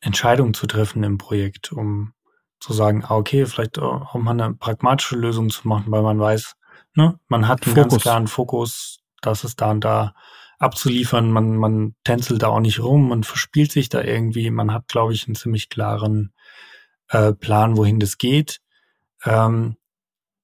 Entscheidungen 0.01 0.55
zu 0.55 0.66
treffen 0.66 1.05
im 1.05 1.18
Projekt, 1.18 1.73
um 1.73 2.12
zu 2.59 2.73
sagen, 2.73 3.05
ah, 3.05 3.16
okay, 3.16 3.47
vielleicht 3.47 3.79
auch 3.79 4.14
mal 4.14 4.33
eine 4.33 4.55
pragmatische 4.55 5.16
Lösung 5.16 5.51
zu 5.51 5.66
machen, 5.66 5.91
weil 5.91 6.03
man 6.03 6.18
weiß, 6.18 6.57
ne, 6.95 7.18
man 7.29 7.49
hat 7.49 7.64
einen 7.64 7.75
Fokus. 7.75 7.91
ganz 7.91 8.03
klaren 8.03 8.29
Fokus, 8.29 9.01
das 9.23 9.45
ist 9.45 9.61
da 9.61 9.71
und 9.71 9.85
da 9.85 10.14
abzuliefern, 10.59 11.31
man, 11.31 11.57
man 11.57 11.95
tänzelt 12.05 12.43
da 12.43 12.49
auch 12.49 12.61
nicht 12.61 12.81
rum, 12.81 13.09
man 13.09 13.25
verspielt 13.25 13.73
sich 13.73 13.89
da 13.89 14.03
irgendwie, 14.03 14.51
man 14.51 14.73
hat, 14.73 14.89
glaube 14.89 15.14
ich, 15.14 15.27
einen 15.27 15.35
ziemlich 15.35 15.71
klaren 15.71 16.35
äh, 17.09 17.33
Plan, 17.33 17.79
wohin 17.79 17.99
das 17.99 18.18
geht. 18.18 18.61
Ähm, 19.25 19.77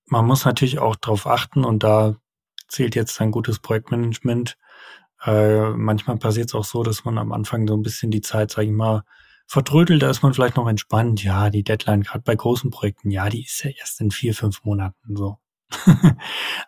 man 0.06 0.26
muss 0.26 0.44
natürlich 0.44 0.78
auch 0.78 0.96
darauf 0.96 1.26
achten 1.26 1.64
und 1.64 1.82
da 1.82 2.16
zählt 2.68 2.94
jetzt 2.94 3.20
ein 3.20 3.30
gutes 3.30 3.58
Projektmanagement, 3.58 4.56
äh, 5.26 5.70
manchmal 5.70 6.16
passiert 6.16 6.48
es 6.48 6.54
auch 6.54 6.64
so, 6.64 6.82
dass 6.82 7.04
man 7.04 7.18
am 7.18 7.32
Anfang 7.32 7.66
so 7.66 7.74
ein 7.74 7.82
bisschen 7.82 8.10
die 8.10 8.20
Zeit, 8.20 8.52
sage 8.52 8.68
ich 8.68 8.72
mal, 8.72 9.02
vertrödelt, 9.46 10.02
da 10.02 10.10
ist 10.10 10.22
man 10.22 10.34
vielleicht 10.34 10.56
noch 10.56 10.68
entspannt. 10.68 11.22
Ja, 11.22 11.50
die 11.50 11.64
Deadline, 11.64 12.02
gerade 12.02 12.22
bei 12.24 12.34
großen 12.34 12.70
Projekten, 12.70 13.10
ja, 13.10 13.28
die 13.28 13.44
ist 13.44 13.62
ja 13.64 13.70
erst 13.70 14.00
in 14.00 14.10
vier, 14.10 14.34
fünf 14.34 14.64
Monaten 14.64 15.16
so. 15.16 15.38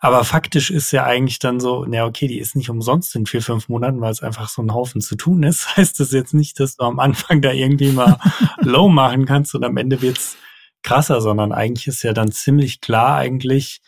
Aber 0.01 0.25
faktisch 0.25 0.71
ist 0.71 0.91
ja 0.91 1.05
eigentlich 1.05 1.39
dann 1.39 1.61
so, 1.61 1.85
na 1.87 2.05
okay, 2.05 2.27
die 2.27 2.39
ist 2.39 2.57
nicht 2.57 2.71
umsonst 2.71 3.15
in 3.15 3.27
vier, 3.27 3.43
fünf 3.43 3.69
Monaten, 3.69 4.01
weil 4.01 4.11
es 4.11 4.23
einfach 4.23 4.49
so 4.49 4.63
ein 4.63 4.75
Haufen 4.75 5.01
zu 5.01 5.17
tun 5.17 5.43
ist. 5.43 5.77
Heißt 5.77 6.01
das 6.01 6.13
jetzt 6.13 6.35
nicht, 6.35 6.59
dass 6.61 6.77
du 6.77 6.85
am 6.85 6.99
Anfang 6.99 7.43
da 7.43 7.53
irgendwie 7.53 7.93
mal 7.93 8.19
low 8.61 8.89
machen 8.89 9.25
kannst 9.25 9.55
und 9.55 9.65
am 9.65 9.77
Ende 9.77 10.03
wird's 10.03 10.37
krasser, 10.83 11.21
sondern 11.21 11.53
eigentlich 11.53 11.87
ist 11.89 12.03
ja 12.03 12.13
dann 12.13 12.33
ziemlich 12.33 12.81
klar 12.81 13.17
eigentlich, 13.17 13.81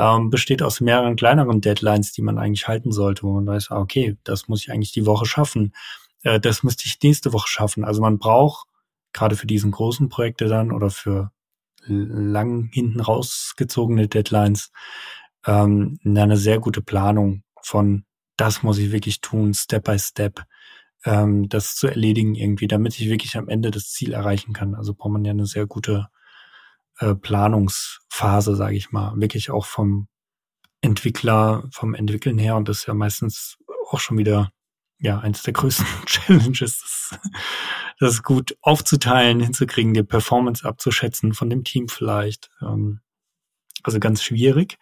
ähm, 0.00 0.30
besteht 0.30 0.62
aus 0.62 0.80
mehreren 0.80 1.16
kleineren 1.16 1.60
Deadlines, 1.60 2.12
die 2.12 2.22
man 2.22 2.38
eigentlich 2.38 2.68
halten 2.68 2.90
sollte, 2.90 3.26
man 3.26 3.46
weiß, 3.46 3.70
ah, 3.70 3.78
okay, 3.78 4.16
das 4.24 4.48
muss 4.48 4.62
ich 4.62 4.72
eigentlich 4.72 4.92
die 4.92 5.06
Woche 5.06 5.26
schaffen, 5.26 5.74
äh, 6.22 6.40
das 6.40 6.62
müsste 6.62 6.86
ich 6.86 6.98
nächste 7.02 7.32
Woche 7.32 7.48
schaffen. 7.48 7.84
Also 7.84 8.00
man 8.00 8.18
braucht 8.18 8.66
gerade 9.12 9.36
für 9.36 9.46
diesen 9.46 9.72
großen 9.72 10.08
Projekte 10.08 10.46
dann 10.46 10.72
oder 10.72 10.90
für 10.90 11.30
lang 11.86 12.70
hinten 12.72 13.00
rausgezogene 13.00 14.08
Deadlines 14.08 14.70
ähm, 15.46 15.98
eine 16.04 16.36
sehr 16.36 16.60
gute 16.60 16.82
Planung 16.82 17.42
von 17.62 18.04
das 18.36 18.62
muss 18.62 18.78
ich 18.78 18.90
wirklich 18.90 19.20
tun, 19.20 19.52
Step 19.52 19.84
by 19.84 19.98
Step, 19.98 20.44
ähm, 21.04 21.48
das 21.50 21.76
zu 21.76 21.88
erledigen 21.88 22.34
irgendwie, 22.34 22.68
damit 22.68 22.98
ich 22.98 23.10
wirklich 23.10 23.36
am 23.36 23.48
Ende 23.48 23.70
das 23.70 23.90
Ziel 23.90 24.14
erreichen 24.14 24.54
kann. 24.54 24.74
Also 24.74 24.94
braucht 24.94 25.12
man 25.12 25.24
ja 25.26 25.32
eine 25.32 25.44
sehr 25.44 25.66
gute 25.66 26.08
äh, 27.00 27.14
Planungsphase, 27.14 28.56
sage 28.56 28.76
ich 28.76 28.92
mal, 28.92 29.14
wirklich 29.16 29.50
auch 29.50 29.66
vom 29.66 30.08
Entwickler, 30.80 31.68
vom 31.72 31.94
Entwickeln 31.94 32.38
her 32.38 32.56
und 32.56 32.68
das 32.68 32.78
ist 32.78 32.86
ja 32.86 32.94
meistens 32.94 33.58
auch 33.90 34.00
schon 34.00 34.16
wieder 34.18 34.50
ja 34.98 35.18
eins 35.18 35.42
der 35.42 35.52
größten 35.52 35.86
Challenges, 36.06 36.80
das, 36.80 37.20
das 37.98 38.22
gut 38.22 38.56
aufzuteilen, 38.62 39.40
hinzukriegen, 39.40 39.94
die 39.94 40.02
Performance 40.02 40.66
abzuschätzen 40.66 41.32
von 41.34 41.50
dem 41.50 41.64
Team 41.64 41.88
vielleicht. 41.88 42.50
Ähm, 42.62 43.00
also 43.82 43.98
ganz 43.98 44.22
schwierig. 44.22 44.78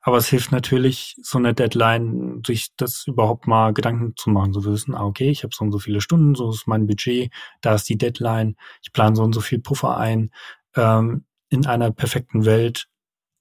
Aber 0.00 0.18
es 0.18 0.28
hilft 0.28 0.52
natürlich, 0.52 1.16
so 1.20 1.38
eine 1.38 1.52
Deadline, 1.52 2.42
sich 2.46 2.68
das 2.76 3.06
überhaupt 3.06 3.46
mal 3.46 3.74
Gedanken 3.74 4.14
zu 4.16 4.30
machen, 4.30 4.52
so 4.52 4.60
zu 4.60 4.72
wissen, 4.72 4.94
ah, 4.94 5.04
okay, 5.04 5.30
ich 5.30 5.42
habe 5.42 5.54
so 5.54 5.64
und 5.64 5.72
so 5.72 5.80
viele 5.80 6.00
Stunden, 6.00 6.36
so 6.36 6.50
ist 6.50 6.68
mein 6.68 6.86
Budget, 6.86 7.32
da 7.60 7.74
ist 7.74 7.88
die 7.88 7.98
Deadline, 7.98 8.56
ich 8.82 8.92
plane 8.92 9.16
so 9.16 9.24
und 9.24 9.32
so 9.32 9.40
viel 9.40 9.58
Puffer 9.58 9.96
ein. 9.96 10.30
Ähm, 10.76 11.24
in 11.48 11.66
einer 11.66 11.90
perfekten 11.90 12.44
Welt 12.44 12.86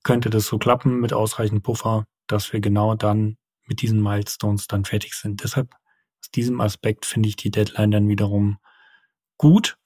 könnte 0.03 0.30
das 0.30 0.47
so 0.47 0.58
klappen 0.58 0.99
mit 0.99 1.14
ausreichend 1.14 1.64
Puffer, 1.64 2.06
dass 2.28 2.53
wir 2.53 2.60
genau 2.60 2.95
dann 2.95 3.38
mit 3.66 3.82
diesen 3.82 4.01
Milestones 4.01 4.68
dann 4.68 4.86
fertig 4.86 5.16
sind. 5.16 5.43
Deshalb 5.43 5.74
aus 6.22 6.30
diesem 6.32 6.62
Aspekt 6.62 7.06
finde 7.06 7.30
ich 7.30 7.36
die 7.36 7.51
Deadline 7.51 7.91
dann 7.91 8.08
wiederum 8.08 8.58
gut. 9.38 9.78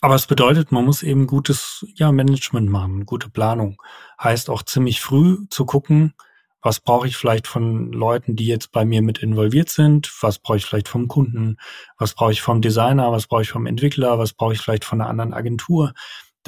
Aber 0.00 0.14
es 0.14 0.26
bedeutet, 0.26 0.70
man 0.70 0.84
muss 0.84 1.02
eben 1.02 1.26
gutes 1.26 1.84
ja, 1.94 2.12
Management 2.12 2.68
machen, 2.68 3.04
gute 3.04 3.30
Planung. 3.30 3.82
Heißt 4.22 4.48
auch 4.48 4.62
ziemlich 4.62 5.00
früh 5.00 5.48
zu 5.50 5.64
gucken, 5.66 6.14
was 6.60 6.80
brauche 6.80 7.06
ich 7.08 7.16
vielleicht 7.16 7.46
von 7.46 7.92
Leuten, 7.92 8.36
die 8.36 8.46
jetzt 8.46 8.72
bei 8.72 8.84
mir 8.84 9.00
mit 9.00 9.18
involviert 9.18 9.70
sind, 9.70 10.12
was 10.20 10.38
brauche 10.38 10.56
ich 10.56 10.66
vielleicht 10.66 10.88
vom 10.88 11.08
Kunden, 11.08 11.56
was 11.96 12.14
brauche 12.14 12.32
ich 12.32 12.42
vom 12.42 12.60
Designer, 12.60 13.10
was 13.12 13.26
brauche 13.26 13.42
ich 13.42 13.50
vom 13.50 13.66
Entwickler, 13.66 14.18
was 14.18 14.32
brauche 14.32 14.54
ich 14.54 14.60
vielleicht 14.60 14.84
von 14.84 15.00
einer 15.00 15.10
anderen 15.10 15.34
Agentur 15.34 15.94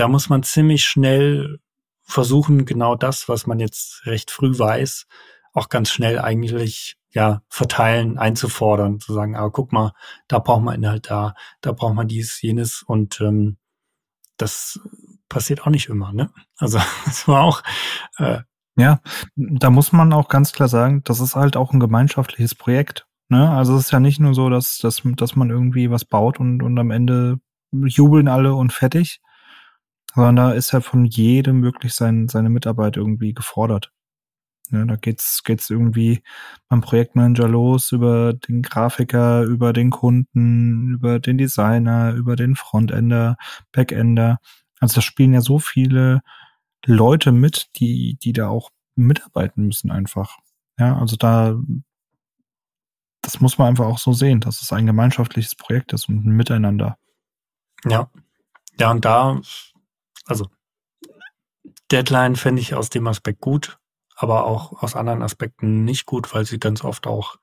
da 0.01 0.09
muss 0.09 0.30
man 0.30 0.42
ziemlich 0.42 0.84
schnell 0.84 1.59
versuchen, 2.03 2.64
genau 2.64 2.96
das, 2.96 3.28
was 3.28 3.46
man 3.46 3.61
jetzt 3.61 4.07
recht 4.07 4.30
früh 4.30 4.59
weiß, 4.59 5.07
auch 5.53 5.68
ganz 5.68 5.90
schnell 5.90 6.18
eigentlich 6.18 6.96
ja 7.11 7.42
verteilen, 7.48 8.16
einzufordern, 8.16 8.98
zu 9.01 9.12
sagen, 9.12 9.36
ah, 9.36 9.51
guck 9.51 9.72
mal, 9.72 9.92
da 10.26 10.38
braucht 10.38 10.62
man 10.62 10.74
Inhalt 10.74 11.11
da, 11.11 11.34
da 11.61 11.72
braucht 11.72 11.94
man 11.94 12.09
dies, 12.09 12.40
jenes 12.40 12.82
und 12.82 13.20
ähm, 13.20 13.59
das 14.38 14.80
passiert 15.28 15.62
auch 15.62 15.70
nicht 15.70 15.88
immer, 15.88 16.12
ne? 16.12 16.30
Also 16.57 16.78
das 17.05 17.28
war 17.28 17.42
auch 17.42 17.62
äh, 18.16 18.40
ja, 18.76 19.01
da 19.36 19.68
muss 19.68 19.92
man 19.92 20.14
auch 20.14 20.28
ganz 20.28 20.53
klar 20.53 20.68
sagen, 20.68 21.03
das 21.05 21.20
ist 21.20 21.36
halt 21.36 21.57
auch 21.57 21.72
ein 21.74 21.80
gemeinschaftliches 21.80 22.55
Projekt. 22.55 23.07
Ne? 23.28 23.51
Also 23.51 23.76
es 23.76 23.86
ist 23.86 23.90
ja 23.90 24.01
nicht 24.01 24.20
nur 24.20 24.32
so, 24.32 24.48
dass, 24.48 24.78
dass, 24.78 25.03
dass 25.05 25.36
man 25.36 25.51
irgendwie 25.51 25.90
was 25.90 26.07
baut 26.07 26.40
und, 26.40 26.62
und 26.62 26.78
am 26.78 26.90
Ende 26.90 27.40
jubeln 27.72 28.28
alle 28.28 28.55
und 28.55 28.72
fertig, 28.72 29.20
sondern 30.14 30.36
da 30.36 30.52
ist 30.52 30.72
ja 30.72 30.80
von 30.80 31.04
jedem 31.04 31.62
wirklich 31.62 31.94
sein, 31.94 32.28
seine 32.28 32.50
Mitarbeit 32.50 32.96
irgendwie 32.96 33.34
gefordert. 33.34 33.92
Ja, 34.70 34.84
da 34.84 34.96
geht's, 34.96 35.42
geht's 35.42 35.68
irgendwie 35.68 36.22
beim 36.68 36.80
Projektmanager 36.80 37.48
los, 37.48 37.90
über 37.90 38.34
den 38.34 38.62
Grafiker, 38.62 39.42
über 39.42 39.72
den 39.72 39.90
Kunden, 39.90 40.94
über 40.94 41.18
den 41.18 41.38
Designer, 41.38 42.14
über 42.14 42.36
den 42.36 42.54
Frontender, 42.54 43.36
Backender. 43.72 44.38
Also 44.78 44.96
da 44.96 45.00
spielen 45.00 45.34
ja 45.34 45.40
so 45.40 45.58
viele 45.58 46.22
Leute 46.86 47.32
mit, 47.32 47.68
die, 47.76 48.16
die 48.22 48.32
da 48.32 48.48
auch 48.48 48.70
mitarbeiten 48.94 49.66
müssen 49.66 49.90
einfach. 49.90 50.38
Ja, 50.78 50.96
also 50.98 51.16
da, 51.16 51.58
das 53.22 53.40
muss 53.40 53.58
man 53.58 53.68
einfach 53.68 53.86
auch 53.86 53.98
so 53.98 54.12
sehen, 54.12 54.40
dass 54.40 54.62
es 54.62 54.72
ein 54.72 54.86
gemeinschaftliches 54.86 55.56
Projekt 55.56 55.92
ist 55.92 56.08
und 56.08 56.24
ein 56.24 56.36
Miteinander. 56.36 56.96
Ja. 57.84 58.08
Ja, 58.78 58.92
und 58.92 59.04
da 59.04 59.40
also 60.26 60.46
Deadline 61.90 62.36
fände 62.36 62.62
ich 62.62 62.74
aus 62.74 62.90
dem 62.90 63.06
Aspekt 63.06 63.40
gut, 63.40 63.78
aber 64.16 64.44
auch 64.44 64.82
aus 64.82 64.96
anderen 64.96 65.22
Aspekten 65.22 65.84
nicht 65.84 66.06
gut, 66.06 66.32
weil 66.34 66.44
sie 66.44 66.58
ganz 66.58 66.84
oft 66.84 67.06
auch 67.06 67.36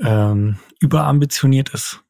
ähm, 0.00 0.58
überambitioniert 0.80 1.70
ist. 1.70 2.02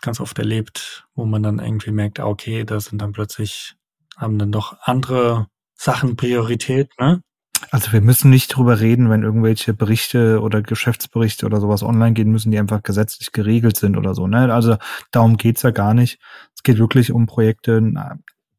Ganz 0.00 0.20
oft 0.20 0.38
erlebt, 0.38 1.06
wo 1.14 1.26
man 1.26 1.42
dann 1.42 1.58
irgendwie 1.58 1.92
merkt, 1.92 2.18
ah, 2.18 2.26
okay, 2.26 2.64
da 2.64 2.80
sind 2.80 3.00
dann 3.00 3.12
plötzlich, 3.12 3.76
haben 4.16 4.38
dann 4.38 4.52
doch 4.52 4.76
andere 4.80 5.46
Sachen 5.74 6.16
Priorität, 6.16 6.90
ne? 6.98 7.22
Also 7.70 7.92
wir 7.92 8.00
müssen 8.00 8.30
nicht 8.30 8.48
drüber 8.48 8.80
reden, 8.80 9.08
wenn 9.08 9.22
irgendwelche 9.22 9.72
Berichte 9.72 10.40
oder 10.40 10.62
Geschäftsberichte 10.62 11.46
oder 11.46 11.60
sowas 11.60 11.82
online 11.84 12.12
gehen 12.12 12.30
müssen, 12.30 12.50
die 12.50 12.58
einfach 12.58 12.82
gesetzlich 12.82 13.30
geregelt 13.30 13.76
sind 13.76 13.96
oder 13.96 14.14
so. 14.14 14.26
Ne? 14.26 14.52
Also 14.52 14.76
darum 15.12 15.36
geht's 15.36 15.62
ja 15.62 15.70
gar 15.70 15.94
nicht. 15.94 16.18
Es 16.56 16.64
geht 16.64 16.78
wirklich 16.78 17.12
um 17.12 17.26
Projekte, 17.26 17.80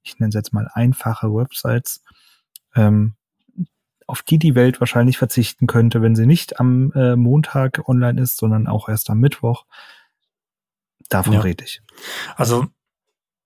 ich 0.03 0.19
nenne 0.19 0.29
es 0.29 0.35
jetzt 0.35 0.53
mal 0.53 0.69
einfache 0.73 1.33
Websites, 1.33 2.03
ähm, 2.75 3.15
auf 4.07 4.21
die 4.21 4.37
die 4.37 4.55
Welt 4.55 4.79
wahrscheinlich 4.79 5.17
verzichten 5.17 5.67
könnte, 5.67 6.01
wenn 6.01 6.15
sie 6.15 6.25
nicht 6.25 6.59
am 6.59 6.91
äh, 6.93 7.15
Montag 7.15 7.87
online 7.87 8.21
ist, 8.21 8.37
sondern 8.37 8.67
auch 8.67 8.89
erst 8.89 9.09
am 9.09 9.19
Mittwoch. 9.19 9.65
Davon 11.09 11.33
ja. 11.33 11.39
rede 11.41 11.63
ich. 11.63 11.81
Also 12.35 12.67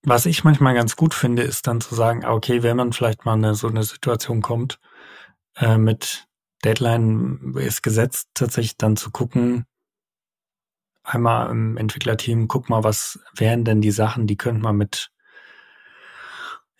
was 0.03 0.25
ich 0.25 0.43
manchmal 0.43 0.73
ganz 0.73 0.95
gut 0.95 1.13
finde, 1.13 1.43
ist 1.43 1.67
dann 1.67 1.81
zu 1.81 1.93
sagen, 1.93 2.23
ah, 2.23 2.33
okay, 2.33 2.63
wenn 2.63 2.77
man 2.77 2.93
vielleicht 2.93 3.25
mal 3.25 3.41
in 3.43 3.53
so 3.55 3.67
eine 3.67 3.83
Situation 3.83 4.41
kommt, 4.41 4.79
äh, 5.55 5.77
mit 5.77 6.27
Deadline 6.63 7.55
ist 7.57 7.83
gesetzt, 7.83 8.29
tatsächlich 8.33 8.77
dann 8.77 8.95
zu 8.95 9.11
gucken, 9.11 9.65
einmal 11.03 11.49
im 11.51 11.77
Entwicklerteam, 11.77 12.47
guck 12.47 12.69
mal, 12.69 12.83
was 12.83 13.19
wären 13.35 13.63
denn 13.63 13.81
die 13.81 13.91
Sachen, 13.91 14.27
die 14.27 14.37
könnte 14.37 14.61
man 14.61 14.77
mit 14.77 15.11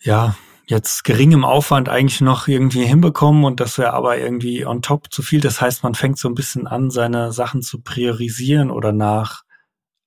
ja, 0.00 0.36
jetzt 0.66 1.04
geringem 1.04 1.44
Aufwand 1.44 1.88
eigentlich 1.88 2.20
noch 2.20 2.46
irgendwie 2.46 2.84
hinbekommen 2.84 3.44
und 3.44 3.58
das 3.60 3.78
wäre 3.78 3.94
aber 3.94 4.18
irgendwie 4.18 4.66
on 4.66 4.82
top 4.82 5.12
zu 5.12 5.22
viel. 5.22 5.40
Das 5.40 5.60
heißt, 5.60 5.82
man 5.82 5.94
fängt 5.94 6.18
so 6.18 6.28
ein 6.28 6.34
bisschen 6.34 6.66
an, 6.66 6.90
seine 6.90 7.32
Sachen 7.32 7.62
zu 7.62 7.80
priorisieren 7.80 8.70
oder 8.70 8.92
nach 8.92 9.44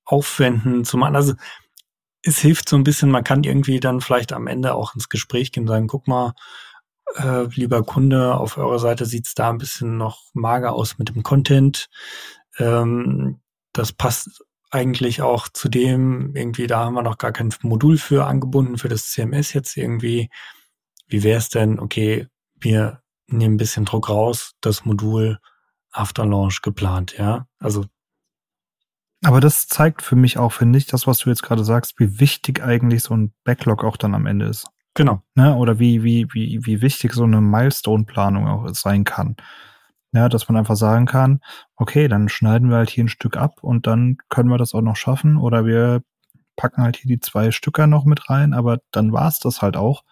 Aufwänden 0.06 0.86
zu 0.86 0.98
machen. 0.98 1.16
Also 1.16 1.34
es 2.24 2.38
hilft 2.38 2.70
so 2.70 2.76
ein 2.76 2.84
bisschen, 2.84 3.10
man 3.10 3.24
kann 3.24 3.44
irgendwie 3.44 3.80
dann 3.80 4.02
vielleicht 4.02 4.34
am 4.34 4.46
Ende 4.48 4.76
auch 4.76 4.94
ins 4.94 5.10
Gespräch 5.10 5.52
gehen 5.52 5.64
und 5.64 5.70
sagen, 5.70 5.88
guck 5.88 6.08
mal, 6.08 6.34
äh, 7.16 7.46
lieber 7.56 7.84
Kunde, 7.84 8.36
auf 8.36 8.58
eurer 8.58 8.80
Seite 8.80 9.06
sieht's 9.06 9.34
da 9.34 9.50
ein 9.50 9.58
bisschen 9.58 9.98
noch 9.98 10.30
mager 10.34 10.74
aus 10.74 11.00
mit 11.00 11.10
dem 11.10 11.24
Content. 11.24 11.89
Ähm, 12.60 13.42
das 13.74 13.94
passt 13.94 14.44
eigentlich 14.72 15.22
auch 15.22 15.49
zu 15.49 15.69
dem, 15.69 16.34
irgendwie, 16.36 16.65
da 16.65 16.80
haben 16.80 16.93
wir 16.93 17.03
noch 17.03 17.17
gar 17.17 17.34
kein 17.34 17.53
Modul 17.61 17.97
für 17.97 18.26
angebunden 18.26 18.78
für 18.78 18.88
das 18.88 19.11
CMS 19.11 19.53
jetzt 19.53 19.78
irgendwie. 19.78 20.30
Wie 21.07 21.24
wäre 21.24 21.38
es 21.38 21.49
denn, 21.49 21.80
okay, 21.80 22.28
wir 22.55 23.01
nehmen 23.28 23.55
ein 23.55 23.57
bisschen 23.57 23.86
Druck 23.86 24.09
raus, 24.09 24.53
das 24.61 24.86
Modul 24.86 25.39
After 25.91 26.26
Launch 26.26 26.61
geplant, 26.61 27.17
ja? 27.17 27.47
Also. 27.59 27.86
Aber 29.24 29.41
das 29.41 29.67
zeigt 29.67 30.01
für 30.01 30.15
mich 30.15 30.38
auch, 30.38 30.53
finde 30.53 30.80
ich, 30.80 30.88
das, 30.88 31.05
was 31.05 31.19
du 31.19 31.30
jetzt 31.30 31.43
gerade 31.43 31.63
sagst, 31.63 31.99
wie 31.99 32.19
wichtig 32.19 32.63
eigentlich 32.63 33.03
so 33.03 33.15
ein 33.15 33.34
Backlog 33.43 33.84
auch 33.84 33.97
dann 33.97 34.15
am 34.15 34.26
Ende 34.26 34.45
ist. 34.45 34.67
Genau. 34.93 35.22
Ne? 35.36 35.55
Oder 35.55 35.80
wie, 35.80 36.03
wie, 36.03 36.28
wie, 36.34 36.65
wie 36.65 36.82
wichtig 36.82 37.13
so 37.13 37.24
eine 37.24 37.39
Milestone-Planung 37.39 38.47
auch 38.47 38.69
sein 38.74 39.03
kann. 39.03 39.36
Ja, 40.14 40.28
dass 40.28 40.49
man 40.49 40.57
einfach 40.57 40.76
sagen 40.76 41.05
kann, 41.05 41.39
okay, 41.78 42.07
dann 42.09 42.28
schneiden 42.28 42.70
wir 42.70 42.78
halt 42.78 42.89
hier 42.89 43.05
ein 43.05 43.09
Stück 43.09 43.38
ab 43.38 43.64
und 43.64 43.88
dann 43.88 44.18
können 44.30 44.49
wir 44.49 44.57
das 44.57 44.74
auch 44.74 44.82
noch 44.82 44.97
schaffen 44.97 45.38
oder 45.38 45.66
wir 45.66 46.03
packen 46.57 46.84
halt 46.84 46.97
hier 46.97 47.07
die 47.07 47.20
zwei 47.22 47.51
Stücker 47.51 47.88
noch 47.88 48.03
mit 48.05 48.30
rein, 48.30 48.53
aber 48.53 48.80
dann 48.91 49.14
war's 49.14 49.39
das 49.39 49.62
halt 49.62 49.78
auch. 49.78 50.03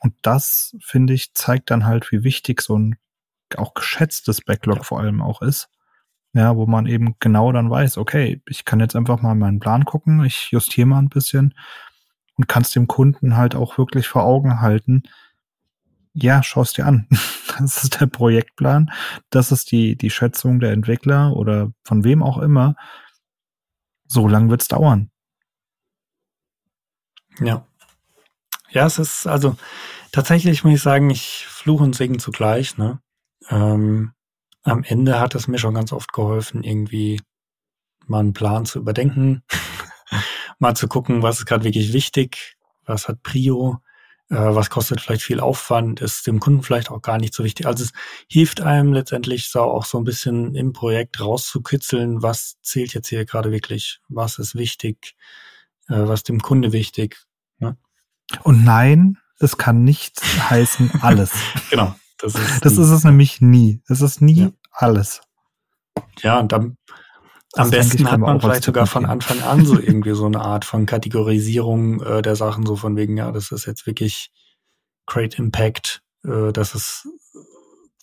Und 0.00 0.14
das, 0.22 0.76
finde 0.82 1.14
ich, 1.14 1.34
zeigt 1.34 1.70
dann 1.70 1.86
halt, 1.86 2.12
wie 2.12 2.22
wichtig 2.22 2.60
so 2.60 2.78
ein 2.78 2.96
auch 3.56 3.74
geschätztes 3.74 4.42
Backlog 4.42 4.78
ja. 4.78 4.82
vor 4.82 5.00
allem 5.00 5.20
auch 5.22 5.42
ist. 5.42 5.68
Ja, 6.32 6.56
wo 6.56 6.66
man 6.66 6.86
eben 6.86 7.16
genau 7.18 7.50
dann 7.50 7.70
weiß, 7.70 7.98
okay, 7.98 8.40
ich 8.46 8.64
kann 8.64 8.78
jetzt 8.78 8.94
einfach 8.94 9.20
mal 9.20 9.34
meinen 9.34 9.58
Plan 9.58 9.84
gucken, 9.84 10.24
ich 10.24 10.50
justiere 10.52 10.86
mal 10.86 10.98
ein 10.98 11.08
bisschen 11.08 11.54
und 12.36 12.46
kann 12.46 12.62
es 12.62 12.70
dem 12.70 12.86
Kunden 12.86 13.36
halt 13.36 13.56
auch 13.56 13.78
wirklich 13.78 14.06
vor 14.06 14.22
Augen 14.22 14.60
halten. 14.60 15.02
Ja, 16.14 16.42
schau 16.42 16.62
es 16.62 16.72
dir 16.72 16.86
an. 16.86 17.06
Das 17.58 17.82
ist 17.82 18.00
der 18.00 18.06
Projektplan, 18.06 18.90
das 19.28 19.52
ist 19.52 19.70
die, 19.70 19.96
die 19.96 20.08
Schätzung 20.08 20.60
der 20.60 20.70
Entwickler 20.70 21.36
oder 21.36 21.72
von 21.84 22.04
wem 22.04 22.22
auch 22.22 22.38
immer. 22.38 22.74
So 24.06 24.28
lang 24.28 24.48
wird's 24.48 24.68
dauern. 24.68 25.10
Ja. 27.40 27.66
Ja, 28.70 28.86
es 28.86 28.98
ist, 28.98 29.26
also 29.26 29.56
tatsächlich 30.12 30.64
muss 30.64 30.74
ich 30.74 30.82
sagen, 30.82 31.10
ich 31.10 31.44
fluche 31.48 31.84
und 31.84 31.94
singe 31.94 32.18
zugleich, 32.18 32.78
ne? 32.78 33.00
Ähm, 33.48 34.12
am 34.62 34.84
Ende 34.84 35.20
hat 35.20 35.34
es 35.34 35.48
mir 35.48 35.58
schon 35.58 35.74
ganz 35.74 35.92
oft 35.92 36.12
geholfen, 36.12 36.62
irgendwie 36.62 37.20
mal 38.06 38.20
einen 38.20 38.32
Plan 38.32 38.64
zu 38.64 38.78
überdenken, 38.78 39.42
mal 40.58 40.76
zu 40.76 40.88
gucken, 40.88 41.22
was 41.22 41.40
ist 41.40 41.46
gerade 41.46 41.64
wirklich 41.64 41.92
wichtig, 41.92 42.56
was 42.84 43.08
hat 43.08 43.22
Prio, 43.22 43.80
äh, 44.30 44.54
was 44.54 44.70
kostet 44.70 45.00
vielleicht 45.00 45.22
viel 45.22 45.40
Aufwand, 45.40 46.00
ist 46.00 46.26
dem 46.26 46.40
Kunden 46.40 46.62
vielleicht 46.62 46.90
auch 46.90 47.02
gar 47.02 47.18
nicht 47.18 47.34
so 47.34 47.44
wichtig. 47.44 47.66
Also 47.66 47.84
es 47.84 47.92
hilft 48.28 48.60
einem 48.60 48.92
letztendlich 48.92 49.48
so 49.48 49.60
auch 49.60 49.84
so 49.84 49.98
ein 49.98 50.04
bisschen 50.04 50.54
im 50.54 50.72
Projekt 50.72 51.20
rauszukitzeln, 51.20 52.22
was 52.22 52.56
zählt 52.62 52.94
jetzt 52.94 53.08
hier 53.08 53.24
gerade 53.24 53.50
wirklich, 53.50 54.00
was 54.08 54.38
ist 54.38 54.54
wichtig, 54.54 55.16
äh, 55.88 55.94
was 56.06 56.22
dem 56.22 56.40
Kunde 56.40 56.72
wichtig. 56.72 57.18
Ne? 57.58 57.76
Und 58.44 58.64
nein, 58.64 59.18
es 59.40 59.58
kann 59.58 59.82
nicht 59.82 60.20
heißen 60.22 60.92
alles. 61.02 61.32
genau. 61.68 61.94
Das 62.18 62.34
ist, 62.34 62.64
das 62.64 62.72
ist 62.74 62.90
es 62.90 63.02
nämlich 63.02 63.40
nie. 63.40 63.80
Es 63.88 64.02
ist 64.02 64.20
nie 64.20 64.42
ja. 64.42 64.50
alles. 64.72 65.22
Ja, 66.22 66.38
und 66.38 66.52
dann 66.52 66.76
am 67.54 67.70
das 67.70 67.88
besten 67.88 68.10
hat 68.10 68.20
man 68.20 68.40
vielleicht 68.40 68.64
sogar 68.64 68.86
von 68.86 69.04
Anfang 69.04 69.42
an 69.42 69.66
so 69.66 69.78
irgendwie 69.78 70.12
so 70.12 70.26
eine 70.26 70.40
Art 70.40 70.64
von 70.64 70.86
Kategorisierung 70.86 72.00
äh, 72.02 72.22
der 72.22 72.36
Sachen, 72.36 72.64
so 72.64 72.76
von 72.76 72.96
wegen, 72.96 73.16
ja, 73.16 73.32
das 73.32 73.50
ist 73.50 73.66
jetzt 73.66 73.86
wirklich 73.86 74.30
Great 75.06 75.38
Impact, 75.38 76.02
äh, 76.24 76.52
das 76.52 76.74
ist 76.74 77.08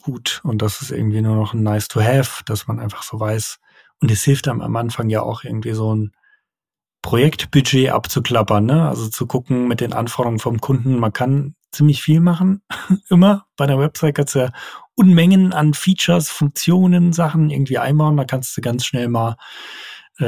gut 0.01 0.41
und 0.43 0.61
das 0.61 0.81
ist 0.81 0.91
irgendwie 0.91 1.21
nur 1.21 1.35
noch 1.35 1.53
ein 1.53 1.63
nice 1.63 1.87
to 1.87 2.01
have, 2.01 2.43
dass 2.45 2.67
man 2.67 2.79
einfach 2.79 3.03
so 3.03 3.19
weiß. 3.19 3.59
Und 4.01 4.11
es 4.11 4.23
hilft 4.23 4.47
einem 4.47 4.61
am 4.61 4.75
Anfang 4.75 5.09
ja 5.09 5.21
auch 5.21 5.43
irgendwie 5.43 5.73
so 5.73 5.95
ein 5.95 6.11
Projektbudget 7.01 7.89
abzuklappern, 7.89 8.65
ne? 8.65 8.87
Also 8.87 9.07
zu 9.07 9.27
gucken 9.27 9.67
mit 9.67 9.79
den 9.79 9.93
Anforderungen 9.93 10.39
vom 10.39 10.59
Kunden. 10.59 10.99
Man 10.99 11.13
kann 11.13 11.55
ziemlich 11.71 12.01
viel 12.01 12.19
machen, 12.19 12.61
immer. 13.09 13.45
Bei 13.55 13.65
der 13.65 13.79
Website 13.79 14.15
kannst 14.15 14.35
du 14.35 14.39
ja 14.39 14.51
Unmengen 14.95 15.53
an 15.53 15.73
Features, 15.73 16.29
Funktionen, 16.29 17.13
Sachen 17.13 17.49
irgendwie 17.49 17.77
einbauen. 17.77 18.17
Da 18.17 18.25
kannst 18.25 18.57
du 18.57 18.61
ganz 18.61 18.85
schnell 18.85 19.09
mal 19.09 19.37
äh, 20.19 20.25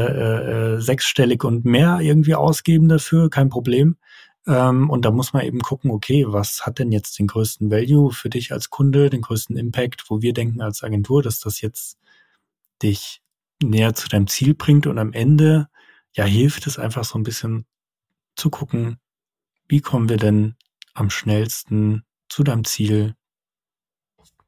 äh, 0.76 0.80
sechsstellig 0.80 1.44
und 1.44 1.66
mehr 1.66 2.00
irgendwie 2.02 2.36
ausgeben 2.36 2.88
dafür, 2.88 3.30
kein 3.30 3.50
Problem. 3.50 3.98
Ähm, 4.46 4.90
und 4.90 5.06
da 5.06 5.12
muss 5.12 5.34
man 5.34 5.44
eben 5.44 5.62
gucken, 5.62 5.92
okay, 5.92 6.26
was 6.28 6.66
hat 6.66 6.80
denn 6.80 6.92
jetzt 6.92 7.18
den 7.18 7.28
größten 7.28 7.72
Value 7.72 8.12
für 8.12 8.30
dich 8.30 8.52
als 8.52 8.70
Kunde, 8.70 9.10
den 9.10 9.22
größten 9.22 9.58
Impact, 9.58 10.06
wo 10.10 10.22
wir 10.22 10.34
denken 10.34 10.62
als 10.62 10.84
Agentur, 10.84 11.24
dass 11.24 11.40
das 11.40 11.62
jetzt 11.62 11.98
dich 12.84 13.22
näher 13.62 13.94
zu 13.94 14.08
deinem 14.08 14.28
Ziel 14.28 14.54
bringt 14.54 14.88
und 14.88 15.00
am 15.00 15.14
Ende 15.14 15.68
ja 16.14 16.24
hilft 16.24 16.68
es 16.68 16.80
einfach 16.80 17.04
so 17.04 17.18
ein 17.18 17.24
bisschen 17.24 17.66
zu 18.36 18.50
gucken, 18.50 19.00
wie 19.68 19.82
kommen 19.82 20.10
wir 20.10 20.18
denn 20.18 20.56
am 21.00 21.10
schnellsten 21.10 22.04
zu 22.28 22.43
deinem 22.43 22.66
Ziel 22.66 23.16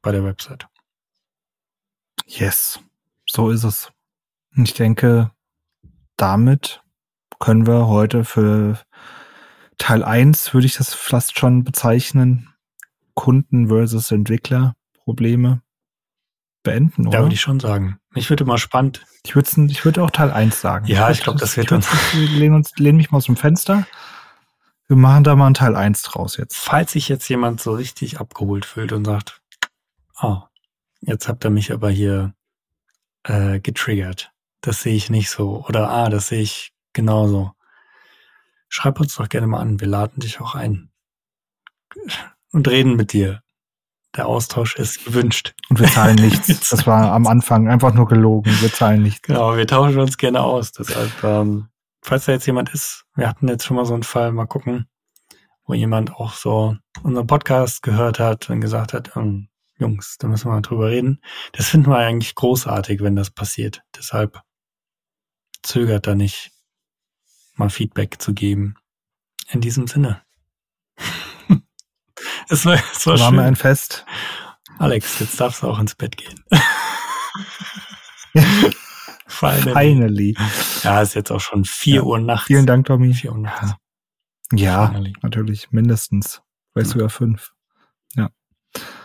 bei 0.02 0.12
der 0.12 0.24
Website. 0.24 0.66
Yes, 2.26 2.80
so 3.28 3.50
ist 3.50 3.64
es. 3.64 3.92
Ich 4.56 4.74
denke, 4.74 5.30
damit 6.16 6.82
können 7.38 7.66
wir 7.66 7.88
heute 7.88 8.24
für 8.24 8.78
Teil 9.78 10.04
1, 10.04 10.54
würde 10.54 10.66
ich 10.66 10.76
das 10.76 10.94
fast 10.94 11.38
schon 11.38 11.64
bezeichnen, 11.64 12.48
Kunden 13.14 13.68
versus 13.68 14.10
Entwickler 14.10 14.74
Probleme 15.04 15.62
beenden, 16.62 17.08
oder? 17.08 17.18
Ja, 17.18 17.24
würde 17.24 17.34
ich 17.34 17.40
schon 17.40 17.60
sagen. 17.60 17.98
Ich 18.14 18.30
würde 18.30 18.44
mal 18.44 18.58
spannend. 18.58 19.04
Ich 19.24 19.34
würde 19.34 19.66
ich 19.66 19.84
würde 19.84 20.02
auch 20.02 20.10
Teil 20.10 20.30
1 20.30 20.60
sagen. 20.60 20.86
Ja, 20.86 21.10
ich, 21.10 21.18
ich 21.18 21.24
glaube, 21.24 21.40
das 21.40 21.56
wird 21.56 21.72
uns. 21.72 21.88
Wir 22.14 22.28
lehnen, 22.28 22.54
uns, 22.54 22.72
lehnen 22.76 22.96
mich 22.96 23.10
mal 23.10 23.18
aus 23.18 23.26
dem 23.26 23.36
Fenster. 23.36 23.86
Wir 24.92 24.98
machen 24.98 25.24
da 25.24 25.34
mal 25.36 25.46
einen 25.46 25.54
Teil 25.54 25.74
1 25.74 26.02
draus 26.02 26.36
jetzt. 26.36 26.54
Falls 26.54 26.92
sich 26.92 27.08
jetzt 27.08 27.26
jemand 27.30 27.62
so 27.62 27.72
richtig 27.72 28.20
abgeholt 28.20 28.66
fühlt 28.66 28.92
und 28.92 29.06
sagt, 29.06 29.40
oh, 30.20 30.42
jetzt 31.00 31.28
habt 31.28 31.46
ihr 31.46 31.50
mich 31.50 31.72
aber 31.72 31.88
hier 31.88 32.34
äh, 33.22 33.58
getriggert. 33.58 34.32
Das 34.60 34.82
sehe 34.82 34.94
ich 34.94 35.08
nicht 35.08 35.30
so. 35.30 35.64
Oder 35.66 35.88
ah, 35.88 36.10
das 36.10 36.28
sehe 36.28 36.42
ich 36.42 36.74
genauso. 36.92 37.52
Schreib 38.68 39.00
uns 39.00 39.14
doch 39.14 39.30
gerne 39.30 39.46
mal 39.46 39.60
an. 39.60 39.80
Wir 39.80 39.88
laden 39.88 40.20
dich 40.20 40.42
auch 40.42 40.54
ein. 40.54 40.90
Und 42.50 42.68
reden 42.68 42.94
mit 42.94 43.14
dir. 43.14 43.42
Der 44.14 44.26
Austausch 44.26 44.76
ist 44.76 45.06
gewünscht. 45.06 45.54
Und 45.70 45.80
wir 45.80 45.88
zahlen 45.88 46.16
nichts. 46.20 46.68
Das 46.68 46.86
war 46.86 47.12
am 47.12 47.26
Anfang 47.26 47.66
einfach 47.66 47.94
nur 47.94 48.08
gelogen. 48.08 48.54
Wir 48.60 48.70
zahlen 48.70 49.02
nichts. 49.02 49.22
Genau, 49.22 49.56
wir 49.56 49.66
tauschen 49.66 50.00
uns 50.00 50.18
gerne 50.18 50.42
aus. 50.42 50.72
Deshalb, 50.72 51.24
ähm, 51.24 51.68
falls 52.02 52.26
da 52.26 52.32
jetzt 52.32 52.44
jemand 52.44 52.74
ist, 52.74 53.01
wir 53.14 53.28
hatten 53.28 53.48
jetzt 53.48 53.64
schon 53.64 53.76
mal 53.76 53.86
so 53.86 53.94
einen 53.94 54.02
Fall, 54.02 54.32
mal 54.32 54.46
gucken, 54.46 54.88
wo 55.64 55.74
jemand 55.74 56.14
auch 56.14 56.34
so 56.34 56.76
unseren 57.02 57.26
Podcast 57.26 57.82
gehört 57.82 58.18
hat 58.18 58.50
und 58.50 58.60
gesagt 58.60 58.92
hat, 58.92 59.16
ähm, 59.16 59.48
Jungs, 59.78 60.16
da 60.18 60.28
müssen 60.28 60.46
wir 60.46 60.52
mal 60.52 60.62
drüber 60.62 60.88
reden. 60.88 61.20
Das 61.52 61.68
finden 61.68 61.90
wir 61.90 61.98
eigentlich 61.98 62.34
großartig, 62.34 63.02
wenn 63.02 63.16
das 63.16 63.30
passiert. 63.30 63.82
Deshalb 63.96 64.40
zögert 65.62 66.06
da 66.06 66.14
nicht, 66.14 66.52
mal 67.54 67.70
Feedback 67.70 68.20
zu 68.20 68.32
geben. 68.32 68.76
In 69.50 69.60
diesem 69.60 69.86
Sinne. 69.86 70.22
es 72.48 72.64
war, 72.64 72.74
es 72.92 73.06
war, 73.06 73.18
war 73.18 73.28
schön. 73.28 73.36
mir 73.36 73.42
ein 73.42 73.56
Fest. 73.56 74.06
Alex, 74.78 75.18
jetzt 75.20 75.40
darfst 75.40 75.62
du 75.62 75.68
auch 75.68 75.78
ins 75.78 75.94
Bett 75.94 76.16
gehen. 76.16 76.42
Finally. 79.32 79.72
Finally. 79.72 80.36
Ja, 80.82 81.00
ist 81.00 81.14
jetzt 81.14 81.30
auch 81.32 81.40
schon 81.40 81.64
vier 81.64 81.96
ja. 81.96 82.02
Uhr 82.02 82.20
nachts. 82.20 82.46
Vielen 82.46 82.66
Dank, 82.66 82.86
Tommy. 82.86 83.14
Vier 83.14 83.32
Uhr 83.32 83.38
nachts. 83.38 83.74
Ja, 84.52 84.88
Finally. 84.88 85.14
natürlich, 85.22 85.72
mindestens. 85.72 86.42
Vielleicht 86.72 86.90
ja. 86.90 86.92
sogar 86.92 87.08
fünf. 87.08 87.52
Ja. 88.14 88.30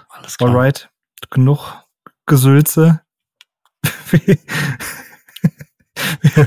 Alles 0.09 0.37
klar. 0.37 0.49
Alright. 0.51 0.89
Genug 1.31 1.81
Gesülze. 2.25 3.01
Wir 4.11 4.37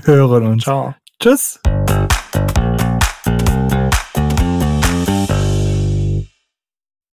hören 0.04 0.46
uns. 0.46 0.64
Ciao. 0.64 0.94
Tschüss. 1.18 1.58